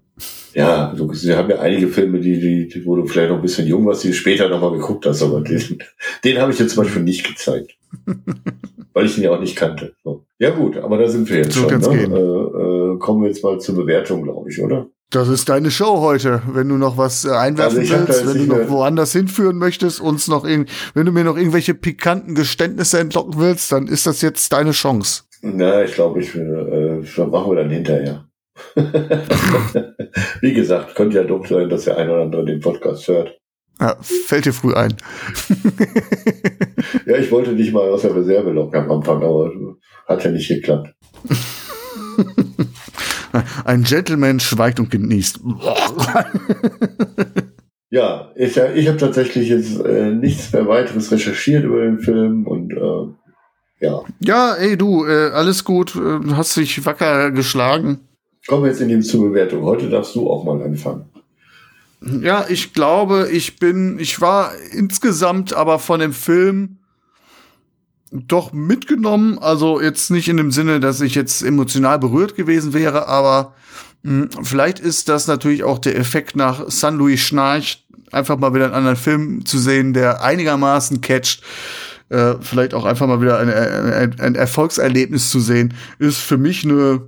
Ja, 0.54 0.94
wir 0.96 1.38
haben 1.38 1.50
ja 1.50 1.60
einige 1.60 1.90
Filme, 1.90 2.20
die, 2.20 2.40
die, 2.40 2.68
die, 2.70 2.86
wo 2.86 2.96
du 2.96 3.06
vielleicht 3.06 3.30
noch 3.30 3.38
ein 3.38 3.42
bisschen 3.42 3.68
jung 3.68 3.86
warst, 3.86 4.04
die 4.04 4.10
du 4.10 4.14
später 4.14 4.48
nochmal 4.48 4.72
geguckt 4.72 5.06
hast, 5.06 5.22
aber 5.22 5.42
den, 5.42 5.80
den 6.24 6.38
habe 6.40 6.54
ich 6.54 6.60
jetzt 6.60 6.76
zum 6.76 6.84
Beispiel 6.84 7.04
nicht 7.04 7.28
gezeigt. 7.28 7.76
weil 8.96 9.06
ich 9.06 9.18
ihn 9.18 9.26
ja 9.26 9.32
auch 9.32 9.40
nicht 9.40 9.58
kannte. 9.58 9.94
So. 10.04 10.26
Ja 10.40 10.52
gut, 10.52 10.78
aber 10.78 10.98
da 10.98 11.10
sind 11.10 11.30
wir 11.30 11.38
jetzt 11.38 11.54
so 11.54 11.70
schon. 11.70 11.80
Ne? 11.82 12.16
Äh, 12.16 12.94
äh, 12.96 12.98
kommen 12.98 13.22
wir 13.22 13.28
jetzt 13.28 13.44
mal 13.44 13.60
zur 13.60 13.76
Bewertung, 13.76 14.24
glaube 14.24 14.50
ich, 14.50 14.62
oder? 14.62 14.88
Das 15.12 15.28
ist 15.28 15.50
deine 15.50 15.70
Show 15.70 16.00
heute. 16.00 16.42
Wenn 16.48 16.70
du 16.70 16.76
noch 16.76 16.98
was 16.98 17.26
äh, 17.26 17.32
einwerfen 17.32 17.80
also 17.80 17.94
willst, 17.94 18.26
wenn 18.26 18.48
du 18.48 18.56
noch 18.56 18.70
woanders 18.70 19.12
hinführen 19.12 19.58
möchtest, 19.58 20.00
uns 20.00 20.30
noch 20.30 20.46
wenn 20.46 20.66
du 20.94 21.12
mir 21.12 21.26
noch 21.26 21.36
irgendwelche 21.36 21.74
pikanten 21.74 22.36
Geständnisse 22.36 23.00
entlocken 23.00 23.34
willst, 23.38 23.72
dann 23.74 23.88
ist 23.88 24.08
das 24.08 24.22
jetzt 24.22 24.52
deine 24.54 24.72
Chance. 24.72 25.24
Na, 25.42 25.84
ich 25.84 25.94
glaube, 25.94 26.22
ich 26.22 26.34
will, 26.34 27.04
äh, 27.06 27.26
machen 27.26 27.52
wir 27.52 27.56
dann 27.56 27.70
hinterher. 27.70 28.26
Wie 30.42 30.54
gesagt, 30.54 30.96
könnte 30.96 31.18
ja 31.18 31.24
doch 31.24 31.46
sein, 31.46 31.70
dass 31.70 31.86
der 31.86 31.98
eine 31.98 32.14
oder 32.14 32.24
andere 32.24 32.46
den 32.46 32.60
Podcast 32.60 33.08
hört. 33.08 33.40
Ja, 33.80 33.98
fällt 34.02 34.46
dir 34.46 34.54
früh 34.54 34.74
ein. 34.74 34.96
ja, 37.06 37.18
ich 37.18 37.32
wollte 37.32 37.56
dich 37.56 37.72
mal 37.74 37.90
aus 37.90 38.04
der 38.04 38.16
Reserve 38.16 38.52
locken 38.52 38.84
am 38.84 38.92
Anfang, 38.92 39.22
aber 39.22 39.52
hat 40.08 40.24
ja 40.24 40.32
nicht 40.32 40.48
geklappt. 40.48 40.94
Ein 43.66 43.84
Gentleman 43.84 44.40
schweigt 44.40 44.80
und 44.80 44.90
genießt. 44.90 45.42
ja, 47.90 48.32
ich, 48.36 48.56
ich 48.56 48.88
habe 48.88 48.98
tatsächlich 48.98 49.50
jetzt 49.50 49.84
äh, 49.84 50.12
nichts 50.12 50.54
mehr 50.54 50.68
weiteres 50.68 51.12
recherchiert 51.12 51.66
über 51.66 51.82
den 51.82 52.00
Film 52.00 52.48
und 52.48 52.72
äh, 52.72 53.08
ja. 53.86 54.04
Ja, 54.22 54.56
ey 54.56 54.78
du, 54.78 55.06
äh, 55.06 55.32
alles 55.32 55.66
gut, 55.66 55.96
äh, 55.96 56.32
hast 56.32 56.56
dich 56.56 56.86
wacker 56.86 57.32
geschlagen. 57.32 58.05
Kommen 58.48 58.64
wir 58.64 58.70
jetzt 58.70 58.82
in 58.82 58.90
die 58.90 59.00
Zubewertung. 59.00 59.64
Heute 59.64 59.90
darfst 59.90 60.16
du 60.16 60.30
auch 60.30 60.44
mal 60.44 60.62
anfangen. 60.62 61.06
Ja, 62.22 62.46
ich 62.48 62.74
glaube, 62.74 63.30
ich 63.32 63.58
bin, 63.58 63.98
ich 64.00 64.22
war 64.22 64.52
insgesamt 64.72 65.54
aber 65.54 65.80
von 65.80 66.00
dem 66.00 66.14
Film 66.14 66.78
doch 68.12 68.54
mitgenommen. 68.54 69.40
Also 69.40 69.82
jetzt 69.82 70.12
nicht 70.12 70.28
in 70.28 70.38
dem 70.38 70.52
Sinne, 70.52 70.80
dass 70.80 71.02
ich 71.02 71.16
jetzt 71.16 71.42
emotional 71.42 71.98
berührt 71.98 72.36
gewesen 72.36 72.74
wäre, 72.74 73.08
aber 73.08 73.56
mh, 74.04 74.30
hm, 74.36 74.44
vielleicht 74.44 74.80
ist 74.80 75.10
das 75.10 75.28
natürlich 75.28 75.64
auch 75.64 75.80
der 75.80 75.98
Effekt 75.98 76.36
nach 76.36 76.70
San 76.70 76.98
Luis 76.98 77.22
Schnarch, 77.22 77.86
einfach 78.12 78.38
mal 78.38 78.54
wieder 78.54 78.66
einen 78.66 78.76
anderen 78.76 78.98
Film 78.98 79.46
zu 79.46 79.58
sehen, 79.58 79.94
der 79.94 80.24
einigermaßen 80.24 81.02
catcht. 81.02 81.42
Äh, 82.10 82.36
vielleicht 82.40 82.76
auch 82.76 82.86
einfach 82.86 83.08
mal 83.08 83.20
wieder 83.20 83.40
ein, 83.40 83.50
ein, 83.50 84.20
ein 84.20 84.36
Erfolgserlebnis 84.36 85.32
zu 85.32 85.40
sehen, 85.40 85.74
ist 85.98 86.20
für 86.20 86.38
mich 86.38 86.64
eine, 86.64 87.02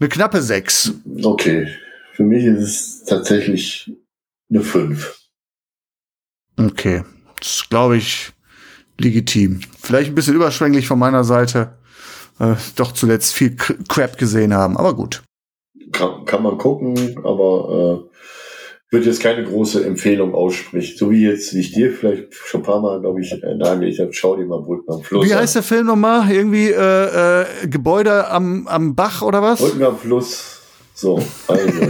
eine 0.00 0.08
knappe 0.08 0.42
Sechs. 0.42 0.92
Okay. 1.22 1.68
Für 2.14 2.24
mich 2.24 2.44
ist 2.44 2.60
es 2.60 3.04
tatsächlich 3.04 3.92
eine 4.50 4.62
5. 4.62 5.18
Okay. 6.58 7.04
Das 7.38 7.66
glaube 7.68 7.96
ich, 7.96 8.32
legitim. 8.98 9.60
Vielleicht 9.78 10.10
ein 10.10 10.14
bisschen 10.14 10.34
überschwänglich 10.34 10.86
von 10.86 10.98
meiner 10.98 11.24
Seite. 11.24 11.78
Äh, 12.38 12.56
doch 12.76 12.92
zuletzt 12.92 13.34
viel 13.34 13.56
Crap 13.56 14.18
gesehen 14.18 14.54
haben, 14.54 14.76
aber 14.76 14.94
gut. 14.94 15.22
Kann, 15.92 16.24
kann 16.24 16.42
man 16.42 16.58
gucken, 16.58 17.18
aber 17.24 18.08
äh, 18.09 18.09
würde 18.90 19.06
jetzt 19.06 19.20
keine 19.22 19.44
große 19.44 19.84
Empfehlung 19.84 20.34
aussprechen. 20.34 20.96
So 20.98 21.10
wie 21.10 21.24
jetzt, 21.26 21.54
wie 21.54 21.60
ich 21.60 21.72
dir 21.72 21.92
vielleicht 21.92 22.34
schon 22.34 22.60
ein 22.60 22.64
paar 22.64 22.80
Mal, 22.80 23.00
glaube 23.00 23.20
ich, 23.20 23.32
äh, 23.32 23.54
nahegelegt 23.54 24.00
habe, 24.00 24.12
schau 24.12 24.36
dir 24.36 24.46
mal 24.46 24.60
Brücken 24.62 24.92
am 24.92 25.02
Fluss 25.02 25.26
Wie 25.28 25.32
an. 25.32 25.40
heißt 25.40 25.54
der 25.54 25.62
Film 25.62 25.86
nochmal? 25.86 26.30
Irgendwie 26.30 26.70
äh, 26.70 27.42
äh, 27.42 27.46
Gebäude 27.68 28.28
am, 28.28 28.66
am 28.66 28.94
Bach 28.96 29.22
oder 29.22 29.42
was? 29.42 29.60
Brücken 29.60 29.82
am 29.84 29.96
Fluss. 29.98 30.56
So, 30.94 31.18
also. 31.48 31.80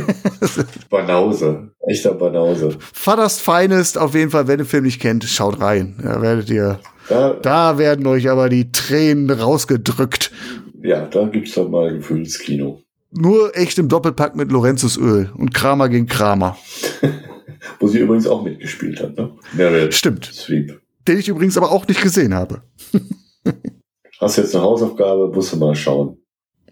Banause. 0.90 1.70
Echter 1.88 2.14
Banause. 2.14 2.76
Vaters 2.92 3.40
Finest, 3.40 3.98
auf 3.98 4.14
jeden 4.14 4.30
Fall, 4.30 4.46
wenn 4.46 4.55
ihr 4.61 4.64
den 4.64 4.66
Film 4.66 4.84
nicht 4.84 5.01
kennt, 5.01 5.24
schaut 5.24 5.61
rein. 5.61 5.96
Da 6.03 6.22
werdet 6.22 6.48
ihr, 6.51 6.78
Da, 7.09 7.32
da 7.32 7.78
werden 7.78 8.07
euch 8.07 8.28
aber 8.30 8.48
die 8.48 8.70
Tränen 8.70 9.30
rausgedrückt. 9.30 10.30
ja, 10.82 11.07
da 11.07 11.26
gibt's 11.26 11.55
doch 11.55 11.68
mal 11.68 11.92
Gefühlskino. 11.94 12.82
Nur 13.12 13.56
echt 13.56 13.78
im 13.78 13.88
Doppelpack 13.88 14.36
mit 14.36 14.52
Lorenzos 14.52 14.96
Öl 14.96 15.30
und 15.36 15.52
Kramer 15.52 15.88
gegen 15.88 16.06
Kramer. 16.06 16.56
Wo 17.80 17.88
sie 17.88 17.98
übrigens 17.98 18.26
auch 18.26 18.42
mitgespielt 18.42 19.00
hat, 19.00 19.16
ne? 19.16 19.32
Meryl 19.52 19.92
Stimmt. 19.92 20.26
Streep. 20.26 20.80
Den 21.06 21.18
ich 21.18 21.28
übrigens 21.28 21.56
aber 21.56 21.72
auch 21.72 21.86
nicht 21.88 22.02
gesehen 22.02 22.34
habe. 22.34 22.62
Hast 24.20 24.36
jetzt 24.36 24.54
eine 24.54 24.64
Hausaufgabe, 24.64 25.30
musst 25.34 25.52
du 25.52 25.56
mal 25.56 25.74
schauen. 25.74 26.18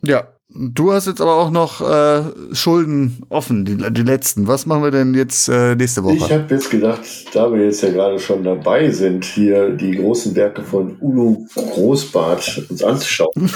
Ja. 0.02 0.28
Du 0.50 0.92
hast 0.92 1.06
jetzt 1.06 1.20
aber 1.20 1.34
auch 1.36 1.50
noch 1.50 1.82
äh, 1.82 2.22
Schulden 2.54 3.22
offen, 3.28 3.66
die, 3.66 3.76
die 3.92 4.02
letzten. 4.02 4.46
Was 4.46 4.64
machen 4.64 4.82
wir 4.82 4.90
denn 4.90 5.12
jetzt 5.12 5.46
äh, 5.48 5.74
nächste 5.74 6.02
Woche? 6.04 6.16
Ich 6.16 6.32
habe 6.32 6.46
jetzt 6.48 6.70
gedacht, 6.70 7.02
da 7.34 7.52
wir 7.52 7.66
jetzt 7.66 7.82
ja 7.82 7.90
gerade 7.90 8.18
schon 8.18 8.44
dabei 8.44 8.90
sind, 8.90 9.26
hier 9.26 9.68
die 9.70 9.90
großen 9.90 10.34
Werke 10.34 10.62
von 10.62 10.96
Udo 11.02 11.46
Großbart 11.54 12.64
uns 12.70 12.82
anzuschauen. 12.82 13.28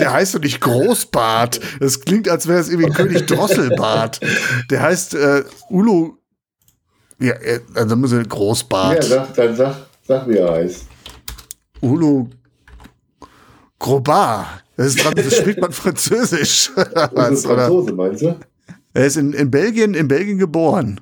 Der 0.00 0.12
heißt 0.12 0.34
doch 0.34 0.40
nicht 0.40 0.60
Großbart. 0.60 1.60
Das 1.78 2.00
klingt, 2.00 2.28
als 2.28 2.48
wäre 2.48 2.58
es 2.58 2.68
irgendwie 2.68 2.90
König 2.90 3.24
Drosselbart. 3.26 4.18
Der 4.72 4.82
heißt 4.82 5.14
äh, 5.14 5.44
Ulo. 5.70 6.18
Ja, 7.20 7.34
äh, 7.34 7.60
also 7.74 7.94
muss 7.94 8.10
er 8.10 8.24
Großbart. 8.24 9.04
Ja, 9.04 9.24
sag, 9.24 9.34
dann 9.34 9.54
sag, 9.54 9.76
sag, 10.02 10.28
wie 10.28 10.38
er 10.38 10.50
heißt. 10.50 10.86
Ulo 11.80 12.28
Grobar. 13.78 14.63
Das, 14.76 14.94
ist, 14.94 15.04
das 15.04 15.36
spricht 15.36 15.60
man 15.60 15.72
Französisch. 15.72 16.70
Was, 17.12 17.46
oder? 17.46 17.66
Franzose, 17.66 17.92
meinst 17.92 18.22
du? 18.22 18.36
Er 18.92 19.06
ist 19.06 19.16
in, 19.16 19.32
in 19.32 19.50
Belgien, 19.50 19.94
in 19.94 20.08
Belgien 20.08 20.38
geboren. 20.38 21.00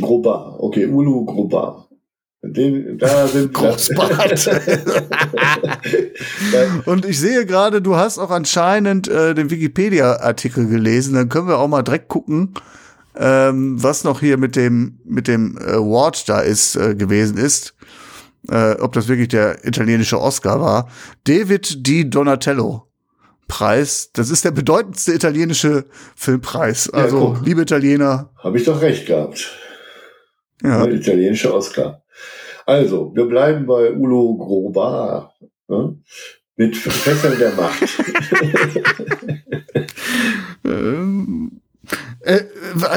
Grobar. 0.00 0.56
Okay, 0.58 0.86
Ulo 0.86 1.24
Grobar. 1.24 1.88
Den, 2.42 2.96
da 2.98 3.26
sind 3.28 3.52
Großbart. 3.54 4.48
Und 6.86 7.04
ich 7.04 7.20
sehe 7.20 7.44
gerade, 7.44 7.82
du 7.82 7.96
hast 7.96 8.18
auch 8.18 8.30
anscheinend 8.30 9.08
äh, 9.08 9.34
den 9.34 9.50
Wikipedia-Artikel 9.50 10.66
gelesen. 10.66 11.14
Dann 11.14 11.28
können 11.28 11.48
wir 11.48 11.58
auch 11.58 11.68
mal 11.68 11.82
direkt 11.82 12.08
gucken, 12.08 12.54
ähm, 13.16 13.82
was 13.82 14.04
noch 14.04 14.20
hier 14.20 14.38
mit 14.38 14.56
dem 14.56 15.00
mit 15.04 15.28
dem 15.28 15.58
äh, 15.58 15.72
Award 15.72 16.28
da 16.28 16.40
ist 16.40 16.76
äh, 16.76 16.94
gewesen 16.94 17.36
ist. 17.36 17.74
Äh, 18.48 18.76
ob 18.80 18.94
das 18.94 19.08
wirklich 19.08 19.28
der 19.28 19.66
italienische 19.66 20.18
Oscar 20.18 20.62
war. 20.62 20.88
David 21.24 21.86
Di 21.86 22.08
Donatello. 22.08 22.89
Preis. 23.50 24.10
Das 24.14 24.30
ist 24.30 24.44
der 24.44 24.52
bedeutendste 24.52 25.12
italienische 25.12 25.84
Filmpreis. 26.16 26.88
Ja, 26.92 27.00
Also, 27.00 27.34
guck. 27.34 27.44
liebe 27.46 27.62
Italiener. 27.62 28.30
Habe 28.38 28.58
ich 28.58 28.64
doch 28.64 28.80
recht 28.80 29.06
gehabt. 29.06 29.50
Ja. 30.62 30.86
Der 30.86 30.94
italienische 30.94 31.52
Oscar. 31.52 32.02
Also, 32.66 33.12
wir 33.14 33.26
bleiben 33.26 33.66
bei 33.66 33.92
Ulo 33.92 34.36
Grobar. 34.36 35.34
Ne? 35.68 35.96
Mit 36.56 36.76
Fässern 36.76 37.38
der 37.38 37.52
Macht. 37.54 37.82
Ähm, 40.64 41.60
äh, 42.20 42.40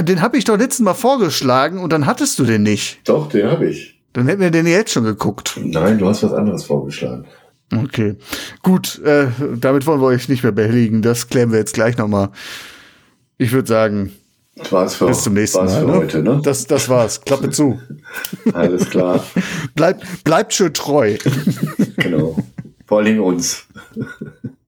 den 0.04 0.22
habe 0.22 0.38
ich 0.38 0.44
doch 0.44 0.58
letztes 0.58 0.82
Mal 0.82 0.94
vorgeschlagen 0.94 1.80
und 1.80 1.94
dann 1.94 2.06
hattest 2.06 2.38
du 2.40 2.44
den 2.44 2.64
nicht. 2.64 3.00
Doch, 3.06 3.30
den 3.30 3.48
habe 3.50 3.68
ich. 3.70 4.02
Dann 4.14 4.28
hätten 4.28 4.42
wir 4.42 4.52
den 4.52 4.68
jetzt 4.68 4.92
schon 4.92 5.06
geguckt. 5.06 5.58
Nein, 5.60 5.98
du 5.98 6.08
hast 6.08 6.22
was 6.24 6.34
anderes 6.34 6.66
vorgeschlagen. 6.66 7.26
Okay. 7.72 8.16
Gut, 8.62 9.00
äh, 9.04 9.28
damit 9.60 9.86
wollen 9.86 10.02
wir 10.02 10.08
euch 10.08 10.30
nicht 10.30 10.44
mehr 10.44 10.52
behelligen. 10.52 11.02
Das 11.02 11.28
klären 11.28 11.52
wir 11.52 11.60
jetzt 11.60 11.74
gleich 11.74 11.98
nochmal. 11.98 12.30
Ich 13.38 13.52
würde 13.52 13.68
sagen, 13.68 14.12
Das 14.56 14.72
war's 14.72 14.96
für, 14.96 15.08
bis 15.08 15.24
zum 15.24 15.34
nächsten 15.34 15.60
war's 15.60 15.72
Mal. 15.74 15.80
für 15.82 15.88
ne? 15.88 15.94
heute, 15.94 16.24
ne? 16.24 16.42
Das, 16.44 16.66
das 16.68 16.88
war's. 16.90 17.22
Klappe 17.22 17.50
zu. 17.50 17.80
Alles 18.54 18.90
klar. 18.90 19.24
Bleibt, 19.76 20.24
bleibt 20.24 20.54
schön 20.54 20.74
treu. 20.74 21.18
genau. 21.98 22.38
Vor 22.86 22.98
allen 23.00 23.08
Dingen 23.08 23.22
uns. 23.22 23.66